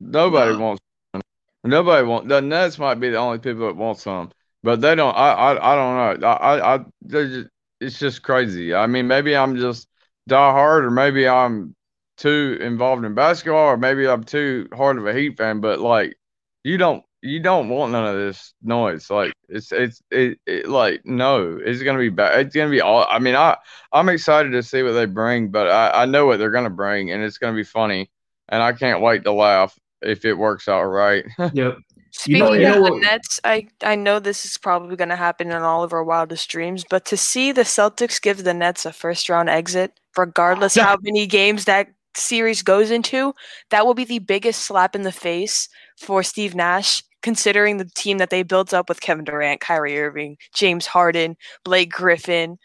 Nobody 0.00 0.52
No. 0.52 0.58
wants. 0.58 0.82
None. 1.14 1.22
Nobody 1.64 2.06
want. 2.06 2.28
The 2.28 2.40
Nets 2.40 2.78
might 2.78 3.00
be 3.00 3.10
the 3.10 3.16
only 3.16 3.38
people 3.38 3.66
that 3.66 3.76
want 3.76 3.98
some, 3.98 4.30
but 4.62 4.80
they 4.80 4.94
don't. 4.94 5.14
I 5.14 5.32
I, 5.32 5.72
I 5.72 5.74
don't 5.74 6.20
know. 6.20 6.26
I 6.28 6.32
I, 6.36 6.74
I 6.76 6.84
just, 7.06 7.48
it's 7.80 7.98
just 7.98 8.22
crazy. 8.22 8.74
I 8.74 8.86
mean, 8.86 9.06
maybe 9.06 9.36
I'm 9.36 9.56
just 9.56 9.88
die 10.26 10.52
hard, 10.52 10.84
or 10.84 10.90
maybe 10.90 11.26
I'm 11.28 11.74
too 12.18 12.58
involved 12.60 13.04
in 13.04 13.14
basketball, 13.14 13.66
or 13.68 13.76
maybe 13.76 14.06
I'm 14.06 14.24
too 14.24 14.68
hard 14.74 14.98
of 14.98 15.06
a 15.06 15.14
Heat 15.14 15.36
fan. 15.38 15.60
But 15.60 15.80
like, 15.80 16.16
you 16.64 16.76
don't 16.76 17.04
you 17.22 17.40
don't 17.40 17.68
want 17.68 17.92
none 17.92 18.06
of 18.06 18.14
this 18.16 18.52
noise. 18.62 19.08
Like 19.10 19.32
it's 19.48 19.72
it's 19.72 20.02
it, 20.10 20.38
it 20.46 20.68
like 20.68 21.00
no, 21.04 21.58
it's 21.64 21.82
gonna 21.82 21.98
be 21.98 22.10
bad. 22.10 22.40
It's 22.46 22.54
gonna 22.54 22.70
be 22.70 22.80
all. 22.80 23.06
I 23.08 23.18
mean, 23.18 23.34
I 23.36 23.56
I'm 23.92 24.08
excited 24.08 24.50
to 24.52 24.62
see 24.62 24.82
what 24.82 24.92
they 24.92 25.06
bring, 25.06 25.48
but 25.48 25.68
I 25.70 26.02
I 26.02 26.06
know 26.06 26.26
what 26.26 26.38
they're 26.38 26.50
gonna 26.50 26.68
bring, 26.70 27.10
and 27.10 27.22
it's 27.22 27.38
gonna 27.38 27.56
be 27.56 27.64
funny, 27.64 28.10
and 28.48 28.62
I 28.62 28.72
can't 28.72 29.00
wait 29.00 29.24
to 29.24 29.32
laugh 29.32 29.78
if 30.02 30.24
it 30.24 30.34
works 30.34 30.68
out 30.68 30.84
right. 30.84 31.24
Yep. 31.54 31.78
Speaking 32.10 32.38
know- 32.40 32.52
you 32.54 32.66
of 32.68 32.74
know 32.76 32.84
the 32.84 32.92
what- 32.92 33.02
Nets, 33.02 33.38
I, 33.44 33.68
I 33.82 33.94
know 33.94 34.18
this 34.18 34.44
is 34.44 34.56
probably 34.58 34.96
going 34.96 35.10
to 35.10 35.14
happen 35.16 35.48
in 35.52 35.62
all 35.62 35.82
of 35.84 35.92
our 35.92 36.02
wildest 36.02 36.48
dreams, 36.50 36.84
but 36.88 37.04
to 37.06 37.16
see 37.18 37.52
the 37.52 37.62
Celtics 37.62 38.20
give 38.20 38.42
the 38.44 38.54
Nets 38.54 38.86
a 38.86 38.92
first 38.92 39.28
round 39.28 39.50
exit, 39.50 39.92
regardless 40.16 40.74
Yeah. 40.74 40.84
how 40.86 40.96
many 41.02 41.26
games 41.26 41.66
that 41.66 41.88
series 42.14 42.62
goes 42.62 42.90
into, 42.90 43.34
that 43.70 43.86
will 43.86 43.94
be 43.94 44.04
the 44.04 44.18
biggest 44.18 44.62
slap 44.62 44.94
in 44.94 45.02
the 45.02 45.12
face 45.12 45.68
for 45.98 46.22
Steve 46.22 46.54
Nash, 46.54 47.02
considering 47.22 47.76
the 47.76 47.84
team 47.96 48.18
that 48.18 48.30
they 48.30 48.42
built 48.42 48.72
up 48.72 48.88
with 48.88 49.00
Kevin 49.00 49.24
Durant, 49.24 49.60
Kyrie 49.60 49.98
Irving, 50.00 50.36
James 50.54 50.86
Harden, 50.86 51.36
Blake 51.64 51.90
Griffin. 51.90 52.58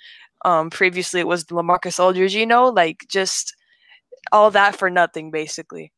Um, 0.46 0.70
previously, 0.70 1.20
it 1.20 1.28
was 1.28 1.46
LaMarcus 1.46 2.00
Aldridge. 2.00 2.36
You 2.36 2.46
know, 2.46 2.68
like 2.70 3.06
just 3.10 3.56
all 4.32 4.52
that 4.52 4.76
for 4.76 4.90
nothing, 4.90 5.32
basically. 5.32 5.92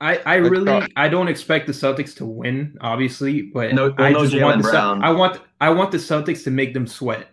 I, 0.00 0.18
I 0.26 0.34
really. 0.36 0.86
I 0.96 1.08
don't 1.08 1.28
expect 1.28 1.66
the 1.66 1.72
Celtics 1.72 2.14
to 2.16 2.26
win, 2.26 2.76
obviously, 2.82 3.42
but 3.42 3.72
No- 3.72 3.94
I 3.96 4.12
no 4.12 4.24
just 4.24 4.34
Jaylen 4.34 4.42
want 4.42 4.58
the 4.58 4.64
Cel- 4.64 4.72
Brown. 4.72 5.02
I 5.04 5.10
want 5.12 5.40
I 5.60 5.70
want 5.70 5.90
the 5.90 5.96
Celtics 5.98 6.44
to 6.44 6.50
make 6.50 6.74
them 6.74 6.86
sweat. 6.86 7.28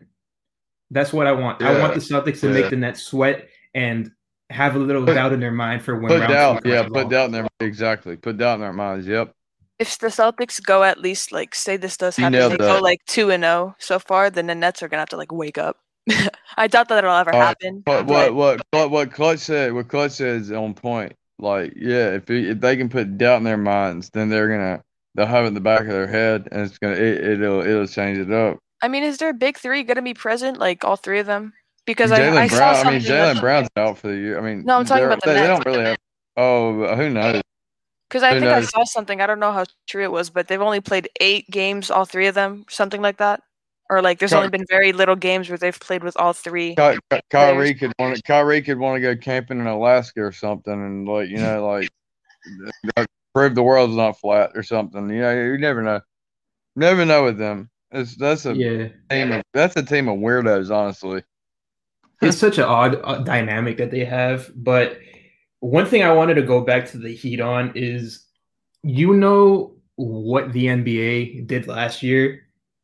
That's 0.90 1.12
what 1.12 1.28
I 1.28 1.34
want. 1.34 1.62
I 1.62 1.80
want 1.82 1.94
the 1.94 2.00
Celtics 2.00 2.40
to 2.42 2.48
Yeah. 2.48 2.54
make 2.54 2.70
the 2.70 2.76
Nets 2.78 3.02
sweat 3.04 3.50
and 3.74 4.12
have 4.50 4.76
a 4.76 4.80
little 4.80 5.06
Put- 5.06 5.16
doubt 5.16 5.34
in 5.34 5.40
their 5.40 5.52
mind 5.52 5.82
for 5.84 6.00
when 6.00 6.08
put 6.10 6.28
doubt, 6.28 6.62
yeah, 6.66 6.82
comes 6.84 6.94
put 6.94 7.00
along. 7.00 7.10
doubt 7.10 7.26
in 7.26 7.32
their 7.32 7.48
exactly, 7.60 8.16
put 8.18 8.38
doubt 8.38 8.56
in 8.56 8.62
their 8.62 8.74
minds. 8.74 9.08
Yep. 9.08 9.34
if 9.80 9.98
the 9.98 10.08
Celtics 10.08 10.64
go 10.64 10.84
at 10.84 11.00
least 11.00 11.32
like 11.32 11.56
say 11.56 11.78
this 11.78 11.98
does 11.98 12.16
happen, 12.18 12.34
nailed 12.34 12.52
they 12.54 12.58
go 12.58 12.80
like 12.80 13.00
two 13.08 13.32
and 13.32 13.44
zero 13.44 13.76
so 13.80 14.00
far, 14.00 14.30
then 14.30 14.48
the 14.48 14.56
Nets 14.56 14.84
are 14.84 14.88
gonna 14.88 15.02
have 15.02 15.10
to 15.10 15.18
like 15.18 15.32
wake 15.32 15.58
up. 15.58 15.78
I 16.58 16.68
doubt 16.68 16.90
that 16.90 16.98
it'll 17.00 17.16
ever 17.16 17.34
All 17.34 17.40
right, 17.40 17.48
happen. 17.48 17.82
What 17.86 18.06
but 18.06 18.34
what 18.34 18.34
what 18.36 18.62
what 18.72 18.92
what 18.92 19.12
Clutch 19.12 19.40
said? 19.40 19.74
What 19.74 19.88
Clutch 19.88 20.12
said 20.12 20.42
is 20.42 20.52
on 20.52 20.74
point. 20.74 21.14
Like, 21.40 21.74
yeah, 21.76 22.12
if 22.12 22.28
he, 22.28 22.50
if 22.50 22.60
they 22.60 22.78
can 22.78 22.90
put 22.90 23.18
doubt 23.18 23.38
in 23.38 23.44
their 23.44 23.58
minds, 23.58 24.10
then 24.12 24.30
they're 24.30 24.48
gonna 24.50 24.84
they'll 25.16 25.26
have 25.26 25.46
it 25.46 25.48
in 25.48 25.54
the 25.54 25.60
back 25.62 25.82
of 25.82 25.88
their 25.88 26.08
head, 26.08 26.48
and 26.52 26.62
it's 26.62 26.78
gonna 26.78 26.96
it, 26.96 27.24
it'll 27.42 27.62
it'll 27.62 27.88
change 27.88 28.18
it 28.18 28.32
up. 28.32 28.60
I 28.82 28.88
mean, 28.90 29.04
is 29.04 29.18
their 29.18 29.34
big 29.34 29.58
three 29.58 29.84
gonna 29.84 30.02
be 30.02 30.14
present? 30.14 30.58
Like 30.60 30.84
all 30.84 30.96
three 30.98 31.20
of 31.20 31.26
them? 31.26 31.54
Because 31.86 32.12
I, 32.12 32.18
I 32.18 32.48
Jaylen 32.48 32.50
saw 32.50 32.58
Brown. 32.58 32.88
I 32.88 32.92
mean, 32.92 33.02
Jaylen 33.02 33.40
Brown's 33.42 33.70
out 33.76 33.98
for 33.98 34.08
the 34.08 34.16
year. 34.16 34.38
I 34.38 34.42
mean, 34.42 34.64
No, 34.66 34.78
I'm 34.78 34.86
talking 34.86 35.06
about 35.06 35.22
the 35.22 35.32
they, 35.34 35.42
they 35.42 35.48
don't 35.48 35.66
really 35.66 35.84
have. 35.84 35.98
Oh, 36.38 36.96
who 36.96 37.10
knows? 37.10 37.42
Because 38.10 38.24
I 38.24 38.34
Who 38.34 38.40
think 38.40 38.52
I 38.52 38.62
saw 38.62 38.84
something. 38.86 39.22
I 39.22 39.28
don't 39.28 39.40
know 39.40 39.52
how 39.52 39.66
true 39.88 40.04
it 40.04 40.12
was, 40.12 40.30
but 40.30 40.48
they've 40.48 40.62
only 40.62 40.82
played 40.82 41.10
eight 41.20 41.50
games, 41.50 41.90
all 41.90 42.06
three 42.06 42.28
of 42.28 42.36
them, 42.36 42.66
something 42.70 43.02
like 43.02 43.18
that. 43.18 43.42
Or 43.90 44.02
like, 44.02 44.20
there's 44.20 44.32
Ky- 44.32 44.38
only 44.38 44.50
been 44.50 44.66
very 44.70 44.94
little 44.94 45.16
games 45.16 45.50
where 45.50 45.58
they've 45.58 45.78
played 45.80 46.04
with 46.04 46.16
all 46.18 46.32
three. 46.32 46.76
Ky- 46.76 47.00
Ky- 47.12 47.22
Kyrie 47.30 47.74
could 47.74 47.92
want 48.00 48.16
to, 48.16 48.22
Kyrie 48.22 48.62
could 48.62 48.80
want 48.80 48.96
to 48.98 49.02
go 49.02 49.16
camping 49.16 49.60
in 49.60 49.68
Alaska 49.68 50.22
or 50.24 50.32
something, 50.32 50.74
and 50.74 51.08
like 51.08 51.30
you 51.30 51.38
know, 51.38 51.68
like 51.68 51.90
uh, 52.98 53.06
prove 53.34 53.56
the 53.56 53.64
world's 53.64 53.96
not 53.96 54.20
flat 54.20 54.52
or 54.56 54.64
something. 54.64 55.10
You 55.10 55.22
know, 55.22 55.34
you 55.34 55.58
never 55.58 55.82
know. 55.82 56.02
Never 56.76 57.06
know 57.06 57.24
with 57.24 57.38
them. 57.38 57.70
It's 57.92 58.16
that's 58.16 58.46
a 58.46 58.54
Yeah, 58.56 58.88
team. 59.10 59.32
Of, 59.34 59.44
that's 59.54 59.76
a 59.76 59.84
team 59.84 60.08
of 60.08 60.18
weirdos, 60.20 60.72
honestly. 60.72 61.24
It's 62.24 62.38
such 62.38 62.58
an 62.58 62.66
odd 62.66 63.00
uh, 63.04 63.20
dynamic 63.20 63.78
that 63.78 63.92
they 63.92 64.06
have. 64.06 64.52
But 64.56 64.98
one 65.60 65.86
thing 65.86 66.04
I 66.04 66.12
wanted 66.12 66.36
to 66.36 66.42
go 66.42 66.62
back 66.62 66.90
to 66.92 66.98
the 66.98 67.14
Heat 67.14 67.40
on 67.40 67.72
is, 67.76 68.26
you 68.84 69.14
know, 69.14 69.76
what 69.96 70.52
the 70.54 70.66
NBA 70.66 71.48
did 71.48 71.68
last 71.68 72.04
year 72.04 72.42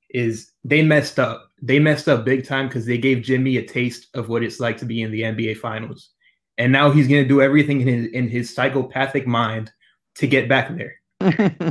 is 0.09 0.51
they 0.63 0.81
messed 0.81 1.19
up. 1.19 1.51
They 1.61 1.79
messed 1.79 2.07
up 2.07 2.25
big 2.25 2.45
time 2.45 2.67
because 2.67 2.85
they 2.85 2.97
gave 2.97 3.21
Jimmy 3.21 3.57
a 3.57 3.67
taste 3.67 4.07
of 4.13 4.29
what 4.29 4.43
it's 4.43 4.59
like 4.59 4.77
to 4.77 4.85
be 4.85 5.01
in 5.01 5.11
the 5.11 5.21
NBA 5.21 5.57
Finals, 5.57 6.11
and 6.57 6.71
now 6.71 6.91
he's 6.91 7.07
going 7.07 7.23
to 7.23 7.27
do 7.27 7.41
everything 7.41 7.81
in 7.81 7.87
his 7.87 8.05
in 8.11 8.29
his 8.29 8.53
psychopathic 8.53 9.27
mind 9.27 9.71
to 10.15 10.27
get 10.27 10.49
back 10.49 10.71
there 10.75 10.95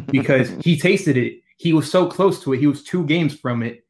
because 0.11 0.51
he 0.63 0.79
tasted 0.79 1.17
it. 1.17 1.41
He 1.57 1.73
was 1.73 1.91
so 1.91 2.07
close 2.07 2.43
to 2.43 2.53
it. 2.53 2.61
He 2.61 2.67
was 2.67 2.85
two 2.85 3.05
games 3.07 3.35
from 3.35 3.63
it. 3.63 3.85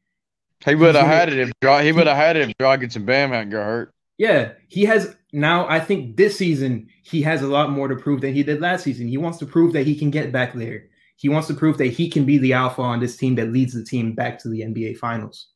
He 0.65 0.75
would 0.75 0.95
have 0.95 1.07
had 1.07 1.29
it 1.29 1.39
if 1.39 1.51
Dra- 1.61 1.83
he 1.83 1.91
would 1.91 2.07
have 2.07 2.17
had 2.17 2.35
it 2.37 2.49
if 2.49 2.57
Dragic 2.57 2.95
and 2.95 3.05
Bam 3.05 3.31
hadn't 3.31 3.49
got 3.51 3.63
hurt. 3.65 3.93
Yeah, 4.17 4.51
he 4.67 4.83
has 4.85 5.15
now. 5.31 5.67
I 5.69 5.79
think 5.79 6.17
this 6.17 6.37
season 6.37 6.89
he 7.03 7.21
has 7.21 7.41
a 7.41 7.47
lot 7.47 7.71
more 7.71 7.87
to 7.87 7.95
prove 7.95 8.21
than 8.21 8.33
he 8.33 8.43
did 8.43 8.59
last 8.59 8.83
season. 8.83 9.07
He 9.07 9.17
wants 9.17 9.37
to 9.39 9.45
prove 9.45 9.73
that 9.73 9.85
he 9.87 9.95
can 9.97 10.09
get 10.11 10.31
back 10.31 10.53
there. 10.53 10.83
He 11.15 11.29
wants 11.29 11.47
to 11.47 11.53
prove 11.53 11.77
that 11.77 11.87
he 11.87 12.09
can 12.09 12.25
be 12.25 12.37
the 12.37 12.53
alpha 12.53 12.81
on 12.81 12.99
this 12.99 13.15
team 13.17 13.35
that 13.35 13.51
leads 13.51 13.73
the 13.73 13.83
team 13.83 14.13
back 14.13 14.39
to 14.39 14.49
the 14.49 14.61
NBA 14.61 14.97
Finals. 14.97 15.47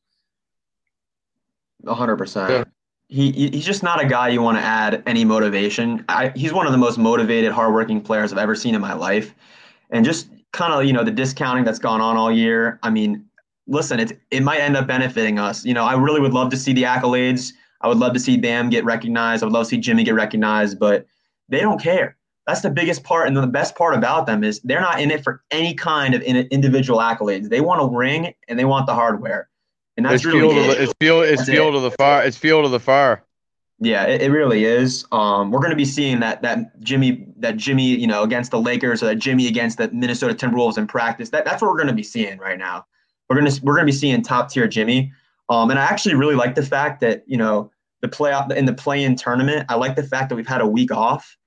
One 1.82 1.98
hundred 1.98 2.18
percent. 2.18 2.68
He 3.10 3.32
he- 3.32 3.50
he's 3.50 3.66
just 3.66 3.84
not 3.84 4.02
a 4.04 4.08
guy 4.08 4.30
you 4.30 4.42
want 4.42 4.58
to 4.58 4.64
add 4.64 5.04
any 5.06 5.26
motivation. 5.26 6.04
I, 6.10 6.32
he's 6.36 6.54
one 6.54 6.66
of 6.66 6.72
the 6.72 6.78
most 6.78 6.98
motivated, 6.98 7.52
hardworking 7.52 8.02
players 8.02 8.32
I've 8.32 8.40
ever 8.40 8.56
seen 8.56 8.76
in 8.76 8.82
my 8.82 8.94
life, 8.94 9.36
and 9.90 10.06
just 10.06 10.30
kind 10.54 10.74
of 10.74 10.86
you 10.86 10.94
know 10.94 11.04
the 11.04 11.12
discounting 11.12 11.66
that's 11.66 11.80
gone 11.80 12.00
on 12.02 12.16
all 12.16 12.32
year. 12.32 12.80
I 12.82 12.90
mean, 12.90 13.26
listen, 13.68 14.00
it 14.00 14.20
it 14.32 14.44
might 14.44 14.60
end 14.60 14.78
up 14.78 14.88
benefiting 14.88 15.40
us. 15.40 15.66
You 15.66 15.74
know, 15.74 15.86
I 15.86 15.96
really 15.96 16.20
would 16.20 16.34
love 16.34 16.50
to 16.52 16.58
see 16.58 16.74
the 16.74 16.84
accolades. 16.84 17.54
I 17.82 17.88
would 17.88 17.98
love 17.98 18.14
to 18.14 18.20
see 18.20 18.38
Bam 18.38 18.70
get 18.70 18.86
recognized. 18.86 19.44
I 19.44 19.46
would 19.46 19.54
love 19.54 19.66
to 19.66 19.70
see 19.70 19.78
Jimmy 19.78 20.04
get 20.04 20.16
recognized, 20.16 20.80
but 20.80 21.06
they 21.50 21.60
don't 21.60 21.82
care. 21.82 22.18
That's 22.48 22.62
the 22.62 22.70
biggest 22.70 23.04
part, 23.04 23.28
and 23.28 23.38
the 23.38 23.48
best 23.48 23.76
part 23.76 23.94
about 23.94 24.26
them 24.26 24.44
is 24.44 24.60
they're 24.62 24.82
not 24.82 25.00
in 25.00 25.12
it 25.12 25.24
for 25.24 25.44
any 25.52 25.74
kind 25.74 26.14
of 26.14 26.22
individual 26.22 27.00
accolades. 27.00 27.50
They 27.50 27.62
want 27.62 27.82
a 27.82 27.86
ring 27.86 28.34
and 28.50 28.60
they 28.60 28.66
want 28.66 28.86
the 28.86 28.94
hardware, 28.94 29.50
and 29.96 30.06
that's 30.06 30.16
it's 30.16 30.26
really 30.26 30.40
fuel 30.40 30.52
it. 30.52 30.76
the, 30.76 30.84
it's 30.84 30.94
fuel 31.00 31.22
it's 31.22 31.38
That's 31.38 31.50
fuel 31.50 31.70
it. 31.70 31.72
to 31.74 31.80
the 31.80 31.92
fire. 31.92 32.26
It's 32.26 32.38
fuel 32.38 32.64
to 32.64 32.70
the 32.70 32.80
fire. 32.80 33.24
Yeah, 33.80 34.04
it, 34.06 34.22
it 34.22 34.32
really 34.32 34.66
is. 34.66 35.06
Um, 35.12 35.52
we're 35.52 35.60
going 35.60 35.72
to 35.72 35.78
be 35.78 35.86
seeing 35.86 36.20
that 36.20 36.42
that 36.42 36.80
Jimmy 36.82 37.28
that 37.38 37.56
Jimmy 37.58 37.86
you 37.98 38.08
know 38.08 38.24
against 38.24 38.52
the 38.52 38.60
Lakers 38.60 39.02
or 39.02 39.08
that 39.08 39.16
Jimmy 39.16 39.48
against 39.48 39.78
the 39.78 39.90
Minnesota 39.92 40.34
Timberwolves 40.34 40.78
in 40.78 40.86
practice. 40.86 41.30
That 41.30 41.46
that's 41.46 41.62
what 41.62 41.70
we're 41.70 41.78
going 41.78 41.88
to 41.88 41.94
be 41.94 42.04
seeing 42.04 42.40
right 42.40 42.58
now. 42.58 42.86
We're 43.34 43.40
gonna 43.42 43.52
we're 43.64 43.74
going 43.74 43.86
to 43.88 43.92
be 43.92 43.98
seeing 43.98 44.22
top 44.22 44.50
tier 44.52 44.68
Jimmy. 44.68 45.12
Um, 45.50 45.70
and 45.72 45.80
I 45.80 45.84
actually 45.84 46.16
really 46.16 46.36
like 46.36 46.56
the 46.56 46.64
fact 46.66 47.02
that 47.02 47.24
you 47.28 47.38
know 47.38 47.72
the 48.02 48.08
playoff 48.08 48.52
in 48.56 48.66
the 48.66 48.74
play-in 48.74 49.16
tournament. 49.16 49.66
I 49.70 49.76
like 49.76 49.96
the 49.96 50.04
fact 50.04 50.30
that 50.30 50.36
we've 50.36 50.48
had 50.48 50.62
a 50.62 50.68
week 50.68 50.92
off. 50.92 51.38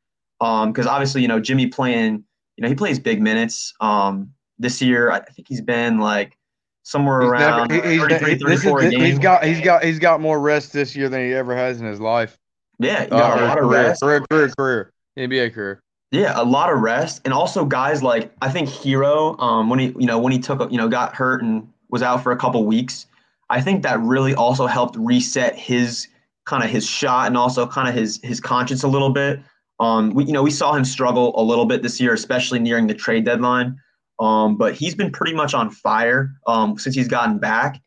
Um, 0.41 0.73
because 0.73 0.87
obviously 0.87 1.23
you 1.23 1.29
know 1.29 1.41
Jimmy 1.41 1.67
playing 1.69 2.25
you 2.57 2.63
know 2.63 2.69
he 2.69 2.75
plays 2.75 2.99
big 2.99 3.23
minutes. 3.23 3.73
Um, 3.81 4.33
this 4.59 4.81
year 4.83 5.11
I 5.11 5.21
think 5.21 5.47
he's 5.49 5.61
been 5.63 5.99
like 5.99 6.37
somewhere 6.83 7.21
He's 7.23 7.31
around 7.31 7.69
never, 7.69 7.87
he- 7.89 7.93
he's, 7.95 8.01
33, 8.03 8.29
he- 8.31 8.35
this 8.45 8.59
is- 8.59 8.63
34 8.65 8.81
a 8.81 8.91
game. 8.91 9.01
he's 9.01 9.19
got 9.19 9.45
he's 9.45 9.61
got 9.61 9.85
he's 9.85 9.99
got 9.99 10.21
more 10.21 10.41
rest 10.41 10.73
this 10.73 10.95
year 10.97 11.09
than 11.09 11.21
he 11.21 11.33
ever 11.35 11.55
has 11.57 11.81
in 11.81 11.87
his 11.87 12.01
life. 12.01 12.39
yeah, 12.79 13.05
you 13.05 13.09
Uh, 13.13 13.17
a 13.17 13.43
or 13.43 13.47
lot 13.47 13.59
of 13.59 13.69
rest. 13.71 14.03
career, 14.03 14.21
career, 14.31 14.49
career, 14.59 14.93
NBA 15.19 15.55
career. 15.55 15.81
Yeah, 16.13 16.35
a 16.41 16.45
lot 16.45 16.73
of 16.73 16.79
rest, 16.81 17.21
and 17.25 17.35
also 17.35 17.65
guys 17.65 18.03
like 18.03 18.31
I 18.41 18.49
think 18.51 18.69
Herro, 18.69 19.39
um, 19.41 19.69
when 19.69 19.79
he 19.79 19.87
you 19.99 20.07
know 20.07 20.19
when 20.19 20.33
he 20.33 20.39
took 20.39 20.71
you 20.71 20.77
know 20.79 20.89
got 20.89 21.15
hurt 21.17 21.43
and 21.43 21.67
was 21.89 22.03
out 22.03 22.23
for 22.23 22.33
a 22.33 22.37
couple 22.37 22.65
weeks, 22.65 23.07
I 23.51 23.61
think 23.61 23.83
that 23.83 24.01
really 24.01 24.35
also 24.35 24.67
helped 24.67 24.97
reset 24.97 25.57
his 25.57 26.09
kind 26.47 26.63
of 26.63 26.71
his 26.71 26.87
shot 26.87 27.27
and 27.27 27.37
also 27.37 27.67
kind 27.67 27.89
of 27.89 27.95
his 27.95 28.21
his 28.23 28.41
conscience 28.41 28.83
a 28.83 28.89
little 28.89 29.11
bit. 29.11 29.41
Um, 29.79 30.11
we 30.11 30.25
you 30.25 30.33
know 30.33 30.43
we 30.43 30.51
saw 30.51 30.75
him 30.75 30.85
struggle 30.85 31.39
a 31.41 31.43
little 31.43 31.67
bit 31.67 31.83
this 31.83 32.01
year, 32.01 32.15
especially 32.15 32.59
nearing 32.59 32.87
the 32.87 32.95
trade 32.95 33.25
deadline. 33.25 33.77
Um, 34.19 34.57
but 34.57 34.75
he's 34.75 34.95
been 34.95 35.11
pretty 35.11 35.35
much 35.35 35.53
on 35.53 35.71
fire 35.71 36.33
um, 36.47 36.79
since 36.79 36.95
he's 36.95 37.09
gotten 37.09 37.39
back, 37.39 37.81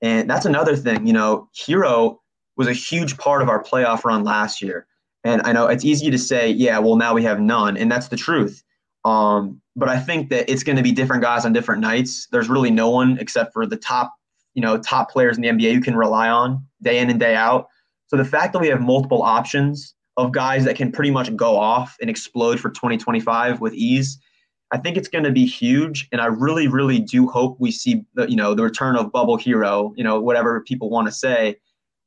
and 0.00 0.30
that's 0.30 0.46
another 0.46 0.76
thing. 0.76 1.06
You 1.06 1.12
know, 1.12 1.48
Herro 1.56 2.18
was 2.56 2.68
a 2.68 2.72
huge 2.72 3.16
part 3.16 3.42
of 3.42 3.48
our 3.48 3.62
playoff 3.62 4.04
run 4.04 4.24
last 4.24 4.62
year. 4.62 4.86
And 5.24 5.42
I 5.44 5.52
know 5.52 5.68
it's 5.68 5.84
easy 5.84 6.10
to 6.10 6.18
say, 6.18 6.50
yeah, 6.50 6.78
well, 6.78 6.96
now 6.96 7.14
we 7.14 7.22
have 7.22 7.40
none. 7.40 7.76
And 7.76 7.90
that's 7.90 8.08
the 8.08 8.16
truth. 8.16 8.62
Um, 9.04 9.60
but 9.74 9.88
I 9.88 9.98
think 9.98 10.30
that 10.30 10.50
it's 10.50 10.62
going 10.62 10.76
to 10.76 10.82
be 10.82 10.92
different 10.92 11.22
guys 11.22 11.44
on 11.44 11.52
different 11.52 11.80
nights. 11.80 12.28
There's 12.30 12.48
really 12.48 12.70
no 12.70 12.90
one 12.90 13.18
except 13.18 13.52
for 13.52 13.66
the 13.66 13.76
top, 13.76 14.12
you 14.54 14.62
know, 14.62 14.78
top 14.78 15.10
players 15.10 15.36
in 15.36 15.42
the 15.42 15.48
NBA 15.48 15.72
you 15.72 15.80
can 15.80 15.96
rely 15.96 16.28
on 16.28 16.64
day 16.82 16.98
in 16.98 17.10
and 17.10 17.18
day 17.18 17.34
out. 17.34 17.68
So 18.06 18.16
the 18.16 18.24
fact 18.24 18.52
that 18.52 18.58
we 18.58 18.68
have 18.68 18.80
multiple 18.80 19.22
options 19.22 19.94
of 20.16 20.32
guys 20.32 20.64
that 20.66 20.76
can 20.76 20.92
pretty 20.92 21.10
much 21.10 21.34
go 21.34 21.56
off 21.56 21.96
and 22.00 22.10
explode 22.10 22.60
for 22.60 22.68
2025 22.70 23.60
with 23.60 23.72
ease, 23.72 24.18
I 24.70 24.78
think 24.78 24.96
it's 24.96 25.08
going 25.08 25.24
to 25.24 25.32
be 25.32 25.46
huge. 25.46 26.08
And 26.12 26.20
I 26.20 26.26
really, 26.26 26.68
really 26.68 26.98
do 26.98 27.26
hope 27.26 27.56
we 27.58 27.70
see 27.70 28.04
the, 28.14 28.28
you 28.28 28.36
know, 28.36 28.54
the 28.54 28.62
return 28.62 28.96
of 28.96 29.10
Bubble 29.10 29.38
Herro, 29.38 29.92
you 29.96 30.04
know, 30.04 30.20
whatever 30.20 30.60
people 30.60 30.90
want 30.90 31.08
to 31.08 31.12
say, 31.12 31.56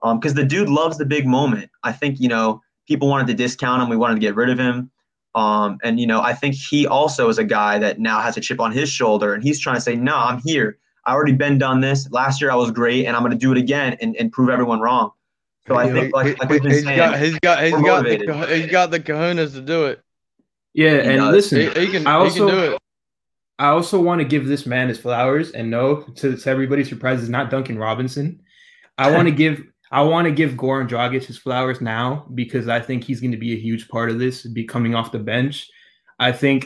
because 0.04 0.36
the 0.36 0.43
dude 0.43 0.70
loves 0.70 0.98
the 0.98 1.06
big 1.06 1.26
moment. 1.26 1.72
I 1.84 1.91
think, 1.91 2.20
you 2.20 2.28
know, 2.28 2.62
people 2.88 3.08
wanted 3.08 3.28
to 3.28 3.34
discount 3.34 3.82
him. 3.82 3.89
We 3.89 3.98
wanted 3.98 4.16
to 4.16 4.22
get 4.22 4.36
rid 4.36 4.50
of 4.50 4.60
him. 4.60 4.91
Um, 5.36 5.77
and 5.83 5.99
you 5.99 6.07
know, 6.07 6.21
I 6.21 6.33
think 6.33 6.55
he 6.55 6.88
also 6.88 7.27
is 7.29 7.38
a 7.38 7.43
guy 7.43 7.77
that 7.79 7.99
now 7.99 8.21
has 8.21 8.38
a 8.38 8.41
chip 8.41 8.59
on 8.59 8.71
his 8.71 8.89
shoulder, 8.89 9.33
and 9.33 9.43
he's 9.43 9.59
trying 9.59 9.75
to 9.75 9.81
say, 9.81 9.95
"No, 9.95 10.15
I'm 10.15 10.41
here. 10.43 10.77
I 11.05 11.13
already 11.13 11.33
been 11.33 11.57
done 11.57 11.81
this. 11.81 12.09
Last 12.09 12.41
year 12.41 12.51
I 12.51 12.55
was 12.55 12.71
great, 12.71 13.05
and 13.05 13.15
I'm 13.15 13.21
going 13.21 13.33
to 13.33 13.38
do 13.38 13.51
it 13.51 13.57
again 13.57 13.97
and, 14.01 14.15
and 14.15 14.31
prove 14.31 14.49
everyone 14.49 14.79
wrong." 14.79 15.11
So 15.67 15.75
I 15.75 15.91
think, 15.91 16.13
like, 16.13 16.39
like 16.39 16.49
we've 16.49 16.61
been 16.61 16.71
he's 16.71 16.83
saying, 16.83 16.97
got 16.97 17.19
he's 17.19 17.39
got 17.39 17.63
he's 17.63 17.73
we're 17.73 17.81
got 17.81 18.03
the, 18.05 18.55
he's 18.55 18.71
got 18.71 18.91
the 18.91 18.99
kahunas 18.99 19.53
to 19.53 19.61
do 19.61 19.86
it. 19.86 20.01
Yeah, 20.73 21.01
He 21.01 21.09
and 21.09 21.17
does. 21.17 21.31
listen, 21.33 21.59
He, 21.59 21.86
he 21.86 21.88
can 21.91 22.07
I 22.07 22.11
he 22.11 22.17
also 22.17 22.47
can 22.47 22.55
do 22.55 22.63
it. 22.73 22.79
I 23.57 23.67
also 23.67 24.01
want 24.01 24.19
to 24.19 24.25
give 24.25 24.47
this 24.47 24.65
man 24.65 24.89
his 24.89 24.99
flowers, 24.99 25.51
and 25.51 25.69
no, 25.71 26.01
to, 26.01 26.36
to 26.36 26.49
everybody's 26.49 26.89
surprise, 26.89 27.21
it's 27.21 27.29
not 27.29 27.49
Duncan 27.49 27.77
Robinson. 27.77 28.41
I 28.97 29.11
want 29.11 29.27
to 29.27 29.31
give 29.43 29.63
I 29.91 30.01
want 30.01 30.25
to 30.25 30.31
give 30.31 30.51
Goran 30.51 30.89
Dragic 30.89 31.23
his 31.23 31.38
flowers 31.38 31.81
now 31.81 32.25
because 32.33 32.67
I 32.67 32.79
think 32.79 33.03
he's 33.03 33.21
going 33.21 33.31
to 33.31 33.38
be 33.38 33.53
a 33.53 33.59
huge 33.59 33.88
part 33.88 34.09
of 34.09 34.19
this, 34.19 34.43
be 34.43 34.63
coming 34.63 34.95
off 34.95 35.11
the 35.11 35.19
bench. 35.19 35.69
I 36.19 36.31
think 36.31 36.65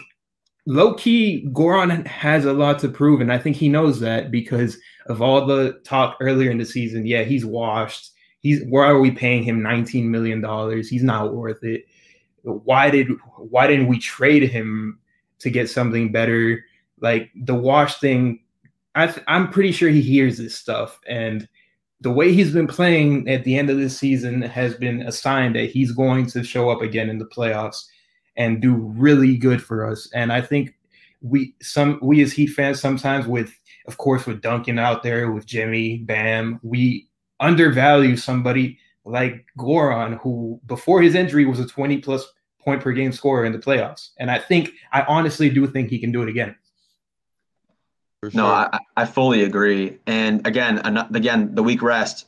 low 0.65 0.93
key 0.93 1.47
Goran 1.51 2.05
has 2.07 2.45
a 2.45 2.53
lot 2.53 2.79
to 2.79 2.89
prove, 2.89 3.21
and 3.21 3.33
I 3.33 3.37
think 3.37 3.55
he 3.55 3.69
knows 3.69 3.99
that 3.99 4.31
because 4.31 4.77
of 5.07 5.21
all 5.21 5.45
the 5.45 5.79
talk 5.83 6.17
earlier 6.21 6.51
in 6.51 6.57
the 6.57 6.65
season. 6.65 7.05
Yeah, 7.05 7.23
he's 7.23 7.45
washed. 7.45 8.11
He's 8.39 8.63
why 8.65 8.85
are 8.87 8.99
we 8.99 9.11
paying 9.11 9.43
him 9.43 9.61
19 9.61 10.09
million 10.09 10.39
dollars? 10.39 10.87
He's 10.87 11.03
not 11.03 11.33
worth 11.33 11.63
it. 11.63 11.85
Why 12.43 12.89
did 12.89 13.09
why 13.37 13.67
didn't 13.67 13.87
we 13.87 13.99
trade 13.99 14.49
him 14.49 14.99
to 15.39 15.49
get 15.49 15.69
something 15.69 16.11
better? 16.11 16.63
Like 17.01 17.31
the 17.35 17.55
wash 17.55 17.95
thing, 17.95 18.41
I 18.95 19.07
th- 19.07 19.25
I'm 19.27 19.49
pretty 19.49 19.71
sure 19.71 19.89
he 19.89 20.01
hears 20.01 20.37
this 20.37 20.55
stuff, 20.55 20.99
and 21.07 21.47
the 22.01 22.11
way 22.11 22.31
he's 22.33 22.53
been 22.53 22.67
playing 22.67 23.27
at 23.27 23.43
the 23.43 23.57
end 23.57 23.69
of 23.69 23.77
this 23.77 23.97
season 23.97 24.41
has 24.41 24.75
been 24.75 25.01
a 25.01 25.11
sign 25.11 25.53
that 25.53 25.69
he's 25.69 25.91
going 25.91 26.25
to 26.27 26.43
show 26.43 26.69
up 26.69 26.81
again 26.81 27.09
in 27.09 27.17
the 27.17 27.25
playoffs 27.25 27.85
and 28.37 28.61
do 28.61 28.73
really 28.73 29.35
good 29.35 29.61
for 29.61 29.85
us. 29.85 30.09
And 30.13 30.31
I 30.31 30.41
think 30.41 30.73
we 31.21 31.53
some 31.61 31.99
we 32.01 32.21
as 32.21 32.31
Heat 32.31 32.47
fans 32.47 32.79
sometimes 32.79 33.27
with 33.27 33.53
of 33.87 33.97
course 33.97 34.25
with 34.25 34.41
Duncan 34.41 34.79
out 34.79 35.03
there 35.03 35.31
with 35.31 35.45
Jimmy 35.45 35.97
Bam, 35.97 36.59
we 36.63 37.07
undervalue 37.41 38.15
somebody 38.15 38.77
like 39.03 39.45
Goran 39.57 40.19
who 40.21 40.61
before 40.65 41.01
his 41.01 41.15
injury 41.15 41.45
was 41.45 41.59
a 41.59 41.67
20 41.67 41.97
plus 41.97 42.25
point 42.61 42.81
per 42.81 42.91
game 42.91 43.11
scorer 43.11 43.45
in 43.45 43.51
the 43.51 43.59
playoffs. 43.59 44.09
And 44.19 44.31
I 44.31 44.39
think 44.39 44.71
I 44.93 45.01
honestly 45.03 45.49
do 45.49 45.67
think 45.67 45.89
he 45.89 45.99
can 45.99 46.11
do 46.11 46.21
it 46.21 46.29
again. 46.29 46.55
For 48.21 48.31
no. 48.33 48.47
I, 48.47 48.79
I 48.97 49.05
fully 49.05 49.43
agree. 49.43 49.97
And 50.05 50.45
again, 50.45 50.79
again, 51.13 51.55
the 51.55 51.63
week 51.63 51.81
rest, 51.81 52.25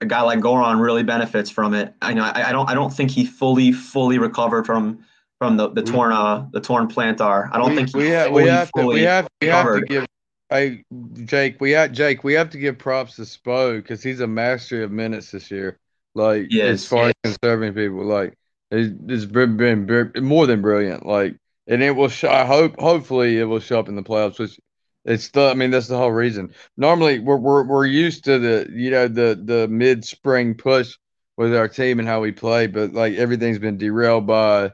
a 0.00 0.06
guy 0.06 0.22
like 0.22 0.40
Goran 0.40 0.80
really 0.80 1.02
benefits 1.02 1.50
from 1.50 1.74
it. 1.74 1.94
I 2.02 2.14
know 2.14 2.24
I, 2.24 2.48
I 2.48 2.52
don't 2.52 2.68
I 2.68 2.74
don't 2.74 2.92
think 2.92 3.10
he 3.10 3.24
fully 3.24 3.70
fully 3.72 4.18
recovered 4.18 4.66
from 4.66 5.04
from 5.38 5.56
the 5.56 5.68
the 5.70 5.82
torn 5.82 6.12
uh 6.12 6.46
the 6.52 6.60
torn 6.60 6.88
plantar. 6.88 7.48
I 7.52 7.58
don't 7.58 7.70
we, 7.70 7.76
think 7.76 7.90
he 7.90 7.98
we 7.98 8.08
have 8.08 8.28
fully, 8.30 8.44
we 8.44 8.50
have 8.50 8.70
to 8.72 8.86
we 8.86 9.02
have 9.02 9.28
we 9.40 9.46
have 9.48 9.74
to 9.74 9.80
give 9.82 10.06
hey 10.48 10.84
Jake 11.24 11.60
we 11.60 11.72
have 11.72 11.92
Jake 11.92 12.24
we 12.24 12.32
have 12.34 12.50
to 12.50 12.58
give 12.58 12.78
props 12.78 13.16
to 13.16 13.22
Spo 13.22 13.76
because 13.76 14.02
he's 14.02 14.20
a 14.20 14.26
master 14.26 14.82
of 14.82 14.90
minutes 14.90 15.30
this 15.30 15.50
year. 15.50 15.78
Like 16.14 16.46
He 16.50 16.60
as 16.60 16.86
far 16.86 17.08
as 17.08 17.14
conserving 17.22 17.74
people, 17.74 18.04
like 18.04 18.34
it's, 18.72 18.92
it's 19.06 19.24
been, 19.26 19.56
been 19.56 19.86
br- 19.86 20.20
more 20.20 20.46
than 20.46 20.60
brilliant. 20.60 21.06
Like 21.06 21.36
and 21.68 21.82
it 21.82 21.92
will 21.92 22.08
show. 22.08 22.30
I 22.30 22.44
hope 22.46 22.80
hopefully 22.80 23.38
it 23.38 23.44
will 23.44 23.60
show 23.60 23.78
up 23.78 23.88
in 23.88 23.94
the 23.94 24.02
playoffs. 24.02 24.38
Which 24.38 24.58
it's 25.04 25.30
the 25.30 25.48
I 25.48 25.54
mean 25.54 25.70
that's 25.70 25.88
the 25.88 25.96
whole 25.96 26.12
reason. 26.12 26.52
Normally 26.76 27.18
we're 27.18 27.36
we're 27.36 27.64
we're 27.64 27.86
used 27.86 28.24
to 28.24 28.38
the 28.38 28.70
you 28.72 28.90
know 28.90 29.08
the 29.08 29.40
the 29.42 29.68
mid 29.68 30.04
spring 30.04 30.54
push 30.54 30.96
with 31.36 31.54
our 31.54 31.68
team 31.68 31.98
and 31.98 32.08
how 32.08 32.20
we 32.20 32.32
play, 32.32 32.66
but 32.66 32.92
like 32.92 33.14
everything's 33.14 33.58
been 33.58 33.78
derailed 33.78 34.26
by 34.26 34.72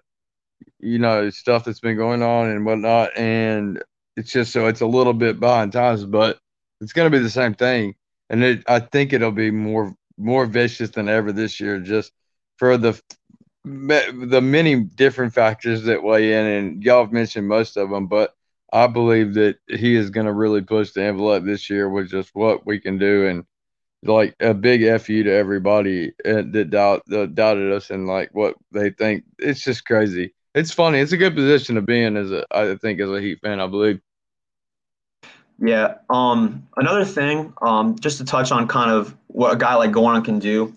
you 0.80 0.98
know 0.98 1.30
stuff 1.30 1.64
that's 1.64 1.80
been 1.80 1.96
going 1.96 2.22
on 2.22 2.48
and 2.50 2.66
whatnot, 2.66 3.16
and 3.16 3.82
it's 4.16 4.32
just 4.32 4.52
so 4.52 4.66
it's 4.66 4.80
a 4.80 4.86
little 4.86 5.14
bit 5.14 5.38
behind 5.40 5.72
times, 5.72 6.04
but 6.04 6.38
it's 6.80 6.92
going 6.92 7.10
to 7.10 7.16
be 7.16 7.22
the 7.22 7.30
same 7.30 7.54
thing, 7.54 7.94
and 8.30 8.42
it, 8.42 8.64
I 8.66 8.80
think 8.80 9.12
it'll 9.12 9.32
be 9.32 9.50
more 9.50 9.94
more 10.18 10.46
vicious 10.46 10.90
than 10.90 11.08
ever 11.08 11.32
this 11.32 11.60
year, 11.60 11.78
just 11.80 12.12
for 12.58 12.76
the 12.76 13.00
the 13.64 14.40
many 14.42 14.76
different 14.84 15.34
factors 15.34 15.84
that 15.84 16.02
weigh 16.02 16.32
in, 16.32 16.46
and 16.46 16.82
y'all 16.82 17.04
have 17.04 17.12
mentioned 17.12 17.48
most 17.48 17.76
of 17.76 17.90
them, 17.90 18.06
but 18.06 18.35
I 18.76 18.86
believe 18.88 19.32
that 19.34 19.56
he 19.68 19.94
is 19.94 20.10
going 20.10 20.26
to 20.26 20.34
really 20.34 20.60
push 20.60 20.90
the 20.90 21.02
envelope 21.02 21.44
this 21.44 21.70
year 21.70 21.88
with 21.88 22.10
just 22.10 22.34
what 22.34 22.66
we 22.66 22.78
can 22.78 22.98
do, 22.98 23.26
and 23.26 23.46
like 24.02 24.36
a 24.38 24.52
big 24.52 24.82
fu 25.00 25.22
to 25.22 25.32
everybody 25.32 26.12
uh, 26.26 26.42
that 26.50 26.68
doubt 26.68 27.02
that 27.06 27.34
doubted 27.34 27.72
us 27.72 27.88
and 27.88 28.06
like 28.06 28.34
what 28.34 28.54
they 28.72 28.90
think. 28.90 29.24
It's 29.38 29.64
just 29.64 29.86
crazy. 29.86 30.34
It's 30.54 30.72
funny. 30.72 30.98
It's 30.98 31.12
a 31.12 31.16
good 31.16 31.34
position 31.34 31.74
to 31.76 31.80
be 31.80 32.04
in 32.04 32.18
as 32.18 32.30
a 32.30 32.44
I 32.50 32.74
think 32.74 33.00
as 33.00 33.08
a 33.08 33.18
Heat 33.18 33.40
fan. 33.40 33.60
I 33.60 33.66
believe. 33.66 33.98
Yeah. 35.58 35.94
Um, 36.10 36.68
another 36.76 37.06
thing, 37.06 37.54
um, 37.62 37.98
just 37.98 38.18
to 38.18 38.26
touch 38.26 38.52
on 38.52 38.68
kind 38.68 38.90
of 38.90 39.16
what 39.28 39.54
a 39.54 39.56
guy 39.56 39.74
like 39.76 39.90
Goran 39.90 40.22
can 40.22 40.38
do. 40.38 40.74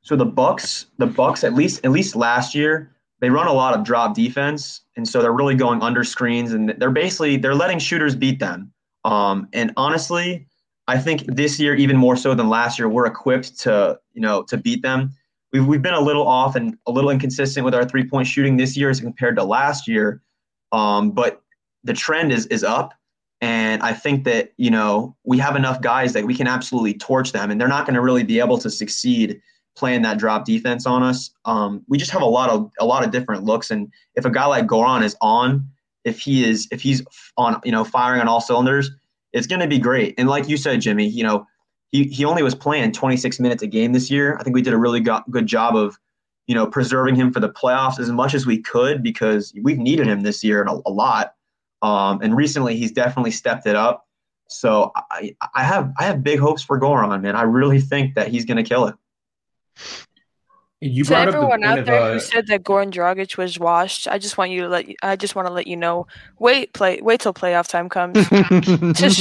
So 0.00 0.16
the 0.16 0.24
Bucks, 0.24 0.86
the 0.96 1.06
Bucks, 1.06 1.44
at 1.44 1.52
least 1.52 1.84
at 1.84 1.90
least 1.90 2.16
last 2.16 2.54
year, 2.54 2.90
they 3.22 3.30
run 3.30 3.46
a 3.46 3.52
lot 3.52 3.72
of 3.72 3.84
drop 3.84 4.16
defense, 4.16 4.80
and 4.96 5.08
so 5.08 5.22
they're 5.22 5.32
really 5.32 5.54
going 5.54 5.80
under 5.80 6.02
screens, 6.02 6.52
and 6.52 6.74
they're 6.76 6.90
basically 6.90 7.36
they're 7.36 7.54
letting 7.54 7.78
shooters 7.78 8.16
beat 8.16 8.40
them. 8.40 8.72
Um, 9.04 9.48
and 9.52 9.72
honestly, 9.76 10.46
I 10.88 10.98
think 10.98 11.24
this 11.26 11.60
year 11.60 11.76
even 11.76 11.96
more 11.96 12.16
so 12.16 12.34
than 12.34 12.48
last 12.48 12.80
year, 12.80 12.88
we're 12.88 13.06
equipped 13.06 13.60
to 13.60 13.98
you 14.12 14.20
know 14.20 14.42
to 14.42 14.58
beat 14.58 14.82
them. 14.82 15.12
We've 15.52 15.64
we've 15.64 15.80
been 15.80 15.94
a 15.94 16.00
little 16.00 16.26
off 16.26 16.56
and 16.56 16.76
a 16.86 16.90
little 16.90 17.10
inconsistent 17.10 17.64
with 17.64 17.74
our 17.74 17.84
three 17.84 18.04
point 18.04 18.26
shooting 18.26 18.56
this 18.56 18.76
year 18.76 18.90
as 18.90 19.00
compared 19.00 19.36
to 19.36 19.44
last 19.44 19.86
year, 19.86 20.20
um, 20.72 21.12
but 21.12 21.42
the 21.84 21.94
trend 21.94 22.32
is 22.32 22.46
is 22.46 22.64
up. 22.64 22.92
And 23.40 23.82
I 23.82 23.92
think 23.92 24.22
that, 24.24 24.52
you 24.56 24.70
know, 24.70 25.16
we 25.24 25.36
have 25.38 25.56
enough 25.56 25.80
guys 25.80 26.12
that 26.12 26.24
we 26.24 26.34
can 26.34 26.46
absolutely 26.46 26.94
torch 26.94 27.32
them 27.32 27.50
and 27.50 27.60
they're 27.60 27.66
not 27.66 27.86
going 27.86 27.94
to 27.94 28.00
really 28.00 28.22
be 28.22 28.38
able 28.38 28.56
to 28.58 28.70
succeed 28.70 29.42
playing 29.76 30.02
that 30.02 30.18
drop 30.18 30.44
defense 30.44 30.86
on 30.86 31.02
us. 31.02 31.30
Um, 31.44 31.82
we 31.88 31.98
just 31.98 32.10
have 32.10 32.22
a 32.22 32.26
lot 32.26 32.50
of 32.50 32.70
a 32.78 32.84
lot 32.84 33.04
of 33.04 33.10
different 33.10 33.44
looks. 33.44 33.70
And 33.70 33.92
if 34.14 34.24
a 34.24 34.30
guy 34.30 34.46
like 34.46 34.66
Goran 34.66 35.02
is 35.02 35.16
on, 35.20 35.68
if 36.04 36.18
he 36.18 36.44
is 36.44 36.68
if 36.70 36.80
he's 36.82 37.02
on, 37.36 37.60
you 37.64 37.72
know, 37.72 37.84
firing 37.84 38.20
on 38.20 38.28
all 38.28 38.40
cylinders, 38.40 38.90
it's 39.32 39.46
going 39.46 39.60
to 39.60 39.66
be 39.66 39.78
great. 39.78 40.14
And 40.18 40.28
like 40.28 40.48
you 40.48 40.56
said, 40.56 40.80
Jimmy, 40.80 41.06
you 41.06 41.22
know, 41.22 41.46
he, 41.90 42.04
he 42.04 42.24
only 42.24 42.42
was 42.42 42.54
playing 42.54 42.92
26 42.92 43.38
minutes 43.38 43.62
a 43.62 43.66
game 43.66 43.92
this 43.92 44.10
year. 44.10 44.36
I 44.38 44.42
think 44.42 44.54
we 44.54 44.62
did 44.62 44.72
a 44.72 44.78
really 44.78 45.00
go- 45.00 45.22
good 45.30 45.46
job 45.46 45.76
of, 45.76 45.98
you 46.46 46.54
know, 46.54 46.66
preserving 46.66 47.16
him 47.16 47.32
for 47.32 47.40
the 47.40 47.50
playoffs 47.50 47.98
as 47.98 48.10
much 48.10 48.34
as 48.34 48.46
we 48.46 48.58
could 48.58 49.02
because 49.02 49.52
we've 49.62 49.78
needed 49.78 50.06
him 50.06 50.22
this 50.22 50.42
year 50.42 50.64
a, 50.64 50.72
a 50.86 50.90
lot. 50.90 51.34
Um, 51.82 52.20
and 52.22 52.36
recently, 52.36 52.76
he's 52.76 52.92
definitely 52.92 53.32
stepped 53.32 53.66
it 53.66 53.76
up. 53.76 54.06
So 54.48 54.92
I, 55.10 55.34
I 55.54 55.64
have 55.64 55.92
I 55.98 56.04
have 56.04 56.22
big 56.22 56.38
hopes 56.38 56.62
for 56.62 56.78
Goran, 56.78 57.22
man. 57.22 57.36
I 57.36 57.42
really 57.42 57.80
think 57.80 58.14
that 58.14 58.28
he's 58.28 58.44
going 58.44 58.58
to 58.58 58.62
kill 58.62 58.86
it. 58.86 58.94
You 60.84 61.04
to 61.04 61.14
up 61.14 61.28
everyone 61.28 61.60
point 61.60 61.64
out 61.64 61.84
there 61.86 61.94
uh, 62.00 62.12
who 62.14 62.18
said 62.18 62.48
that 62.48 62.64
Goran 62.64 62.90
Dragic 62.90 63.36
was 63.36 63.56
washed, 63.56 64.08
I 64.08 64.18
just 64.18 64.36
want 64.36 64.50
you 64.50 64.62
to 64.62 64.68
let 64.68 64.88
you, 64.88 64.96
I 65.00 65.14
just 65.14 65.36
want 65.36 65.46
to 65.46 65.54
let 65.54 65.68
you 65.68 65.76
know. 65.76 66.08
Wait, 66.40 66.72
play, 66.72 67.00
wait 67.00 67.20
till 67.20 67.32
playoff 67.32 67.68
time 67.68 67.88
comes, 67.88 68.16
Just- 68.98 69.20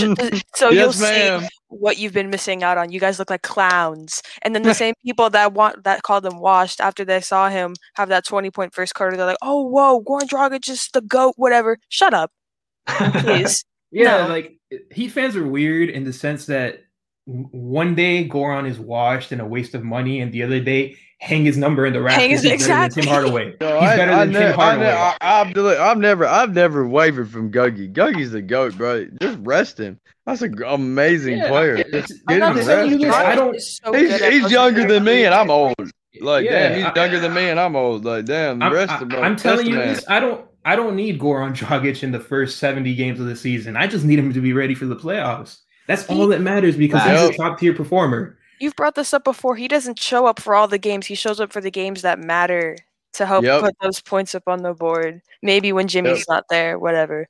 so 0.55 0.69
you'll 0.71 0.91
yes, 0.91 0.97
see 0.97 1.47
what 1.67 1.99
you've 1.99 2.13
been 2.13 2.31
missing 2.31 2.63
out 2.63 2.79
on. 2.79 2.91
You 2.91 2.99
guys 2.99 3.19
look 3.19 3.29
like 3.29 3.43
clowns, 3.43 4.23
and 4.41 4.55
then 4.55 4.63
the 4.63 4.73
same 4.83 4.95
people 5.05 5.29
that 5.29 5.53
want 5.53 5.83
that 5.83 6.01
called 6.01 6.23
them 6.23 6.39
washed 6.39 6.81
after 6.81 7.05
they 7.05 7.21
saw 7.21 7.47
him 7.47 7.75
have 7.93 8.09
that 8.09 8.25
twenty 8.25 8.49
point 8.49 8.73
first 8.73 8.95
quarter, 8.95 9.15
they're 9.15 9.27
like, 9.27 9.37
"Oh, 9.43 9.61
whoa, 9.61 10.01
Goran 10.01 10.27
Dragic 10.27 10.67
is 10.67 10.89
the 10.93 11.01
goat." 11.01 11.35
Whatever. 11.37 11.77
Shut 11.89 12.15
up, 12.15 12.31
please. 12.87 13.63
Yeah, 13.91 14.23
No. 14.25 14.27
like 14.29 14.57
Heat 14.89 15.09
fans 15.09 15.35
are 15.35 15.45
weird 15.45 15.89
in 15.89 16.05
the 16.05 16.13
sense 16.13 16.47
that 16.47 16.71
w- 16.75 16.81
one 17.25 17.95
day 17.95 18.27
Goran 18.27 18.67
is 18.67 18.79
washed 18.79 19.31
and 19.31 19.41
a 19.41 19.45
waste 19.45 19.73
of 19.75 19.83
money, 19.83 20.21
and 20.21 20.31
the 20.31 20.43
other 20.43 20.59
day 20.59 20.97
hang 21.19 21.45
his 21.45 21.55
number 21.55 21.85
in 21.85 21.93
the 21.93 21.99
Hang 21.99 22.31
rafters. 22.31 22.41
his- 22.41 22.41
He's 22.41 22.67
better 22.67 22.73
than 22.73 22.83
exactly. 22.85 23.01
Tim 23.03 23.11
Hardaway. 23.11 23.53
No, 23.61 23.79
He's 23.79 23.89
I, 23.89 23.95
better 23.97 24.11
I 24.11 24.25
than 24.25 24.33
ne- 24.33 24.39
Tim 24.39 24.49
I 24.49 24.53
Hardaway. 24.63 24.85
ne- 24.85 24.91
I, 24.91 25.17
I've, 25.21 25.53
deli- 25.53 25.99
never, 25.99 26.25
I've 26.25 26.53
never 26.55 26.87
wavered 26.87 27.29
from 27.29 27.51
Guggy. 27.51 27.87
Guggy's 27.87 28.31
the 28.31 28.41
goat, 28.41 28.75
bro. 28.75 29.05
Just 29.21 29.37
rest 29.41 29.79
him. 29.79 29.99
That's 30.25 30.41
an 30.41 30.55
amazing 30.65 31.37
Yeah, 31.37 31.47
player. 31.49 31.75
it's- 31.75 32.07
Just 32.09 32.21
I'm 32.27 32.39
get 32.39 32.57
him 32.57 32.63
saying 32.63 32.99
you 33.01 33.07
rested. 33.07 33.25
I 33.25 33.35
don't- 33.35 33.53
He's 33.53 33.79
so 33.83 33.93
He's, 33.93 34.25
he's 34.25 34.51
younger 34.51 34.87
than 34.87 35.03
me, 35.03 35.25
and 35.25 35.33
I'm 35.35 35.51
old. 35.51 35.75
Like, 36.19 36.45
Yeah, 36.45 36.69
damn, 36.69 36.77
he's 36.77 36.85
I- 36.85 36.93
younger 36.95 37.19
than 37.19 37.33
me, 37.35 37.49
and 37.49 37.59
I'm 37.59 37.75
old. 37.75 38.03
Like, 38.03 38.25
damn, 38.25 38.61
I'm, 38.61 38.73
rest 38.73 38.91
I, 38.91 38.97
him, 38.99 39.07
bro. 39.09 39.23
am 39.23 39.35
telling 39.35 39.67
you 39.67 39.75
this. 39.75 40.03
I 40.09 40.19
don't. 40.19 40.45
I 40.63 40.75
don't 40.75 40.95
need 40.95 41.19
Goran 41.19 41.55
Dragic 41.55 42.03
in 42.03 42.11
the 42.11 42.19
first 42.19 42.59
70 42.59 42.93
games 42.93 43.19
of 43.19 43.25
the 43.25 43.35
season. 43.35 43.75
I 43.75 43.87
just 43.87 44.05
need 44.05 44.19
him 44.19 44.31
to 44.33 44.41
be 44.41 44.53
ready 44.53 44.75
for 44.75 44.85
the 44.85 44.95
playoffs. 44.95 45.57
That's 45.91 46.09
all 46.09 46.27
that 46.27 46.41
matters 46.41 46.77
because 46.77 47.03
he's 47.03 47.35
a 47.35 47.37
top 47.37 47.59
tier 47.59 47.73
performer. 47.73 48.37
You've 48.59 48.75
brought 48.75 48.95
this 48.95 49.13
up 49.13 49.23
before. 49.23 49.55
He 49.55 49.67
doesn't 49.67 49.99
show 49.99 50.25
up 50.25 50.39
for 50.39 50.53
all 50.55 50.67
the 50.67 50.77
games. 50.77 51.07
He 51.07 51.15
shows 51.15 51.39
up 51.39 51.51
for 51.51 51.61
the 51.61 51.71
games 51.71 52.03
that 52.03 52.19
matter 52.19 52.77
to 53.13 53.25
help 53.25 53.43
Yep. 53.43 53.61
put 53.61 53.75
those 53.81 54.01
points 54.01 54.35
up 54.35 54.43
on 54.47 54.61
the 54.61 54.73
board. 54.73 55.21
Maybe 55.41 55.73
when 55.73 55.87
Jimmy's 55.87 56.25
not 56.29 56.45
there, 56.49 56.77
whatever. 56.79 57.27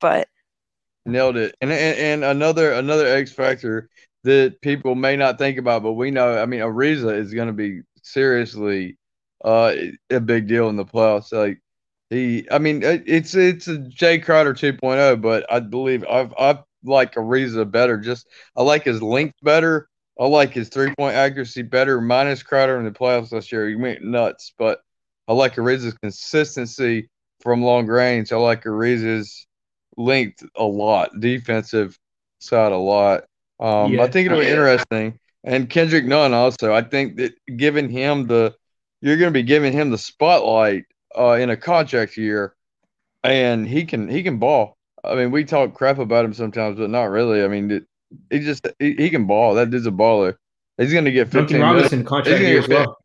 But 0.00 0.28
Nailed 1.06 1.36
it. 1.36 1.54
And, 1.60 1.70
and 1.70 1.98
and 1.98 2.24
another 2.24 2.72
another 2.72 3.06
X 3.06 3.30
factor 3.30 3.88
that 4.24 4.60
people 4.62 4.94
may 4.94 5.16
not 5.16 5.38
think 5.38 5.58
about, 5.58 5.82
but 5.82 5.92
we 5.92 6.10
know. 6.10 6.40
I 6.42 6.46
mean, 6.46 6.60
Ariza 6.60 7.16
is 7.16 7.32
going 7.32 7.48
to 7.48 7.52
be 7.52 7.82
seriously 8.02 8.98
uh, 9.44 9.74
a 10.10 10.20
big 10.20 10.48
deal 10.48 10.68
in 10.68 10.76
the 10.76 10.84
playoffs. 10.84 11.32
Like 11.32 11.60
he, 12.10 12.46
I 12.50 12.58
mean, 12.58 12.82
it's 12.82 13.34
it's 13.34 13.68
a 13.68 13.78
Jae 13.78 14.22
Crowder 14.22 14.54
2.0, 14.54 15.20
but 15.20 15.50
I 15.52 15.60
believe 15.60 16.04
I've 16.08 16.32
I 16.38 16.58
like 16.84 17.14
Ariza 17.14 17.70
better. 17.70 17.98
Just 17.98 18.28
I 18.56 18.62
like 18.62 18.84
his 18.84 19.02
length 19.02 19.36
better. 19.42 19.88
I 20.18 20.26
like 20.26 20.52
his 20.52 20.68
three 20.68 20.94
point 20.94 21.16
accuracy 21.16 21.62
better. 21.62 22.00
Minus 22.00 22.42
Crowder 22.42 22.78
in 22.78 22.84
the 22.84 22.90
playoffs 22.90 23.32
last 23.32 23.50
year, 23.50 23.68
he 23.68 23.74
went 23.74 24.04
nuts. 24.04 24.52
But 24.58 24.80
I 25.26 25.32
like 25.32 25.56
Ariza's 25.56 25.94
consistency 25.94 27.08
from 27.40 27.62
long 27.62 27.86
range. 27.86 28.32
I 28.32 28.36
like 28.36 28.64
Ariza's 28.64 29.46
length 29.96 30.44
a 30.56 30.64
lot, 30.64 31.18
defensive 31.20 31.98
side 32.38 32.72
a 32.72 32.76
lot. 32.76 33.24
Um, 33.60 33.92
Yeah. 33.92 34.02
I 34.02 34.10
think 34.10 34.26
it'll 34.26 34.40
be 34.40 34.46
interesting. 34.46 35.18
And 35.44 35.68
Kendrick 35.68 36.06
Nunn 36.06 36.32
also. 36.32 36.72
I 36.72 36.82
think 36.82 37.16
that 37.16 37.34
giving 37.56 37.90
him 37.90 38.26
the, 38.26 38.54
you're 39.00 39.16
going 39.16 39.32
to 39.32 39.38
be 39.38 39.42
giving 39.42 39.72
him 39.72 39.90
the 39.90 39.98
spotlight 39.98 40.84
uh, 41.16 41.32
in 41.32 41.50
a 41.50 41.56
contract 41.56 42.16
year, 42.16 42.54
and 43.22 43.66
he 43.66 43.84
can 43.84 44.08
he 44.08 44.22
can 44.22 44.38
ball. 44.38 44.76
I 45.04 45.14
mean, 45.14 45.30
we 45.30 45.44
talk 45.44 45.74
crap 45.74 45.98
about 45.98 46.24
him 46.24 46.32
sometimes, 46.34 46.78
but 46.78 46.90
not 46.90 47.04
really. 47.04 47.42
I 47.44 47.48
mean, 47.48 47.70
it, 47.70 47.84
he 48.30 48.40
just 48.40 48.66
he, 48.78 48.94
he 48.94 49.10
can 49.10 49.26
ball. 49.26 49.54
That 49.54 49.70
dude's 49.70 49.86
a 49.86 49.90
baller. 49.90 50.36
He's 50.78 50.92
going 50.92 51.04
to 51.04 51.12
get 51.12 51.26
15 51.28 51.40
Duncan. 51.40 51.60
Robinson 51.60 52.04
contract 52.04 52.40
He's 52.40 52.48
year 52.48 52.58
as 52.58 52.68
well. 52.68 52.96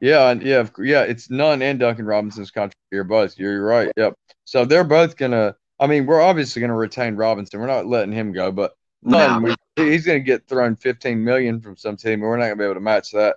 Yeah, 0.00 0.32
yeah, 0.32 0.66
yeah. 0.78 1.02
It's 1.02 1.30
Nunn 1.30 1.62
and 1.62 1.78
Duncan 1.78 2.04
Robinson's 2.06 2.50
contract 2.50 2.76
year, 2.90 3.04
both. 3.04 3.38
You're 3.38 3.64
right. 3.64 3.92
Yep. 3.96 4.14
So 4.44 4.64
they're 4.64 4.82
both 4.84 5.16
gonna. 5.16 5.54
I 5.78 5.86
mean, 5.86 6.06
we're 6.06 6.20
obviously 6.20 6.60
gonna 6.60 6.74
retain 6.76 7.14
Robinson. 7.14 7.60
We're 7.60 7.66
not 7.68 7.86
letting 7.86 8.12
him 8.12 8.32
go, 8.32 8.50
but 8.50 8.72
Nunn, 9.02 9.42
No. 9.42 9.54
we- 9.76 9.90
he's 9.90 10.04
gonna 10.04 10.20
get 10.20 10.46
thrown 10.48 10.74
15 10.76 11.22
million 11.22 11.60
from 11.60 11.76
some 11.76 11.96
team, 11.96 12.14
and 12.14 12.22
we're 12.22 12.36
not 12.36 12.44
gonna 12.44 12.56
be 12.56 12.64
able 12.64 12.74
to 12.74 12.80
match 12.80 13.12
that. 13.12 13.36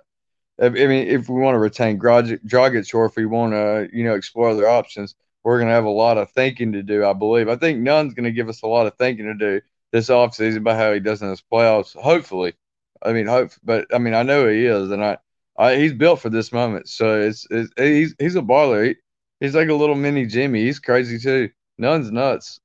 I 0.60 0.66
I 0.66 0.70
mean, 0.70 1.06
if 1.06 1.28
we 1.28 1.40
want 1.40 1.54
to 1.54 1.58
retain 1.60 2.00
Dragic, 2.00 2.40
Dragic, 2.44 2.92
or 2.94 3.04
if 3.04 3.14
we 3.16 3.26
want 3.26 3.52
to, 3.52 3.88
you 3.92 4.04
know, 4.04 4.14
explore 4.14 4.48
other 4.50 4.68
options, 4.68 5.14
we're 5.46 5.60
gonna 5.60 5.70
have 5.70 5.84
a 5.84 5.90
lot 5.90 6.18
of 6.18 6.30
thinking 6.32 6.72
to 6.72 6.82
do. 6.82 7.04
I 7.04 7.12
believe. 7.12 7.48
I 7.48 7.54
think 7.54 7.78
Nunn's 7.78 8.14
gonna 8.14 8.32
give 8.32 8.48
us 8.48 8.62
a 8.62 8.66
lot 8.66 8.86
of 8.86 8.96
thinking 8.96 9.26
to 9.26 9.34
do 9.34 9.60
this 9.92 10.08
offseason 10.08 10.56
about 10.58 10.76
how 10.76 10.92
he 10.92 10.98
does 10.98 11.22
in 11.22 11.30
his 11.30 11.40
playoffs. 11.40 11.94
Hopefully, 11.94 12.54
I 13.02 13.12
mean, 13.12 13.26
hope, 13.26 13.52
but 13.62 13.86
I 13.94 13.98
mean, 13.98 14.12
I 14.14 14.24
know 14.24 14.48
he 14.48 14.66
is, 14.66 14.90
and 14.90 15.04
I. 15.04 15.18
I, 15.58 15.76
he's 15.76 15.94
built 15.94 16.20
for 16.20 16.28
this 16.28 16.52
moment, 16.52 16.86
so 16.86 17.18
it's, 17.18 17.46
it's 17.50 17.72
he's 17.78 18.14
he's 18.18 18.36
a 18.36 18.42
baller. 18.42 18.88
He, 18.88 18.96
he's 19.40 19.54
like 19.54 19.70
a 19.70 19.74
little 19.74 19.94
mini 19.94 20.26
Jimmy. 20.26 20.64
He's 20.64 20.78
crazy 20.78 21.18
too. 21.18 21.48
Nunn's 21.78 22.12
nuts. 22.12 22.60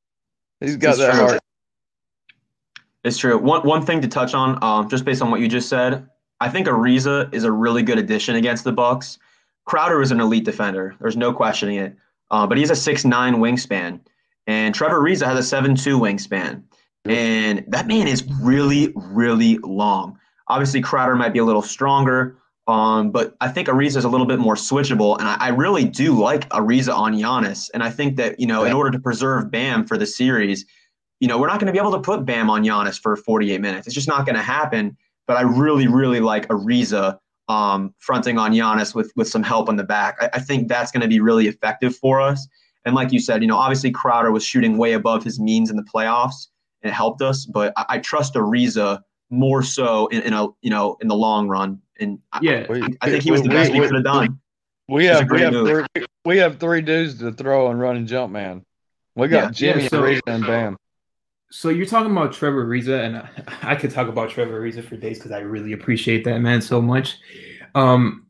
He's 0.60 0.76
got 0.76 0.90
It's 0.90 1.00
that 1.00 1.14
true. 1.14 1.26
heart. 1.26 1.40
It's 3.06 3.18
true. 3.18 3.38
One 3.38 3.66
one 3.66 3.86
thing 3.86 4.02
to 4.02 4.10
touch 4.10 4.34
on, 4.34 4.62
um, 4.62 4.90
just 4.90 5.06
based 5.06 5.22
on 5.22 5.32
what 5.32 5.40
you 5.40 5.48
just 5.48 5.70
said, 5.70 6.06
I 6.42 6.50
think 6.50 6.68
Ariza 6.68 7.34
is 7.34 7.46
a 7.46 7.52
really 7.52 7.82
good 7.82 7.98
addition 7.98 8.36
against 8.36 8.66
the 8.66 8.74
Bucks. 8.74 9.20
Crowder 9.64 10.02
is 10.02 10.12
an 10.12 10.20
elite 10.20 10.44
defender. 10.44 10.96
There's 11.00 11.16
no 11.16 11.32
questioning 11.32 11.78
it. 11.78 11.96
Uh, 12.32 12.48
but 12.48 12.58
he 12.58 12.62
has 12.64 12.72
a 12.72 12.76
six 12.76 13.06
nine 13.06 13.36
wingspan, 13.36 14.00
and 14.48 14.74
Trevor 14.74 15.00
Ariza 15.02 15.26
has 15.26 15.38
a 15.38 15.44
seven 15.44 15.76
two 15.76 16.00
wingspan, 16.00 16.64
and 17.06 17.64
that 17.68 17.88
man 17.88 18.08
is 18.08 18.24
really 18.42 18.94
really 18.96 19.58
long. 19.60 20.18
Obviously, 20.48 20.82
Crowder 20.82 21.16
might 21.16 21.34
be 21.34 21.40
a 21.40 21.46
little 21.46 21.62
stronger, 21.62 22.38
um, 22.68 23.12
but 23.12 23.36
I 23.42 23.50
think 23.50 23.68
Ariza 23.68 23.98
is 23.98 24.06
a 24.06 24.10
little 24.10 24.26
bit 24.26 24.40
more 24.40 24.56
switchable, 24.56 25.20
and 25.20 25.28
I, 25.28 25.36
I 25.40 25.50
really 25.50 25.86
do 25.86 26.20
like 26.20 26.48
Ariza 26.50 26.96
on 26.96 27.14
Giannis. 27.14 27.70
And 27.74 27.84
I 27.84 27.90
think 27.90 28.16
that 28.16 28.40
you 28.40 28.48
know, 28.48 28.64
in 28.64 28.74
order 28.74 28.92
to 28.92 29.00
preserve 29.00 29.52
Bam 29.52 29.86
for 29.86 29.98
the 29.98 30.06
series, 30.06 30.66
you 31.20 31.28
know, 31.28 31.38
we're 31.38 31.48
not 31.48 31.60
going 31.60 31.68
to 31.68 31.74
be 31.74 31.80
able 31.80 31.92
to 31.92 32.00
put 32.00 32.26
Bam 32.26 32.50
on 32.50 32.64
Giannis 32.64 33.00
for 33.00 33.16
48 33.16 33.60
minutes. 33.62 33.88
It's 33.88 33.96
just 33.96 34.08
not 34.08 34.26
going 34.26 34.36
to 34.36 34.42
happen. 34.42 34.98
But 35.28 35.38
I 35.38 35.42
really, 35.42 35.88
really 35.88 36.20
like 36.20 36.48
Ariza 36.48 37.20
um, 37.52 37.94
fronting 38.00 38.38
on 38.38 38.52
Giannis 38.52 38.96
with 38.96 39.12
with 39.16 39.28
some 39.28 39.44
help 39.44 39.70
on 39.70 39.76
the 39.76 39.84
back. 39.84 40.18
I, 40.22 40.30
I 40.34 40.40
think 40.40 40.68
that's 40.68 40.92
going 40.92 41.02
to 41.02 41.08
be 41.08 41.20
really 41.20 41.48
effective 41.48 41.96
for 41.96 42.22
us. 42.22 42.48
And 42.86 42.96
like 42.96 43.12
you 43.12 43.20
said, 43.20 43.42
you 43.42 43.48
know, 43.48 43.58
obviously 43.58 43.92
Crowder 43.92 44.32
was 44.32 44.44
shooting 44.44 44.78
way 44.78 44.94
above 44.94 45.24
his 45.24 45.40
means 45.40 45.70
in 45.70 45.76
the 45.76 45.84
playoffs, 45.94 46.48
and 46.82 46.90
it 46.92 46.94
helped 46.94 47.22
us. 47.22 47.46
But 47.46 47.74
I, 47.78 47.86
I 47.90 47.98
trust 48.00 48.34
Ariza 48.36 49.02
more 49.30 49.64
so 49.64 50.08
in, 50.08 50.22
in 50.24 50.34
a 50.34 50.48
you 50.62 50.70
know 50.70 50.98
in 51.02 51.08
the 51.08 51.16
long 51.16 51.48
run. 51.48 51.80
And 52.00 52.20
I, 52.34 52.40
Yeah. 52.42 52.66
We, 52.70 52.82
I 53.02 53.10
think 53.12 53.24
he 53.24 53.32
was 53.32 53.42
the 53.44 53.50
we- 53.50 53.56
best 53.56 53.72
we 53.72 53.80
we- 53.80 53.86
could 53.88 53.96
have 53.96 54.04
done. 54.04 54.40
We 54.90 55.06
have 55.06 55.30
we 55.30 55.40
have 55.42 55.54
three, 55.54 55.86
we 56.26 56.38
have 56.40 56.60
three 56.60 56.82
dudes 56.82 57.20
to 57.20 57.32
throw 57.32 57.70
and 57.72 57.80
run 57.80 57.96
and 57.96 58.08
jump, 58.08 58.34
man. 58.34 58.66
We 59.16 59.28
got 59.30 59.44
Yeah. 59.44 59.52
Jimmy 59.52 59.84
Yeah, 59.84 59.90
so- 59.90 60.02
Ariza 60.02 60.22
and 60.28 60.46
Bam. 60.46 60.78
So 61.52 61.68
you're 61.68 61.86
talking 61.86 62.12
about 62.12 62.32
Trevor 62.32 62.66
Ariza, 62.66 63.06
and 63.06 63.46
I, 63.62 63.76
could 63.76 63.92
talk 63.92 64.08
about 64.08 64.30
Trevor 64.30 64.62
Ariza 64.62 64.82
for 64.82 64.96
days 64.96 65.18
because 65.18 65.34
I 65.34 65.40
really 65.40 65.74
appreciate 65.74 66.24
that 66.24 66.40
man 66.40 66.62
so 66.62 66.82
much. 66.82 67.18
Um, 67.76 68.26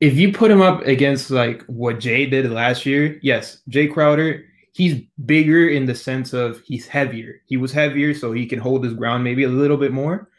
if 0.00 0.16
you 0.16 0.32
put 0.32 0.52
him 0.52 0.62
up 0.62 0.82
against 0.82 1.32
like 1.32 1.64
what 1.64 1.96
Jae 1.96 2.30
did 2.30 2.48
last 2.52 2.86
year, 2.86 3.18
yes, 3.20 3.62
Jae 3.68 3.92
Crowder, 3.92 4.44
he's 4.72 5.02
bigger 5.24 5.68
in 5.68 5.86
the 5.86 5.94
sense 5.94 6.32
of 6.32 6.60
he's 6.60 6.86
heavier. 6.86 7.42
He 7.46 7.56
was 7.56 7.72
heavier, 7.72 8.14
so 8.14 8.30
he 8.30 8.46
can 8.46 8.60
hold 8.60 8.84
his 8.84 8.94
ground 8.94 9.24
maybe 9.24 9.42
a 9.42 9.48
little 9.48 9.76
bit 9.76 9.90
more. 9.90 10.30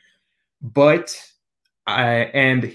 But 0.62 1.14
I 1.88 2.32
and 2.34 2.74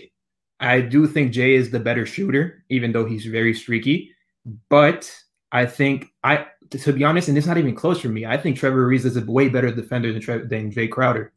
I 0.61 0.83
do 0.83 1.07
think 1.07 1.33
Jae 1.33 1.57
is 1.57 1.70
the 1.70 1.80
better 1.80 2.05
shooter, 2.05 2.64
even 2.68 2.93
though 2.93 3.07
he's 3.07 3.24
very 3.24 3.55
streaky. 3.55 4.12
But 4.68 5.11
I 5.53 5.64
think 5.64 6.09
I 6.22 6.49
to 6.73 6.93
be 6.93 7.05
honest, 7.05 7.29
and 7.29 7.39
it's 7.39 7.47
not 7.47 7.59
even 7.59 7.75
close 7.75 8.01
for 8.01 8.09
me. 8.09 8.27
I 8.27 8.37
think 8.37 8.57
Trevor 8.57 8.87
Ariza 8.87 9.07
is 9.07 9.16
a 9.16 9.25
way 9.25 9.49
better 9.49 9.70
defender 9.70 10.12
than 10.12 10.23
Tre- 10.23 10.47
than 10.47 10.73
Jae 10.73 10.91
Crowder. 10.91 11.33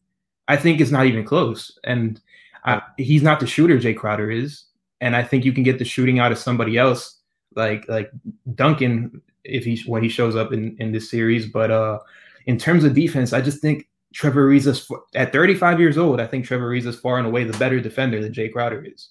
I 0.47 0.57
think 0.57 0.79
it's 0.79 0.91
not 0.91 1.05
even 1.05 1.23
close, 1.25 1.77
and 1.83 2.19
I, 2.65 2.81
he's 2.97 3.23
not 3.23 3.39
the 3.39 3.47
shooter 3.47 3.77
Jae 3.77 3.95
Crowder 3.95 4.31
is. 4.31 4.65
And 5.01 5.15
I 5.15 5.23
think 5.23 5.43
you 5.43 5.51
can 5.53 5.63
get 5.63 5.77
the 5.77 5.85
shooting 5.85 6.19
out 6.19 6.31
of 6.31 6.37
somebody 6.37 6.77
else, 6.77 7.19
like 7.55 7.87
like 7.87 8.11
Duncan, 8.55 9.21
if 9.43 9.65
he 9.65 9.81
when 9.85 10.03
he 10.03 10.09
shows 10.09 10.35
up 10.35 10.53
in 10.53 10.75
in 10.79 10.91
this 10.91 11.09
series. 11.09 11.47
But 11.47 11.71
uh, 11.71 11.99
in 12.45 12.57
terms 12.57 12.83
of 12.83 12.93
defense, 12.93 13.33
I 13.33 13.41
just 13.41 13.61
think 13.61 13.87
Trevor 14.13 14.49
Ariza 14.49 14.99
at 15.15 15.33
35 15.33 15.79
years 15.79 15.97
old. 15.97 16.21
I 16.21 16.27
think 16.27 16.45
Trevor 16.45 16.71
Ariza 16.71 16.87
is 16.87 16.99
far 16.99 17.17
and 17.17 17.27
away 17.27 17.43
the 17.43 17.57
better 17.57 17.79
defender 17.79 18.21
than 18.21 18.33
Jae 18.33 18.51
Crowder 18.51 18.83
is. 18.83 19.09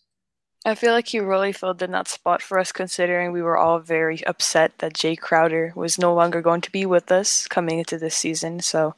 I 0.65 0.75
feel 0.75 0.93
like 0.93 1.09
he 1.09 1.21
really 1.21 1.53
filled 1.53 1.83
in 1.83 1.91
that 1.93 2.09
spot 2.09 2.41
for 2.41 2.59
us, 2.59 2.73
considering 2.73 3.33
we 3.33 3.43
were 3.43 3.59
all 3.59 3.81
very 3.81 4.25
upset 4.27 4.73
that 4.79 4.95
Jae 4.95 5.19
Crowder 5.19 5.73
was 5.77 5.99
no 5.99 6.15
longer 6.15 6.41
going 6.41 6.63
to 6.63 6.73
be 6.73 6.87
with 6.87 7.13
us 7.13 7.47
coming 7.47 7.79
into 7.79 7.99
this 7.99 8.17
season. 8.17 8.61
So 8.61 8.95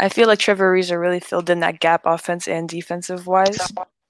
I 0.00 0.08
feel 0.08 0.26
like 0.26 0.40
Trevor 0.40 0.74
Ariza 0.74 1.00
really 1.00 1.20
filled 1.20 1.50
in 1.50 1.60
that 1.60 1.78
gap, 1.80 2.02
offense 2.04 2.48
and 2.48 2.68
defensive 2.68 3.26
wise. 3.26 3.58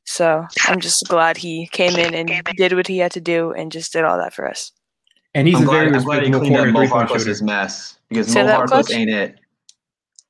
So 0.05 0.47
I'm 0.67 0.81
just 0.81 1.07
glad 1.09 1.37
he 1.37 1.67
came 1.67 1.97
in 1.97 2.15
and 2.15 2.43
did 2.57 2.73
what 2.73 2.87
he 2.87 2.99
had 2.99 3.13
to 3.13 3.21
do 3.21 3.53
and 3.53 3.71
just 3.71 3.93
did 3.93 4.05
all 4.05 4.17
that 4.17 4.33
for 4.33 4.49
us. 4.49 4.73
And 5.35 5.47
he's 5.47 5.57
I'm 5.57 5.65
a 5.65 5.67
glad, 5.67 5.77
very 5.77 5.97
I'm 5.97 6.03
glad 6.05 6.23
he 6.23 6.33
respectable 6.33 6.41
cleaned 6.41 6.57
up 6.57 6.75
corner 6.75 6.89
Mo 6.89 7.07
Harkless's 7.07 7.43
mess 7.43 7.99
because 8.09 8.33
Say 8.33 8.43
Mo 8.43 8.49
Harkless 8.49 8.95
ain't 8.95 9.11
it. 9.11 9.39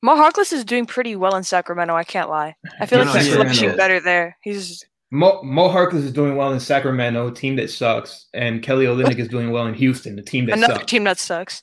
Mo 0.02 0.16
Harkless 0.16 0.52
is 0.52 0.64
doing 0.64 0.86
pretty 0.86 1.14
well 1.14 1.36
in 1.36 1.44
Sacramento. 1.44 1.94
I 1.94 2.04
can't 2.04 2.28
lie. 2.28 2.56
I 2.80 2.86
feel 2.86 2.98
No, 2.98 3.04
like 3.04 3.14
no, 3.14 3.18
he's 3.20 3.26
he 3.28 3.32
is. 3.32 3.38
finishing 3.38 3.76
better 3.76 4.00
there. 4.00 4.36
He's 4.42 4.84
Mo, 5.10 5.42
Mo 5.42 5.68
Harkless 5.70 6.04
is 6.04 6.12
doing 6.12 6.36
well 6.36 6.52
in 6.52 6.60
Sacramento, 6.60 7.30
team 7.30 7.56
that 7.56 7.70
sucks, 7.70 8.26
and 8.34 8.62
Kelly 8.62 8.84
Olynyk 8.86 9.18
is 9.18 9.28
doing 9.28 9.50
well 9.50 9.66
in 9.66 9.74
Houston, 9.74 10.16
the 10.16 10.22
team 10.22 10.46
that 10.46 10.58
another 10.58 10.74
sucks. 10.74 10.86
team 10.86 11.04
that 11.04 11.18
sucks. 11.18 11.62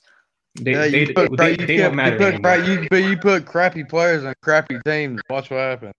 They, 0.60 0.72
Yeah, 0.72 0.88
they, 0.88 1.12
put, 1.12 1.36
they, 1.36 1.36
they, 1.36 1.50
you 1.50 1.56
they 1.66 1.76
put- 1.76 1.82
don't 1.82 1.96
matter 1.96 2.12
you 2.12 2.18
put, 2.18 2.44
anymore. 2.44 2.82
you, 2.82 2.88
but 2.90 2.96
you 3.04 3.16
put 3.16 3.46
crappy 3.46 3.84
players 3.84 4.24
on 4.24 4.34
crappy 4.42 4.78
teams. 4.84 5.20
Watch 5.30 5.50
what 5.50 5.58
happens. 5.60 5.92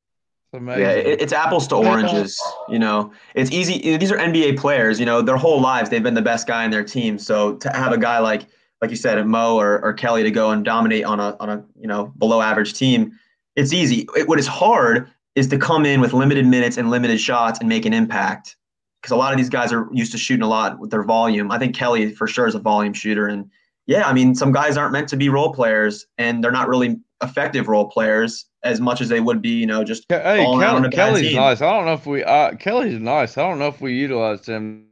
It's 0.51 0.59
amazing. 0.61 0.81
Yeah, 0.81 0.91
it, 0.91 1.21
it's 1.21 1.31
apples 1.33 1.67
to 1.67 1.75
oranges. 1.75 2.41
You 2.67 2.79
know, 2.79 3.11
it's 3.35 3.51
easy. 3.51 3.97
These 3.97 4.11
are 4.11 4.17
NBA 4.17 4.57
players. 4.57 4.99
You 4.99 5.05
know, 5.05 5.21
their 5.21 5.37
whole 5.37 5.61
lives 5.61 5.89
they've 5.89 6.03
been 6.03 6.13
the 6.15 6.21
best 6.21 6.47
guy 6.47 6.65
in 6.65 6.71
their 6.71 6.83
team. 6.83 7.17
So 7.19 7.55
to 7.57 7.69
have 7.73 7.91
a 7.91 7.97
guy 7.97 8.19
like, 8.19 8.45
like 8.81 8.89
you 8.89 8.95
said, 8.97 9.25
Mo 9.25 9.57
or, 9.57 9.81
or 9.83 9.93
Kelly 9.93 10.23
to 10.23 10.31
go 10.31 10.51
and 10.51 10.63
dominate 10.65 11.03
on 11.05 11.19
a 11.19 11.35
on 11.39 11.49
a 11.49 11.63
you 11.79 11.87
know 11.87 12.13
below 12.17 12.41
average 12.41 12.73
team, 12.73 13.17
it's 13.55 13.73
easy. 13.73 14.07
It, 14.15 14.27
what 14.27 14.39
is 14.39 14.47
hard 14.47 15.11
is 15.37 15.47
to 15.47 15.57
come 15.57 15.85
in 15.85 16.01
with 16.01 16.13
limited 16.13 16.47
minutes 16.47 16.77
and 16.77 16.89
limited 16.89 17.21
shots 17.21 17.59
and 17.59 17.69
make 17.69 17.85
an 17.85 17.93
impact. 17.93 18.55
Because 18.99 19.11
a 19.11 19.15
lot 19.15 19.31
of 19.31 19.37
these 19.37 19.49
guys 19.49 19.71
are 19.71 19.87
used 19.93 20.11
to 20.13 20.17
shooting 20.17 20.41
a 20.41 20.47
lot 20.47 20.79
with 20.79 20.89
their 20.89 21.03
volume. 21.03 21.51
I 21.51 21.59
think 21.59 21.75
Kelly 21.75 22.11
for 22.15 22.25
sure 22.27 22.47
is 22.47 22.55
a 22.55 22.59
volume 22.59 22.93
shooter, 22.93 23.27
and 23.27 23.45
yeah, 23.85 24.07
I 24.07 24.13
mean 24.13 24.33
some 24.33 24.51
guys 24.51 24.75
aren't 24.77 24.91
meant 24.93 25.07
to 25.09 25.15
be 25.15 25.29
role 25.29 25.53
players, 25.53 26.07
and 26.17 26.43
they're 26.43 26.51
not 26.51 26.67
really 26.67 26.99
effective 27.21 27.67
role 27.67 27.87
players 27.87 28.45
as 28.63 28.81
much 28.81 28.99
as 28.99 29.09
they 29.09 29.19
would 29.19 29.39
be. 29.39 29.49
You 29.51 29.67
know, 29.67 29.83
just 29.83 30.05
Hey, 30.09 30.43
all 30.43 30.59
around 30.59 30.81
Kelly, 30.81 30.87
a 30.87 30.91
Kelly's 30.91 31.27
team. 31.27 31.35
nice. 31.35 31.61
I 31.61 31.71
don't 31.71 31.85
know 31.85 31.93
if 31.93 32.05
we. 32.07 32.23
Uh, 32.23 32.55
Kelly's 32.55 32.99
nice. 32.99 33.37
I 33.37 33.43
don't 33.47 33.59
know 33.59 33.67
if 33.67 33.79
we 33.79 33.93
utilized 33.93 34.47
him. 34.47 34.87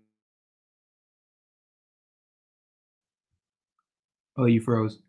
Oh, 4.38 4.46
you 4.46 4.62
froze. 4.62 5.00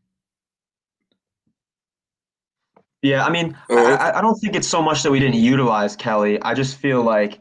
Yeah, 3.07 3.25
I 3.25 3.31
mean, 3.31 3.57
Oh, 3.71 3.77
I, 3.77 3.93
okay. 3.95 4.03
I- 4.05 4.19
I 4.19 4.21
don't 4.21 4.37
think 4.41 4.55
it's 4.57 4.69
so 4.69 4.83
much 4.83 5.03
that 5.03 5.11
we 5.11 5.21
didn't 5.21 5.41
utilize 5.41 5.97
Kelly. 5.97 6.41
I 6.43 6.55
just 6.55 6.77
feel 6.79 7.03
like 7.03 7.41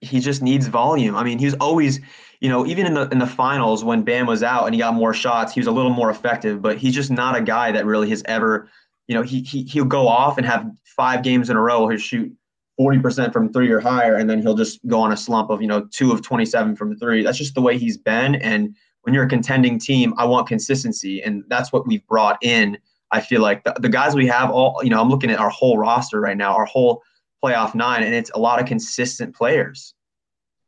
he 0.00 0.20
just 0.20 0.42
needs 0.42 0.66
volume. 0.66 1.14
I 1.14 1.22
mean, 1.24 1.38
he 1.38 1.44
was 1.44 1.54
always, 1.60 2.00
you 2.40 2.48
know, 2.48 2.66
even 2.66 2.86
in 2.86 2.94
the 2.94 3.08
in 3.10 3.18
the 3.18 3.26
finals 3.26 3.84
when 3.84 4.02
Bam 4.02 4.26
was 4.26 4.42
out 4.42 4.66
and 4.66 4.74
he 4.74 4.80
got 4.80 4.94
more 4.94 5.14
shots, 5.14 5.52
he 5.54 5.60
was 5.60 5.66
a 5.68 5.72
little 5.72 5.92
more 5.92 6.10
effective. 6.10 6.60
But 6.60 6.76
he's 6.78 6.94
just 6.94 7.10
not 7.10 7.36
a 7.36 7.40
guy 7.40 7.72
that 7.72 7.86
really 7.86 8.10
has 8.10 8.22
ever, 8.26 8.68
you 9.08 9.14
know, 9.14 9.22
he 9.22 9.42
he 9.42 9.62
he'll 9.62 9.84
go 9.84 10.08
off 10.08 10.38
and 10.38 10.46
have 10.46 10.66
five 10.84 11.22
games 11.22 11.48
in 11.50 11.56
a 11.56 11.60
row. 11.60 11.88
He'll 11.88 11.98
shoot 11.98 12.32
forty 12.76 12.98
percent 12.98 13.32
from 13.32 13.52
three 13.52 13.70
or 13.70 13.80
higher, 13.80 14.16
and 14.16 14.28
then 14.28 14.42
he'll 14.42 14.56
just 14.56 14.84
go 14.88 14.98
on 15.00 15.12
a 15.12 15.16
slump 15.16 15.50
of 15.50 15.62
you 15.62 15.68
know 15.68 15.86
two 15.92 16.10
of 16.12 16.20
twenty 16.22 16.44
seven 16.44 16.74
from 16.74 16.96
three. 16.98 17.22
That's 17.22 17.38
just 17.38 17.54
the 17.54 17.62
way 17.62 17.78
he's 17.78 17.96
been. 17.96 18.34
And 18.36 18.74
when 19.02 19.14
you're 19.14 19.24
a 19.24 19.28
contending 19.28 19.78
team, 19.78 20.12
I 20.18 20.24
want 20.24 20.48
consistency, 20.48 21.22
and 21.22 21.44
that's 21.48 21.72
what 21.72 21.86
we've 21.86 22.06
brought 22.08 22.38
in. 22.42 22.76
I 23.12 23.20
feel 23.20 23.42
like 23.42 23.64
the, 23.64 23.74
the 23.78 23.88
guys 23.88 24.14
we 24.14 24.26
have 24.26 24.50
all, 24.50 24.80
you 24.82 24.90
know, 24.90 25.00
I'm 25.00 25.08
looking 25.08 25.30
at 25.30 25.38
our 25.38 25.50
whole 25.50 25.78
roster 25.78 26.20
right 26.20 26.36
now, 26.36 26.54
our 26.54 26.64
whole 26.64 27.02
playoff 27.44 27.74
nine, 27.74 28.02
and 28.02 28.14
it's 28.14 28.30
a 28.34 28.38
lot 28.38 28.60
of 28.60 28.66
consistent 28.66 29.34
players. 29.34 29.94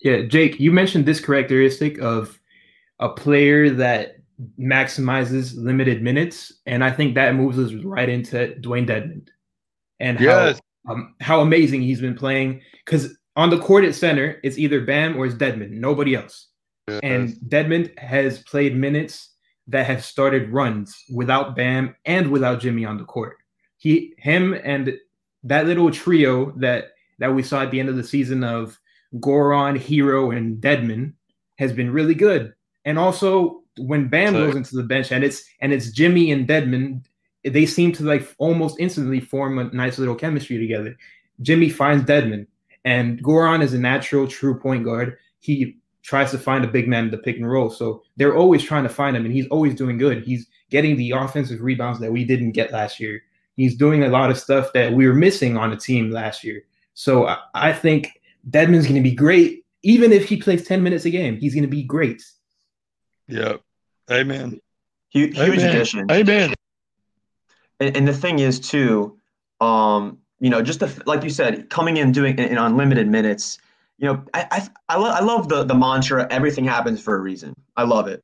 Yeah, 0.01 0.23
Jake, 0.23 0.61
you 0.61 0.71
mentioned 0.71 1.07
this 1.07 1.21
characteristic 1.21 1.99
of 2.01 2.39
a 2.99 3.09
player 3.09 3.71
that 3.71 4.17
maximizes 4.61 5.55
limited 5.57 6.03
minutes, 6.03 6.53
and 6.67 6.85
I 6.85 6.91
think 6.91 7.15
that 7.15 7.35
moves 7.35 7.59
us 7.59 7.73
right 7.73 8.09
into 8.09 8.55
Dewayne 8.61 8.87
Dedmon 8.87 9.29
and 10.01 10.21
Yes. 10.21 10.61
how 10.87 10.93
um, 10.93 11.15
how 11.21 11.41
amazing 11.41 11.81
he's 11.81 12.01
been 12.01 12.15
playing. 12.15 12.61
Because 12.85 13.17
on 13.37 13.49
the 13.49 13.59
court 13.59 13.85
at 13.85 13.95
center, 13.95 14.41
it's 14.45 14.59
either 14.59 14.85
Bam 14.85 15.17
or 15.17 15.25
it's 15.27 15.35
Dedmon, 15.35 15.71
nobody 15.71 16.15
else. 16.15 16.49
And 17.03 17.37
Dedmond 17.49 17.99
has 17.99 18.41
played 18.41 18.77
minutes 18.77 19.31
that 19.69 19.87
have 19.87 20.05
started 20.05 20.53
runs 20.53 21.05
without 21.13 21.57
Bam 21.57 21.95
and 22.05 22.31
without 22.31 22.61
Jimmy 22.61 22.85
on 22.85 22.99
the 22.99 23.05
court. 23.05 23.37
He, 23.79 24.15
him, 24.19 24.55
and 24.65 24.95
that 25.43 25.67
little 25.67 25.91
trio 25.91 26.53
that 26.57 26.93
that 27.19 27.35
we 27.35 27.43
saw 27.43 27.63
at 27.63 27.71
the 27.71 27.81
end 27.81 27.89
of 27.89 27.97
the 27.97 28.05
season 28.05 28.43
of 28.43 28.79
Goran, 29.17 29.79
Herro, 29.79 30.37
and 30.37 30.61
Dedmon 30.61 31.13
has 31.59 31.73
been 31.73 31.93
really 31.93 32.15
good. 32.15 32.53
And 32.85 32.99
also 32.99 33.63
when 33.79 34.09
Bam 34.09 34.35
So- 34.35 34.47
goes 34.47 34.57
into 34.57 34.77
the 34.77 34.83
bench 34.83 35.13
and 35.13 35.25
it's 35.25 35.45
and 35.61 35.73
it's 35.73 35.91
Jimmy 35.91 36.31
and 36.33 36.49
Dedmon, 36.49 37.05
they 37.45 37.67
seem 37.67 37.93
to 37.93 38.05
like 38.05 38.35
almost 38.39 38.81
instantly 38.81 39.21
form 39.21 39.59
a 39.59 39.65
nice 39.65 39.99
little 39.99 40.15
chemistry 40.15 40.59
together. 40.59 40.97
Jimmy 41.43 41.69
finds 41.69 42.05
Dedmon, 42.05 42.47
and 42.85 43.23
Goran 43.23 43.63
is 43.63 43.75
a 43.75 43.79
natural 43.79 44.27
true 44.27 44.59
point 44.59 44.85
guard. 44.85 45.17
He 45.41 45.77
tries 46.05 46.31
to 46.31 46.39
find 46.39 46.65
a 46.65 46.69
big 46.69 46.87
man 46.87 47.07
in 47.07 47.11
the 47.11 47.19
pick 47.19 47.37
and 47.37 47.51
roll. 47.51 47.71
So 47.71 48.03
they're 48.17 48.37
always 48.37 48.63
trying 48.63 48.85
to 48.85 48.89
find 48.89 49.17
him, 49.17 49.25
and 49.25 49.35
he's 49.35 49.49
always 49.49 49.75
doing 49.75 49.99
good. 49.99 50.23
He's 50.23 50.47
getting 50.71 50.97
the 50.97 51.13
offensive 51.13 51.63
rebounds 51.63 51.99
that 52.01 52.13
we 52.13 52.25
didn't 52.25 52.53
get 52.53 52.71
last 52.73 53.01
year. 53.01 53.23
He's 53.57 53.75
doing 53.75 54.05
a 54.05 54.09
lot 54.09 54.31
of 54.31 54.39
stuff 54.39 54.73
that 54.75 54.93
we 54.93 55.07
were 55.07 55.15
missing 55.15 55.57
on 55.57 55.71
the 55.71 55.77
team 55.77 56.11
last 56.11 56.45
year. 56.45 56.65
So 56.93 57.27
I, 57.27 57.39
I 57.55 57.73
think 57.73 58.21
Dedmon's 58.49 58.85
going 58.85 59.03
to 59.03 59.09
be 59.09 59.15
great, 59.15 59.65
even 59.83 60.13
if 60.13 60.29
he 60.29 60.37
plays 60.37 60.67
10 60.67 60.83
minutes 60.83 61.07
a 61.07 61.11
game. 61.11 61.39
He's 61.39 61.55
going 61.55 61.63
to 61.63 61.69
be 61.69 61.83
great. 61.83 62.23
Yep. 63.29 63.63
Amen. 64.11 64.61
Huge, 65.11 65.37
huge 65.37 65.59
Amen. 65.59 65.69
addition. 65.71 66.11
Amen. 66.11 66.55
And, 67.81 67.97
and 67.97 68.07
the 68.07 68.13
thing 68.13 68.41
is 68.41 68.61
too, 68.61 69.19
um, 69.61 70.19
you 70.41 70.51
know, 70.51 70.61
just 70.61 70.81
the, 70.81 71.03
like 71.07 71.23
you 71.23 71.31
said, 71.31 71.71
coming 71.71 71.97
in 71.97 72.13
doing 72.13 72.39
in, 72.39 72.45
in 72.45 72.59
unlimited 72.59 73.09
minutes. 73.09 73.59
You 73.99 74.09
know, 74.09 74.25
I 74.35 74.47
I, 74.51 74.69
I, 74.89 74.99
lo- 74.99 75.11
I 75.11 75.21
love 75.21 75.49
the 75.49 75.65
the 75.65 75.75
mantra. 75.75 76.27
Everything 76.31 76.65
happens 76.65 77.01
for 77.01 77.17
a 77.17 77.21
reason. 77.21 77.55
I 77.77 77.85
love 77.85 78.09
it 78.09 78.23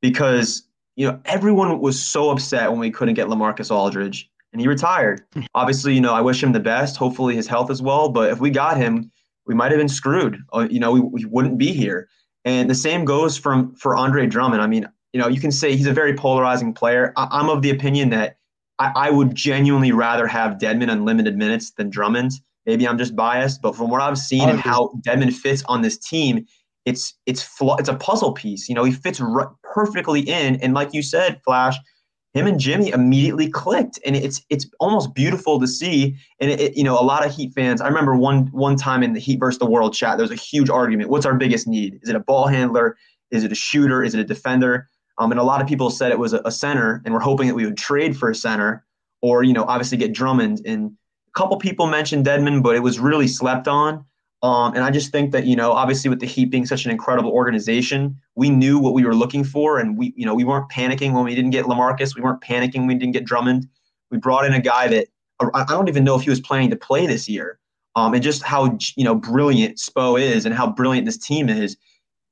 because 0.00 0.68
you 0.96 1.06
know 1.06 1.20
everyone 1.24 1.80
was 1.80 2.00
so 2.02 2.30
upset 2.30 2.70
when 2.70 2.80
we 2.80 2.90
couldn't 2.90 3.14
get 3.14 3.28
LaMarcus 3.28 3.70
Aldridge 3.70 4.30
and 4.52 4.60
he 4.60 4.68
retired. 4.68 5.22
Obviously, 5.54 5.94
you 5.94 6.00
know, 6.00 6.14
I 6.14 6.20
wish 6.20 6.42
him 6.42 6.52
the 6.52 6.60
best. 6.60 6.96
Hopefully, 6.96 7.34
his 7.34 7.46
health 7.46 7.70
as 7.70 7.82
well. 7.82 8.08
But 8.08 8.30
if 8.30 8.40
we 8.40 8.50
got 8.50 8.76
him, 8.76 9.10
we 9.46 9.54
might 9.54 9.70
have 9.70 9.78
been 9.78 9.88
screwed. 9.88 10.38
Uh, 10.52 10.68
you 10.70 10.80
know, 10.80 10.92
we, 10.92 11.00
we 11.00 11.24
wouldn't 11.24 11.58
be 11.58 11.72
here. 11.72 12.08
And 12.44 12.68
the 12.68 12.74
same 12.74 13.04
goes 13.04 13.36
from 13.36 13.74
for 13.76 13.96
Andre 13.96 14.26
Drummond. 14.26 14.62
I 14.62 14.66
mean, 14.66 14.88
you 15.12 15.20
know, 15.20 15.28
you 15.28 15.40
can 15.40 15.52
say 15.52 15.76
he's 15.76 15.86
a 15.86 15.92
very 15.92 16.14
polarizing 16.14 16.72
player. 16.74 17.12
I, 17.16 17.28
I'm 17.30 17.48
of 17.48 17.62
the 17.62 17.70
opinion 17.70 18.10
that 18.10 18.36
I, 18.78 18.92
I 18.94 19.10
would 19.10 19.34
genuinely 19.34 19.92
rather 19.92 20.26
have 20.26 20.58
Dedmon 20.58 20.90
unlimited 20.90 21.36
minutes 21.36 21.70
than 21.70 21.90
Drummond. 21.90 22.32
Maybe 22.66 22.86
I'm 22.86 22.98
just 22.98 23.16
biased, 23.16 23.60
but 23.62 23.74
from 23.76 23.90
what 23.90 24.00
I've 24.00 24.18
seen 24.18 24.48
and 24.48 24.60
how 24.60 24.92
Dedmon 25.06 25.32
fits 25.32 25.62
on 25.64 25.82
this 25.82 25.98
team, 25.98 26.46
it's 26.84 27.14
it's 27.26 27.42
flaw, 27.42 27.76
it's 27.76 27.88
a 27.88 27.94
puzzle 27.94 28.32
piece. 28.32 28.68
You 28.68 28.74
know, 28.74 28.84
he 28.84 28.92
fits 28.92 29.20
r- 29.20 29.54
perfectly 29.62 30.20
in, 30.20 30.56
and 30.56 30.74
like 30.74 30.92
you 30.94 31.02
said, 31.02 31.40
Flash, 31.44 31.76
him 32.34 32.46
and 32.46 32.58
Jimmy 32.58 32.90
immediately 32.90 33.48
clicked, 33.50 33.98
and 34.06 34.16
it's 34.16 34.42
it's 34.48 34.66
almost 34.80 35.14
beautiful 35.14 35.60
to 35.60 35.66
see. 35.66 36.16
And 36.40 36.50
it, 36.50 36.60
it- 36.60 36.76
you 36.76 36.84
know, 36.84 36.98
a 36.98 37.02
lot 37.04 37.26
of 37.26 37.34
Heat 37.34 37.52
fans. 37.54 37.80
I 37.80 37.88
remember 37.88 38.16
one 38.16 38.46
one 38.52 38.76
time 38.76 39.02
in 39.02 39.12
the 39.12 39.20
Heat 39.20 39.38
versus 39.38 39.58
the 39.58 39.66
World 39.66 39.92
chat, 39.94 40.16
there 40.16 40.24
was 40.24 40.30
a 40.30 40.34
huge 40.36 40.70
argument. 40.70 41.10
What's 41.10 41.26
our 41.26 41.34
biggest 41.34 41.66
need? 41.66 41.98
Is 42.02 42.08
it 42.08 42.16
a 42.16 42.20
ball 42.20 42.46
handler? 42.46 42.96
Is 43.30 43.44
it 43.44 43.52
a 43.52 43.56
shooter? 43.56 44.02
Is 44.02 44.14
it 44.14 44.20
a 44.20 44.24
defender? 44.24 44.88
Um, 45.18 45.30
and 45.30 45.38
a 45.38 45.44
lot 45.44 45.60
of 45.60 45.68
people 45.68 45.90
said 45.90 46.10
it 46.10 46.18
was 46.18 46.32
a, 46.32 46.40
a 46.44 46.50
center, 46.50 47.02
and 47.04 47.12
we're 47.12 47.20
hoping 47.20 47.46
that 47.48 47.54
we 47.54 47.64
would 47.66 47.76
trade 47.76 48.16
for 48.16 48.30
a 48.30 48.34
center, 48.34 48.84
or 49.20 49.42
you 49.42 49.52
know, 49.52 49.64
obviously 49.64 49.98
get 49.98 50.12
Drummond. 50.12 50.62
And 50.64 50.92
a 51.34 51.38
couple 51.38 51.56
people 51.56 51.86
mentioned 51.86 52.26
Dedmon, 52.26 52.62
but 52.62 52.76
it 52.76 52.80
was 52.80 52.98
really 52.98 53.28
slept 53.28 53.68
on. 53.68 54.04
Um, 54.42 54.74
and 54.74 54.82
I 54.82 54.90
just 54.90 55.12
think 55.12 55.30
that 55.32 55.46
you 55.46 55.54
know, 55.54 55.70
obviously, 55.72 56.10
with 56.10 56.18
the 56.20 56.26
Heat 56.26 56.46
being 56.46 56.66
such 56.66 56.84
an 56.84 56.90
incredible 56.90 57.30
organization, 57.30 58.18
we 58.34 58.50
knew 58.50 58.78
what 58.78 58.92
we 58.92 59.04
were 59.04 59.14
looking 59.14 59.44
for, 59.44 59.78
and 59.78 59.96
we, 59.96 60.12
you 60.16 60.26
know, 60.26 60.34
we 60.34 60.42
weren't 60.44 60.68
panicking 60.68 61.12
when 61.12 61.24
we 61.24 61.34
didn't 61.34 61.52
get 61.52 61.66
LaMarcus. 61.66 62.16
We 62.16 62.22
weren't 62.22 62.40
panicking 62.40 62.78
when 62.78 62.88
we 62.88 62.94
didn't 62.96 63.12
get 63.12 63.24
Drummond. 63.24 63.68
We 64.10 64.18
brought 64.18 64.44
in 64.44 64.52
a 64.52 64.60
guy 64.60 64.88
that 64.88 65.06
I 65.40 65.48
I 65.54 65.64
don't 65.68 65.88
even 65.88 66.02
know 66.02 66.16
if 66.16 66.22
he 66.22 66.30
was 66.30 66.40
planning 66.40 66.70
to 66.70 66.76
play 66.76 67.06
this 67.06 67.28
year. 67.28 67.58
Um, 67.94 68.14
and 68.14 68.22
just 68.22 68.42
how 68.42 68.78
you 68.96 69.04
know 69.04 69.14
brilliant 69.14 69.76
Spo 69.76 70.20
is, 70.20 70.44
and 70.44 70.54
how 70.54 70.70
brilliant 70.70 71.06
this 71.06 71.18
team 71.18 71.48
is. 71.48 71.76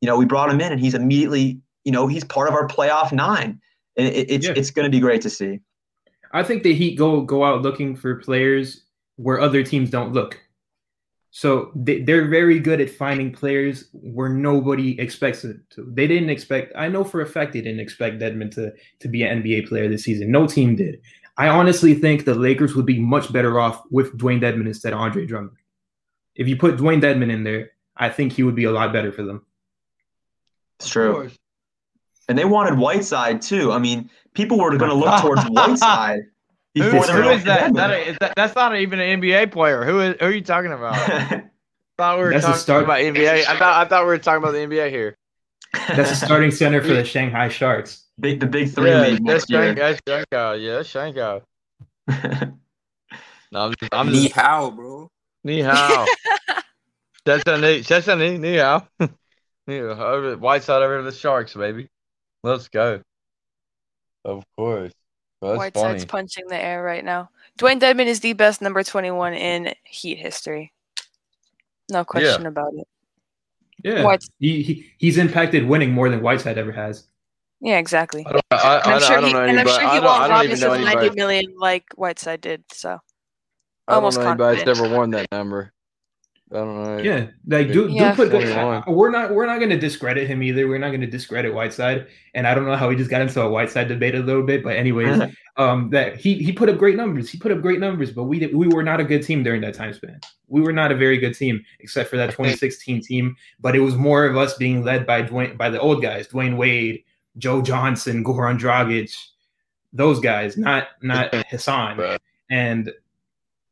You 0.00 0.06
know, 0.06 0.16
we 0.16 0.24
brought 0.24 0.50
him 0.50 0.60
in, 0.60 0.72
and 0.72 0.80
he's 0.80 0.94
immediately, 0.94 1.60
you 1.84 1.92
know, 1.92 2.06
he's 2.06 2.24
part 2.24 2.48
of 2.48 2.54
our 2.54 2.66
playoff 2.66 3.12
nine. 3.12 3.60
And 3.96 4.08
it, 4.08 4.30
it's 4.30 4.46
Yeah. 4.46 4.54
it's 4.56 4.70
going 4.70 4.84
to 4.84 4.90
be 4.90 4.98
great 4.98 5.20
to 5.22 5.30
see. 5.30 5.60
I 6.32 6.42
think 6.42 6.62
the 6.64 6.74
Heat 6.74 6.96
go 6.96 7.20
go 7.20 7.44
out 7.44 7.62
looking 7.62 7.94
for 7.94 8.16
players 8.16 8.82
where 9.20 9.38
other 9.40 9.62
teams 9.62 9.90
don't 9.90 10.12
look. 10.12 10.40
So 11.30 11.70
they, 11.76 12.00
they're 12.00 12.26
very 12.26 12.58
good 12.58 12.80
at 12.80 12.90
finding 12.90 13.32
players 13.32 13.88
where 13.92 14.30
nobody 14.30 14.98
expects 14.98 15.44
it 15.44 15.58
to. 15.70 15.86
They 15.92 16.08
didn't 16.08 16.30
expect. 16.30 16.72
I 16.76 16.88
know 16.88 17.04
for 17.04 17.20
a 17.20 17.26
fact 17.26 17.52
they 17.52 17.60
didn't 17.60 17.80
expect 17.80 18.18
Dedmon 18.18 18.50
to 18.54 18.72
to 19.00 19.08
be 19.08 19.22
an 19.22 19.42
NBA 19.42 19.68
player 19.68 19.88
this 19.88 20.04
season. 20.04 20.32
No 20.32 20.46
team 20.46 20.74
did. 20.74 21.00
I 21.36 21.48
honestly 21.48 21.94
think 21.94 22.24
the 22.24 22.34
Lakers 22.34 22.74
would 22.74 22.86
be 22.86 22.98
much 22.98 23.32
better 23.32 23.60
off 23.60 23.82
with 23.90 24.16
Dewayne 24.18 24.40
Dedmon 24.40 24.66
instead 24.66 24.92
of 24.92 24.98
Andre 24.98 25.26
Drummond. 25.26 25.56
If 26.34 26.48
you 26.48 26.56
put 26.56 26.76
Dewayne 26.76 27.00
Dedmon 27.00 27.30
in 27.30 27.44
there, 27.44 27.72
I 27.96 28.08
think 28.08 28.32
he 28.32 28.42
would 28.42 28.56
be 28.56 28.64
a 28.64 28.72
lot 28.72 28.92
better 28.92 29.12
for 29.12 29.22
them. 29.22 29.44
It's 30.78 30.88
true. 30.88 31.30
And 32.28 32.36
they 32.36 32.44
wanted 32.44 32.78
Whiteside 32.78 33.42
too. 33.42 33.70
I 33.70 33.78
mean, 33.78 34.10
people 34.34 34.58
were 34.58 34.76
going 34.76 34.90
to 34.90 34.96
look 34.96 35.20
towards 35.22 35.44
Whiteside 35.44 36.22
Who, 36.74 36.84
before 36.84 37.06
they 37.06 37.12
who 37.12 37.18
were 37.24 37.32
is 37.32 37.44
that? 37.44 37.74
That 37.74 37.90
is 38.08 38.16
that? 38.20 38.34
That's 38.36 38.54
not 38.54 38.76
even 38.76 39.00
an 39.00 39.20
NBA 39.20 39.50
player. 39.52 39.84
Who 39.84 40.00
is? 40.00 40.16
Who 40.20 40.26
are 40.26 40.30
you 40.30 40.40
talking 40.42 40.72
about? 40.72 40.94
I 40.94 41.44
thought 41.98 42.18
we 42.18 42.24
were 42.24 42.30
That's 42.32 42.44
talking 42.44 42.60
start- 42.60 42.84
about 42.84 43.00
NBA. 43.00 43.44
I 43.46 43.58
thought 43.58 43.86
I 43.86 43.88
thought 43.88 44.02
we 44.04 44.08
were 44.08 44.18
talking 44.18 44.42
about 44.42 44.52
the 44.52 44.58
NBA 44.58 44.90
here. 44.90 45.16
That's 45.88 46.10
the 46.10 46.16
starting 46.26 46.50
center 46.50 46.80
for 46.80 46.88
the 46.94 47.04
Shanghai 47.04 47.48
Sharks. 47.48 48.04
big 48.18 48.40
the 48.40 48.46
big 48.46 48.70
three 48.70 48.90
yeah, 48.90 49.10
that's 49.10 49.20
next. 49.20 49.50
Shanghai. 49.50 49.74
That's 49.74 50.00
Shanghai. 50.08 50.54
Yeah, 50.54 50.74
that's 50.76 50.88
Shanghai. 50.88 51.40
No, 53.52 53.64
I'm 53.64 53.74
just, 53.80 53.92
I'm 53.92 54.12
Ni 54.12 54.28
hao, 54.28 54.70
bro. 54.70 55.10
ni 55.42 55.60
hao. 55.60 56.06
That's 57.24 57.42
a 57.48 57.58
ni. 57.58 57.80
That's 57.80 58.06
a 58.06 58.14
ni 58.14 58.38
ni 58.38 58.56
hao. 58.58 58.86
Ni 59.66 59.78
hao. 59.78 60.14
Over 60.14 60.38
over 60.38 60.98
to 60.98 61.02
the 61.02 61.10
Sharks, 61.10 61.54
baby. 61.54 61.88
Let's 62.44 62.68
go. 62.68 63.02
Of 64.24 64.44
course. 64.56 64.92
That's 65.40 65.56
Whiteside's 65.58 66.04
funny. 66.04 66.06
punching 66.06 66.48
the 66.48 66.56
air 66.62 66.82
right 66.82 67.04
now. 67.04 67.30
Dewayne 67.58 67.80
Dedmon 67.80 68.06
is 68.06 68.20
the 68.20 68.32
best 68.34 68.60
number 68.62 68.82
21 68.82 69.34
in 69.34 69.74
Heat 69.84 70.18
history. 70.18 70.72
No 71.90 72.04
question 72.04 72.46
about 72.46 72.72
it. 72.74 72.86
Yeah, 73.82 74.04
White- 74.04 74.24
he, 74.38 74.62
he 74.62 74.92
he's 74.98 75.16
impacted 75.16 75.66
winning 75.66 75.92
more 75.92 76.08
than 76.10 76.20
Whiteside 76.20 76.58
ever 76.58 76.72
has. 76.72 77.04
Yeah, 77.60 77.78
exactly. 77.78 78.24
I 78.26 78.32
don't, 78.32 78.44
I, 78.50 78.56
I, 78.56 78.80
I'm 78.84 78.94
I 78.94 78.98
sure 79.00 79.16
don't 79.16 79.24
he, 79.24 79.32
know 79.32 79.44
and 79.44 79.60
I'm 79.60 79.66
sure 79.66 79.80
he 79.80 79.86
don't, 79.86 80.04
I 80.06 80.18
won't 80.18 80.30
rob 80.30 80.44
even 80.44 80.54
us 80.54 80.60
know 80.60 80.74
of 80.74 80.80
90 80.80 81.20
anybody. 81.22 81.46
like 81.58 81.84
Whiteside 81.94 82.40
did. 82.40 82.64
So 82.72 82.90
I 82.90 82.94
don't 83.92 83.96
almost 83.96 84.18
know 84.18 84.28
anybody 84.28 84.56
that's 84.56 84.64
confident. 84.68 84.86
ever 84.92 84.98
won 84.98 85.10
that 85.10 85.30
number. 85.32 85.72
I 86.52 86.56
don't 86.56 86.82
know. 86.82 86.98
Yeah, 86.98 87.26
like 87.46 87.70
do, 87.72 87.86
Yeah. 87.88 88.10
do 88.10 88.16
put 88.16 88.30
good. 88.32 88.52
21. 88.52 88.82
We're 88.88 89.10
not 89.10 89.32
we're 89.32 89.46
not 89.46 89.58
going 89.58 89.70
to 89.70 89.78
discredit 89.78 90.26
him 90.26 90.42
either. 90.42 90.66
We're 90.66 90.78
not 90.78 90.88
going 90.88 91.00
to 91.00 91.06
discredit 91.06 91.54
Whiteside, 91.54 92.08
and 92.34 92.44
I 92.46 92.54
don't 92.54 92.64
know 92.66 92.74
how 92.74 92.90
he 92.90 92.96
just 92.96 93.08
got 93.08 93.20
into 93.20 93.40
a 93.40 93.48
Whiteside 93.48 93.86
debate 93.86 94.16
a 94.16 94.18
little 94.18 94.42
bit, 94.42 94.64
but 94.64 94.74
anyways, 94.76 95.22
um, 95.56 95.90
that 95.90 96.16
he 96.16 96.34
he 96.42 96.50
put 96.52 96.68
up 96.68 96.76
great 96.76 96.96
numbers. 96.96 97.30
He 97.30 97.38
put 97.38 97.52
up 97.52 97.60
great 97.60 97.78
numbers, 97.78 98.10
but 98.10 98.24
we 98.24 98.40
did, 98.40 98.52
we 98.54 98.66
were 98.66 98.82
not 98.82 98.98
a 98.98 99.04
good 99.04 99.22
team 99.22 99.44
during 99.44 99.60
that 99.60 99.74
time 99.74 99.92
span. 99.94 100.18
We 100.48 100.60
were 100.60 100.72
not 100.72 100.90
a 100.90 100.96
very 100.96 101.18
good 101.18 101.34
team, 101.36 101.64
except 101.78 102.10
for 102.10 102.16
that 102.16 102.30
2016 102.30 103.02
team. 103.02 103.36
But 103.60 103.76
it 103.76 103.80
was 103.80 103.94
more 103.94 104.24
of 104.26 104.36
us 104.36 104.54
being 104.54 104.82
led 104.82 105.06
by 105.06 105.22
Dwayne 105.22 105.56
by 105.56 105.70
the 105.70 105.78
old 105.78 106.02
guys, 106.02 106.26
Dwyane 106.26 106.56
Wade, 106.56 107.04
Joe 107.38 107.62
Johnson, 107.62 108.24
Goran 108.24 108.58
Dragic, 108.58 109.14
those 109.92 110.18
guys, 110.18 110.56
not 110.56 110.88
not 111.00 111.32
Hassan. 111.50 112.18
And 112.50 112.92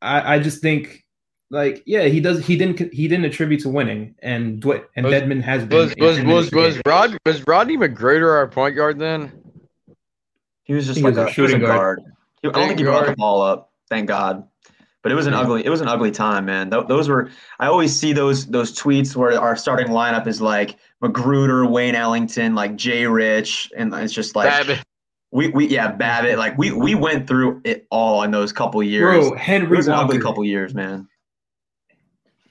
I 0.01 0.37
I 0.37 0.39
just 0.39 0.63
think 0.63 1.05
like 1.51 1.83
yeah 1.87 2.03
he 2.05 2.21
does 2.21 2.45
he 2.47 2.57
didn't 2.57 2.93
he 2.93 3.09
didn't 3.09 3.25
attribute 3.25 3.61
to 3.63 3.69
winning 3.71 4.15
and 4.23 4.61
Dw- 4.63 4.85
and 4.97 5.07
Was- 5.07 5.15
Dedmon 5.15 5.43
has 5.43 5.65
been 5.65 5.79
Was 5.79 5.95
was 5.99 6.21
was 6.23 6.51
the 6.51 6.57
was. 6.57 6.81
Rod 6.87 7.17
was 7.25 7.47
Rodney 7.47 7.77
McGruder 7.77 8.31
our 8.37 8.47
point 8.49 8.77
guard 8.77 8.99
then? 8.99 9.33
He 10.65 10.75
was 10.75 10.87
just 10.87 10.99
He 10.99 11.05
like 11.05 11.15
was 11.15 11.19
a 11.19 11.27
a, 11.27 11.31
he 11.31 11.41
was 11.41 11.51
a 11.51 11.55
shooting 11.55 11.67
guard. 11.67 11.99
guard. 11.99 12.03
He- 12.43 12.49
I 12.49 12.53
don't 12.53 12.69
think 12.69 12.79
he 12.79 12.85
Shooting 12.85 12.93
brought 12.99 13.07
the 13.07 13.17
ball 13.17 13.41
up. 13.43 13.71
Thank 13.89 14.09
God. 14.09 14.47
But 15.03 15.13
it 15.13 15.15
was 15.15 15.27
an 15.27 15.33
Yeah. 15.33 15.41
ugly. 15.41 15.65
It 15.65 15.71
was 15.71 15.81
an 15.81 15.89
ugly 15.89 16.11
time, 16.11 16.45
man. 16.45 16.71
Th- 16.71 16.87
those 16.87 17.09
were. 17.09 17.31
I 17.61 17.67
always 17.69 17.97
see 17.97 18.13
those 18.13 18.47
those 18.47 18.79
tweets 18.79 19.17
where 19.17 19.41
our 19.41 19.57
starting 19.57 19.87
lineup 19.89 20.27
is 20.27 20.43
like 20.43 20.77
McGruder, 21.03 21.71
Wayne 21.71 21.95
Ellington, 21.95 22.55
like 22.55 22.77
Jay 22.77 23.07
Rich, 23.07 23.73
and 23.77 23.95
it's 23.95 24.13
just 24.13 24.37
like 24.37 24.49
Babbitt. 24.51 24.83
we 25.31 25.49
we 25.49 25.69
yeah 25.69 25.93
Babbitt. 25.93 26.37
Like 26.37 26.59
we 26.59 26.73
we 26.73 26.95
went 26.95 27.27
through 27.27 27.63
it 27.65 27.87
all 27.91 28.23
in 28.25 28.33
those 28.33 28.53
couple 28.53 28.83
years. 28.83 29.31
bro 29.31 29.39
it 29.39 29.69
was 29.71 29.87
an 29.87 29.95
ugly 29.95 30.19
couple 30.19 30.45
years, 30.45 30.75
man. 30.75 31.09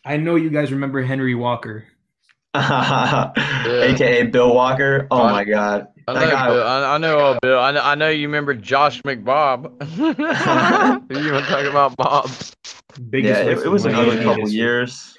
I 0.07 0.15
know 0.15 0.35
you 0.35 0.49
guys 0.49 0.71
remember 0.71 1.01
Henry 1.01 1.35
Walker. 1.35 1.83
AKA 2.55 4.23
Bill 4.27 4.53
Walker. 4.55 5.05
Oh 5.11 5.23
I- 5.23 5.31
my 5.31 5.43
God. 5.43 5.87
I 6.09 6.13
know, 6.13 6.31
guy- 6.31 6.47
Bill. 6.47 6.63
I, 6.63 6.95
I 6.95 6.97
know 6.97 7.19
old 7.19 7.39
Bill. 7.41 7.59
I 7.59 7.71
know, 7.71 7.81
I 7.83 7.95
know 7.95 8.07
you 8.09 8.27
remember 8.27 8.53
Josh 8.53 9.01
McBob. 9.01 9.65
you 9.97 11.31
want 11.33 11.45
to 11.45 11.51
talk 11.51 11.65
about 11.65 11.97
Bob? 11.97 12.29
Biggest 13.09 13.43
yeah, 13.43 13.51
it, 13.51 13.57
it 13.59 13.67
was 13.67 13.83
another 13.85 14.03
an 14.03 14.07
money 14.07 14.19
ugly 14.19 14.21
in 14.21 14.35
couple 14.37 14.49
years. 14.49 15.17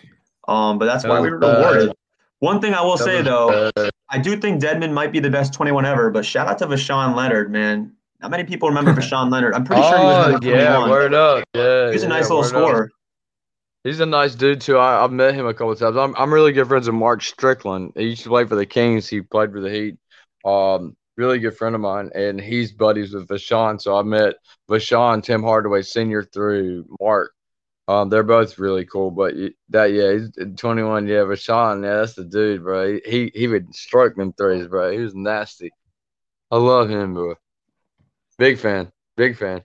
Um, 0.48 0.78
but 0.78 0.86
that's 0.86 1.04
why 1.04 1.20
we 1.20 1.28
were 1.28 1.44
Uh, 1.44 1.58
rewarded. 1.58 1.92
One 2.38 2.60
thing 2.62 2.72
I 2.72 2.80
will 2.80 2.96
say 2.96 3.20
though, 3.20 3.70
Uh, 3.76 3.90
I 4.08 4.16
do 4.18 4.38
think 4.40 4.62
Dedmon 4.62 4.92
might 4.92 5.12
be 5.12 5.20
the 5.20 5.28
best 5.28 5.52
21 5.52 5.84
ever, 5.84 6.10
but 6.10 6.24
shout 6.24 6.48
out 6.48 6.56
to 6.58 6.66
Voshon 6.66 7.14
Lenard, 7.14 7.52
man. 7.52 7.92
Not 8.22 8.30
many 8.30 8.44
people 8.44 8.68
remember 8.70 8.94
Voshon 8.94 9.30
Lenard. 9.30 9.52
I'm 9.54 9.64
pretty 9.64 9.82
sure 9.82 9.98
he 9.98 10.04
was 10.04 10.26
oh, 10.26 10.30
number 10.32 10.48
yeah, 10.48 10.68
21. 10.76 10.90
word 10.90 11.14
up. 11.14 11.44
Yeah, 11.54 11.88
He 11.88 11.92
was 11.92 12.02
a 12.02 12.06
yeah, 12.06 12.08
nice 12.08 12.30
little 12.30 12.62
word 12.64 12.84
up. 12.84 12.88
He's 13.84 14.00
a 14.00 14.06
nice 14.06 14.34
dude 14.34 14.60
too. 14.60 14.76
I, 14.76 15.02
I've 15.02 15.12
met 15.12 15.34
him 15.34 15.46
a 15.46 15.54
couple 15.54 15.74
times. 15.76 15.96
I'm 15.96 16.14
I'm 16.16 16.32
really 16.32 16.52
good 16.52 16.68
friends 16.68 16.86
with 16.86 16.96
Mark 16.96 17.22
Strickland. 17.22 17.92
He 17.94 18.08
used 18.08 18.24
to 18.24 18.28
play 18.28 18.44
for 18.44 18.56
the 18.56 18.66
Kings. 18.66 19.08
He 19.08 19.20
played 19.20 19.52
for 19.52 19.60
the 19.60 19.70
Heat. 19.70 19.96
Um, 20.44 20.96
really 21.16 21.38
good 21.38 21.56
friend 21.56 21.74
of 21.74 21.80
mine, 21.80 22.10
and 22.14 22.40
he's 22.40 22.72
buddies 22.72 23.12
with 23.12 23.28
Voshon. 23.28 23.80
So 23.80 23.96
I 23.96 24.02
met 24.02 24.36
Voshon, 24.68 25.22
Tim 25.22 25.42
Hardaway 25.42 25.82
Senior 25.82 26.22
through 26.22 26.86
Mark. 27.00 27.32
Um, 27.88 28.10
they're 28.10 28.22
both 28.22 28.58
really 28.58 28.84
cool. 28.84 29.10
But 29.10 29.34
that 29.70 29.92
yeah, 29.92 30.12
he's 30.12 30.30
21. 30.56 31.06
Yeah, 31.06 31.18
Voshon. 31.18 31.82
Yeah, 31.82 31.96
that's 31.96 32.14
the 32.14 32.24
dude, 32.24 32.62
bro. 32.62 32.98
He 33.04 33.30
he, 33.34 33.46
would 33.46 33.74
stroke 33.74 34.16
them 34.16 34.32
threes, 34.32 34.66
bro. 34.66 34.92
He 34.92 34.98
was 34.98 35.14
nasty. 35.14 35.70
I 36.50 36.56
love 36.56 36.90
him, 36.90 37.14
bro. 37.14 37.34
Big 38.38 38.58
fan. 38.58 38.92
Big 39.16 39.36
fan. 39.36 39.62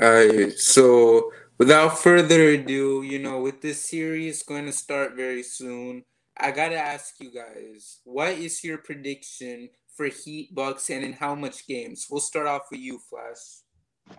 All 0.00 0.08
right, 0.08 0.52
so 0.52 1.32
without 1.60 1.98
further 1.98 2.48
ado, 2.48 3.02
you 3.02 3.18
know, 3.18 3.38
with 3.38 3.60
this 3.60 3.84
series 3.84 4.42
going 4.42 4.64
to 4.64 4.72
start 4.72 5.14
very 5.14 5.42
soon, 5.42 6.02
I 6.34 6.52
gotta 6.52 6.78
ask 6.78 7.16
you 7.20 7.30
guys, 7.30 7.98
what 8.04 8.30
is 8.30 8.64
your 8.64 8.78
prediction 8.78 9.68
for 9.94 10.06
Heat 10.06 10.54
Bucks 10.54 10.88
and 10.88 11.04
in 11.04 11.12
how 11.12 11.34
much 11.34 11.66
games? 11.66 12.06
We'll 12.10 12.22
start 12.22 12.46
off 12.46 12.62
with 12.70 12.80
you, 12.80 12.98
Flash. 12.98 14.16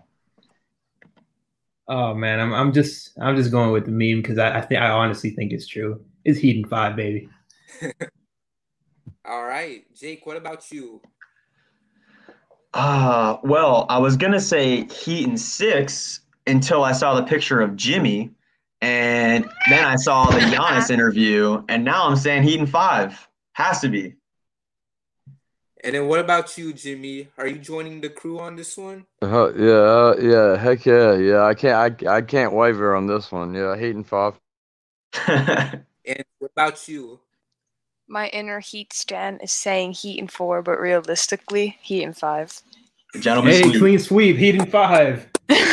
Oh 1.88 2.14
man, 2.14 2.40
I'm 2.40 2.54
I'm 2.54 2.72
just 2.72 3.18
I'm 3.20 3.36
just 3.36 3.50
going 3.50 3.72
with 3.72 3.86
the 3.86 3.92
meme 3.92 4.22
because 4.22 4.38
I, 4.38 4.60
I 4.60 4.62
think 4.62 4.80
I 4.80 4.92
honestly 4.92 5.32
think 5.32 5.52
it's 5.52 5.66
true. 5.66 6.00
It's 6.24 6.38
Heat 6.38 6.58
and 6.58 6.70
five, 6.70 6.96
baby. 6.96 7.28
All 9.26 9.44
right, 9.44 9.84
Jake, 9.96 10.28
what 10.28 10.38
about 10.38 10.72
you? 10.72 11.02
Uh, 12.76 13.38
well, 13.44 13.88
I 13.90 13.98
was 13.98 14.16
gonna 14.16 14.40
say 14.40 14.86
Heat 14.86 15.28
and 15.28 15.40
six 15.40 16.22
until 16.48 16.84
I 16.84 16.92
saw 16.92 17.16
the 17.16 17.24
picture 17.24 17.62
of 17.62 17.76
Jimmy, 17.76 18.32
and 18.82 19.46
then 19.70 19.86
I 19.86 19.96
saw 19.96 20.26
the 20.30 20.40
Giannis 20.40 20.90
interview, 20.98 21.64
and 21.70 21.84
now 21.86 22.08
I'm 22.08 22.16
saying 22.16 22.44
Heat 22.44 22.60
and 22.60 22.70
five. 22.70 23.28
Has 23.54 23.82
to 23.82 23.90
be. 23.90 24.16
And 25.84 25.96
then 25.96 26.08
what 26.08 26.20
about 26.20 26.58
you, 26.58 26.74
Jimmy? 26.74 27.30
Are 27.38 27.48
you 27.48 27.58
joining 27.58 28.02
the 28.02 28.10
crew 28.10 28.40
on 28.40 28.56
this 28.56 28.78
one? 28.78 29.06
Uh, 29.22 29.52
yeah, 29.54 29.72
uh, 29.72 30.16
yeah, 30.22 30.56
heck 30.58 30.86
yeah, 30.86 31.16
yeah. 31.16 31.44
I 31.44 31.56
can't, 31.56 32.04
I, 32.08 32.18
I 32.18 32.22
can't 32.22 32.54
waver 32.54 32.96
on 32.96 33.08
this 33.08 33.32
one. 33.32 33.54
Yeah, 33.56 33.76
Heat 33.78 33.96
and 33.96 34.08
five. 34.08 34.40
And 36.04 36.24
what 36.40 36.52
about 36.52 36.88
you? 36.88 37.20
My 38.08 38.28
inner 38.30 38.60
Heat 38.60 38.92
stan 38.92 39.40
is 39.42 39.52
saying 39.52 39.94
Heat 39.94 40.20
and 40.20 40.32
four, 40.32 40.62
but 40.64 40.80
realistically, 40.80 41.78
Heat 41.82 42.04
and 42.04 42.18
five. 42.18 42.60
Gentlemen, 43.20 43.54
Hey, 43.54 43.62
sweep. 43.64 43.78
clean 43.80 44.00
sweep, 44.00 44.38
Heat 44.38 44.56
and 44.56 44.72
five. 44.72 45.30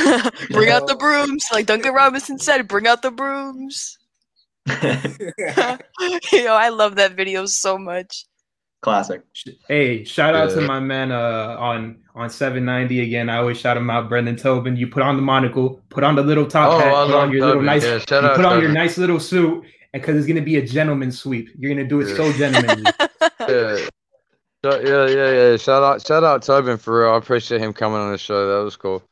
bring 0.51 0.71
out 0.71 0.87
the 0.87 0.97
brooms, 0.97 1.45
like 1.53 1.67
Duncan 1.67 1.95
Robinson 1.95 2.39
said. 2.39 2.67
Bring 2.69 2.87
out 2.87 3.03
the 3.03 3.11
brooms. 3.11 3.99
Yo, 4.67 6.53
I 6.53 6.69
love 6.69 6.97
that 6.97 7.15
video 7.15 7.47
so 7.47 7.79
much. 7.79 8.27
Classic. 8.81 9.23
Hey, 9.67 10.05
shout 10.05 10.37
out 10.37 10.51
to 10.51 10.61
my 10.61 10.79
man 10.79 11.11
uh, 11.11 11.57
on 11.59 11.99
on 12.15 12.31
790 12.31 13.01
again. 13.01 13.29
I 13.29 13.39
always 13.39 13.59
shout 13.59 13.77
him 13.77 13.91
out, 13.91 14.09
Brendan 14.09 14.37
Tobin. 14.37 14.77
You 14.77 14.87
put 14.87 15.03
on 15.03 15.17
the 15.17 15.23
monocle, 15.23 15.81
put 15.89 16.05
on 16.05 16.15
the 16.15 16.23
little 16.23 16.47
top 16.47 16.75
Oh, 16.75 16.79
hat, 16.79 16.95
I 16.95 17.07
put 17.07 17.15
on 17.15 17.33
your 17.33 17.47
little 17.47 17.63
nice, 17.63 17.85
Yeah, 17.85 17.99
shout 17.99 18.23
you 18.23 18.29
out 18.31 18.37
put 18.37 18.45
on 18.45 18.63
your 18.63 18.71
nice 18.71 18.97
little 18.97 19.19
suit, 19.19 19.65
and 19.93 20.01
because 20.01 20.17
it's 20.17 20.29
gonna 20.29 20.43
be 20.43 20.57
a 20.57 20.65
gentleman 20.65 21.11
sweep. 21.11 21.51
You're 21.59 21.75
gonna 21.75 21.89
do 21.89 22.01
it 22.01 22.15
so 22.15 22.33
gentlemanly. 22.33 22.91
Yeah. 23.41 23.79
Yeah, 24.65 25.07
yeah, 25.07 25.31
yeah. 25.31 25.57
Shout 25.57 25.83
out, 25.83 26.07
shout 26.07 26.23
out 26.23 26.43
Tobin 26.43 26.79
for 26.79 27.03
real. 27.03 27.15
I 27.15 27.17
appreciate 27.17 27.61
him 27.61 27.73
coming 27.73 27.99
on 27.99 28.13
the 28.13 28.19
show. 28.19 28.59
That 28.59 28.65
was 28.65 28.77
cool. 28.77 29.03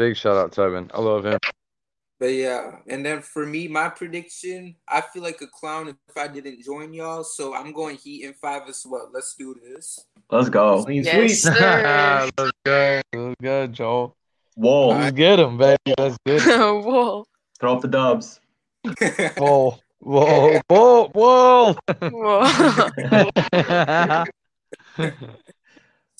Big 0.00 0.16
shout 0.16 0.38
out 0.38 0.50
Tobin. 0.50 0.90
I 0.94 0.98
love 0.98 1.26
him. 1.26 1.38
But 2.18 2.32
yeah, 2.32 2.76
and 2.86 3.04
then 3.04 3.20
for 3.20 3.44
me, 3.44 3.68
my 3.68 3.90
prediction, 3.90 4.76
I 4.88 5.02
feel 5.02 5.22
like 5.22 5.42
a 5.42 5.46
clown 5.46 5.88
if 5.88 6.16
I 6.16 6.26
didn't 6.26 6.62
join 6.62 6.94
y'all. 6.94 7.22
So 7.22 7.54
I'm 7.54 7.74
going 7.74 7.98
Heat 7.98 8.24
in 8.24 8.32
five 8.32 8.62
as 8.66 8.86
well. 8.88 9.10
Let's 9.12 9.34
do 9.34 9.54
this. 9.62 10.02
Let's 10.30 10.48
go. 10.48 10.84
Clean 10.84 11.04
Yes, 11.04 11.42
sweep. 11.42 11.54
sir. 11.54 12.30
Let's 12.38 12.52
go, 12.64 13.02
let's 13.12 13.34
go, 13.42 13.66
Joel. 13.66 14.16
Whoa. 14.54 14.88
Let's 14.88 15.14
get 15.14 15.38
him, 15.38 15.58
baby. 15.58 15.76
Let's 15.98 16.16
get 16.24 16.40
him. 16.44 16.48
Whoa. 16.82 17.26
Throw 17.60 17.74
up 17.74 17.82
the 17.82 17.88
dubs. 17.88 18.40
Whoa, 19.36 19.76
whoa, 19.98 20.60
whoa, 20.66 21.10
whoa. 21.12 21.76
Whoa. 24.96 25.12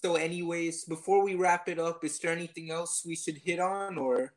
So, 0.03 0.16
anyways, 0.16 0.84
before 0.84 1.22
we 1.22 1.34
wrap 1.34 1.68
it 1.68 1.78
up, 1.78 2.05
is 2.05 2.18
there 2.18 2.32
anything 2.32 2.70
else 2.70 3.03
we 3.07 3.14
should 3.16 3.36
hit 3.44 3.61
on, 3.61 3.98
or? 3.98 4.32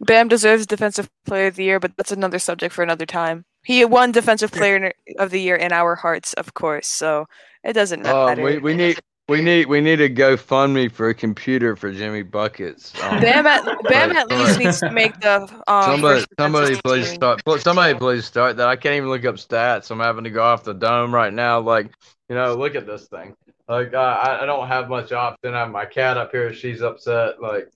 Bam 0.00 0.28
deserves 0.28 0.66
Defensive 0.66 1.08
Player 1.26 1.48
of 1.48 1.56
the 1.56 1.64
Year, 1.64 1.80
but 1.80 1.92
that's 1.96 2.12
another 2.12 2.38
subject 2.38 2.74
for 2.74 2.82
another 2.82 3.06
time. 3.06 3.44
He 3.64 3.84
won 3.84 4.12
Defensive 4.12 4.52
Player 4.52 4.92
of 5.18 5.30
the 5.30 5.40
Year 5.40 5.56
in 5.56 5.72
our 5.72 5.96
hearts, 5.96 6.32
of 6.34 6.54
course, 6.54 6.86
so 6.86 7.26
it 7.62 7.74
doesn't 7.74 8.06
Uh, 8.06 8.26
matter. 8.26 8.42
we, 8.42 8.58
we 8.58 8.74
need 8.74 8.98
we 9.28 9.42
need 9.42 9.66
we 9.66 9.80
need 9.80 10.00
a 10.00 10.08
GoFundMe 10.08 10.90
for 10.90 11.08
a 11.08 11.14
computer 11.14 11.74
for 11.76 11.92
Jimmy 11.92 12.22
Buckets. 12.22 12.92
Um, 13.02 13.20
Bam 13.20 13.46
at 13.46 13.64
Bam 13.88 14.12
at 14.16 14.28
least 14.30 14.58
needs 14.58 14.80
to 14.80 14.90
make 14.90 15.18
the 15.20 15.42
um, 15.66 15.82
somebody 15.84 16.24
somebody 16.38 16.80
please 16.84 17.08
start. 17.10 17.42
Somebody 17.60 17.98
please 17.98 18.24
start 18.24 18.56
that. 18.58 18.68
I 18.68 18.76
can't 18.76 18.94
even 18.94 19.08
look 19.10 19.24
up 19.24 19.34
stats. 19.34 19.90
I'm 19.90 19.98
having 20.00 20.24
to 20.24 20.30
go 20.30 20.42
off 20.42 20.62
the 20.64 20.74
dome 20.74 21.12
right 21.12 21.32
now. 21.32 21.60
Like 21.60 21.90
you 22.28 22.34
know, 22.36 22.54
look 22.54 22.76
at 22.76 22.86
this 22.86 23.08
thing. 23.08 23.34
Like 23.68 23.94
uh, 23.94 23.98
I 23.98 24.42
I 24.42 24.46
don't 24.46 24.68
have 24.68 24.88
much 24.88 25.12
option. 25.12 25.54
I 25.54 25.60
have 25.60 25.70
my 25.70 25.84
cat 25.84 26.16
up 26.16 26.30
here. 26.30 26.52
She's 26.52 26.82
upset. 26.82 27.40
Like 27.42 27.70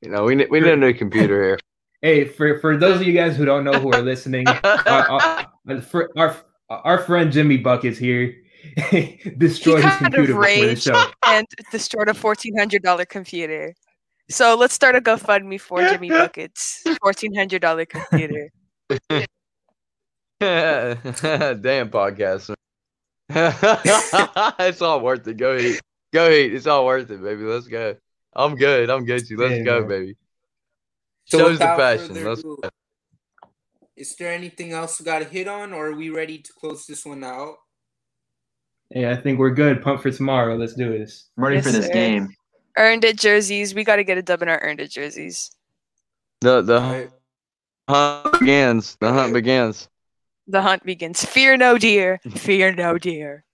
you 0.00 0.10
know, 0.10 0.24
we 0.24 0.34
need 0.34 0.48
we 0.50 0.60
need 0.60 0.72
a 0.72 0.76
new 0.76 0.94
computer 0.94 1.42
here. 1.42 1.58
Hey, 2.02 2.26
for 2.26 2.58
for 2.60 2.76
those 2.76 3.00
of 3.00 3.06
you 3.06 3.14
guys 3.14 3.34
who 3.34 3.46
don't 3.46 3.64
know 3.64 3.72
who 3.80 3.90
are 3.90 4.02
listening, 4.02 4.46
our, 4.64 5.10
our, 5.10 5.46
our, 5.66 6.06
our, 6.18 6.36
our 6.68 6.98
friend 6.98 7.32
Jimmy 7.32 7.56
Buck 7.56 7.86
is 7.86 7.96
here 7.96 8.36
destroyed 9.38 9.82
He 9.82 9.88
his 9.88 9.96
computer 9.96 10.32
of 10.34 10.38
before 10.38 10.66
the 10.66 10.76
show. 10.76 11.02
and 11.24 11.46
destroyed 11.70 12.10
a 12.10 12.14
fourteen 12.14 12.58
hundred 12.58 12.82
dollar 12.82 13.06
computer. 13.06 13.72
So 14.28 14.54
let's 14.54 14.74
start 14.74 14.96
a 14.96 15.00
GoFundMe 15.00 15.58
for 15.58 15.80
Jimmy 15.80 16.10
Buckets 16.10 16.84
fourteen 17.00 17.34
hundred 17.34 17.62
dollar 17.62 17.86
computer. 17.86 18.50
Damn 20.38 21.88
podcast. 21.88 22.54
it's 23.30 24.82
all 24.82 25.00
worth 25.00 25.26
it. 25.26 25.36
Go 25.36 25.56
eat. 25.56 25.80
Go 26.12 26.30
eat. 26.30 26.54
It's 26.54 26.66
all 26.66 26.84
worth 26.84 27.10
it, 27.10 27.22
baby. 27.22 27.42
Let's 27.42 27.66
go. 27.66 27.96
I'm 28.34 28.54
good. 28.56 28.90
I'm 28.90 29.04
good. 29.04 29.28
You. 29.28 29.36
Let's 29.36 29.58
Yeah, 29.58 29.62
go, 29.64 29.80
man. 29.80 29.88
baby. 29.88 30.16
So 31.26 31.38
Shows 31.38 31.58
the 31.58 31.64
passion. 31.66 32.24
Let's 32.24 32.40
ado, 32.40 32.60
Is 33.96 34.14
there 34.16 34.32
anything 34.32 34.72
else 34.72 35.00
we 35.00 35.04
got 35.06 35.20
to 35.20 35.24
hit 35.24 35.48
on, 35.48 35.72
or 35.72 35.88
are 35.88 35.94
we 35.94 36.10
ready 36.10 36.38
to 36.38 36.52
close 36.52 36.86
this 36.86 37.06
one 37.06 37.24
out? 37.24 37.54
Yeah, 38.90 39.10
I 39.12 39.16
think 39.16 39.38
we're 39.38 39.50
good. 39.50 39.82
Pump 39.82 40.02
for 40.02 40.10
tomorrow. 40.10 40.56
Let's 40.56 40.74
do 40.74 40.90
this. 40.96 41.30
I'm 41.38 41.44
ready 41.44 41.56
Yes, 41.56 41.64
for 41.66 41.72
this 41.72 41.86
sir. 41.86 41.92
game. 41.92 42.28
Earned 42.76 43.04
it 43.04 43.18
jerseys. 43.18 43.74
We 43.74 43.84
got 43.84 43.96
to 43.96 44.04
get 44.04 44.18
a 44.18 44.22
dub 44.22 44.42
in 44.42 44.48
our 44.48 44.60
earned 44.62 44.80
it 44.80 44.90
jerseys. 44.90 45.50
The 46.40 46.60
the 46.60 46.80
Alright. 46.80 47.10
hunt 47.88 48.40
begins. 48.40 48.96
The 49.00 49.12
hunt 49.12 49.32
begins. 49.32 49.88
The 50.46 50.62
hunt 50.62 50.84
begins. 50.84 51.24
Fear 51.24 51.56
no 51.56 51.78
deer. 51.78 52.20
Fear 52.34 52.74
no 52.74 52.98
deer. 52.98 53.44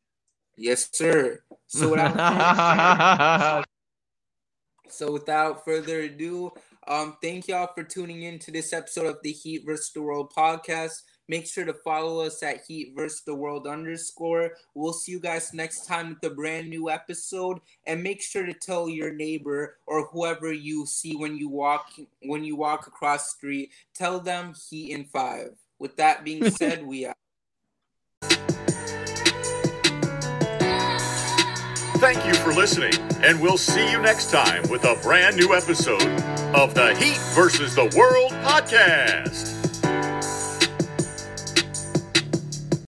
Yes, 0.56 0.88
sir. 0.92 1.42
So 1.66 1.90
without 1.90 3.64
So 4.88 5.12
without 5.12 5.64
further 5.64 6.00
ado, 6.00 6.52
um, 6.88 7.16
thank 7.22 7.46
y'all 7.46 7.70
for 7.72 7.84
tuning 7.84 8.24
in 8.24 8.38
to 8.40 8.50
this 8.50 8.72
episode 8.72 9.06
of 9.06 9.18
the 9.22 9.30
Heat 9.30 9.64
vs. 9.64 9.92
the 9.92 10.02
World 10.02 10.32
podcast. 10.36 11.02
Make 11.28 11.46
sure 11.46 11.64
to 11.64 11.72
follow 11.72 12.20
us 12.20 12.42
at 12.42 12.62
Heat 12.66 12.94
vs. 12.96 13.22
the 13.24 13.34
World 13.34 13.68
underscore. 13.68 14.50
We'll 14.74 14.92
see 14.92 15.12
you 15.12 15.20
guys 15.20 15.54
next 15.54 15.86
time 15.86 16.08
with 16.20 16.32
a 16.32 16.34
brand 16.34 16.68
new 16.68 16.90
episode. 16.90 17.60
And 17.86 18.02
make 18.02 18.20
sure 18.20 18.44
to 18.44 18.52
tell 18.52 18.88
your 18.88 19.12
neighbor 19.12 19.76
or 19.86 20.06
whoever 20.06 20.52
you 20.52 20.84
see 20.86 21.14
when 21.14 21.36
you 21.36 21.48
walk 21.48 21.92
when 22.22 22.42
you 22.42 22.56
walk 22.56 22.88
across 22.88 23.32
the 23.32 23.36
street. 23.36 23.70
Tell 23.94 24.18
them 24.18 24.54
Heat 24.68 24.90
in 24.92 25.04
five. 25.04 25.50
With 25.80 25.96
that 25.96 26.24
being 26.24 26.50
said, 26.50 26.86
we 26.86 27.06
out. 27.06 27.14
Thank 32.00 32.24
you 32.26 32.34
for 32.34 32.52
listening, 32.52 32.94
and 33.22 33.40
we'll 33.40 33.58
see 33.58 33.90
you 33.90 34.00
next 34.00 34.30
time 34.30 34.68
with 34.70 34.84
a 34.84 34.98
brand 35.02 35.36
new 35.36 35.54
episode 35.54 36.02
of 36.54 36.74
the 36.74 36.94
Heat 36.96 37.18
versus 37.34 37.74
the 37.74 37.84
World 37.96 38.32
podcast. 38.44 39.59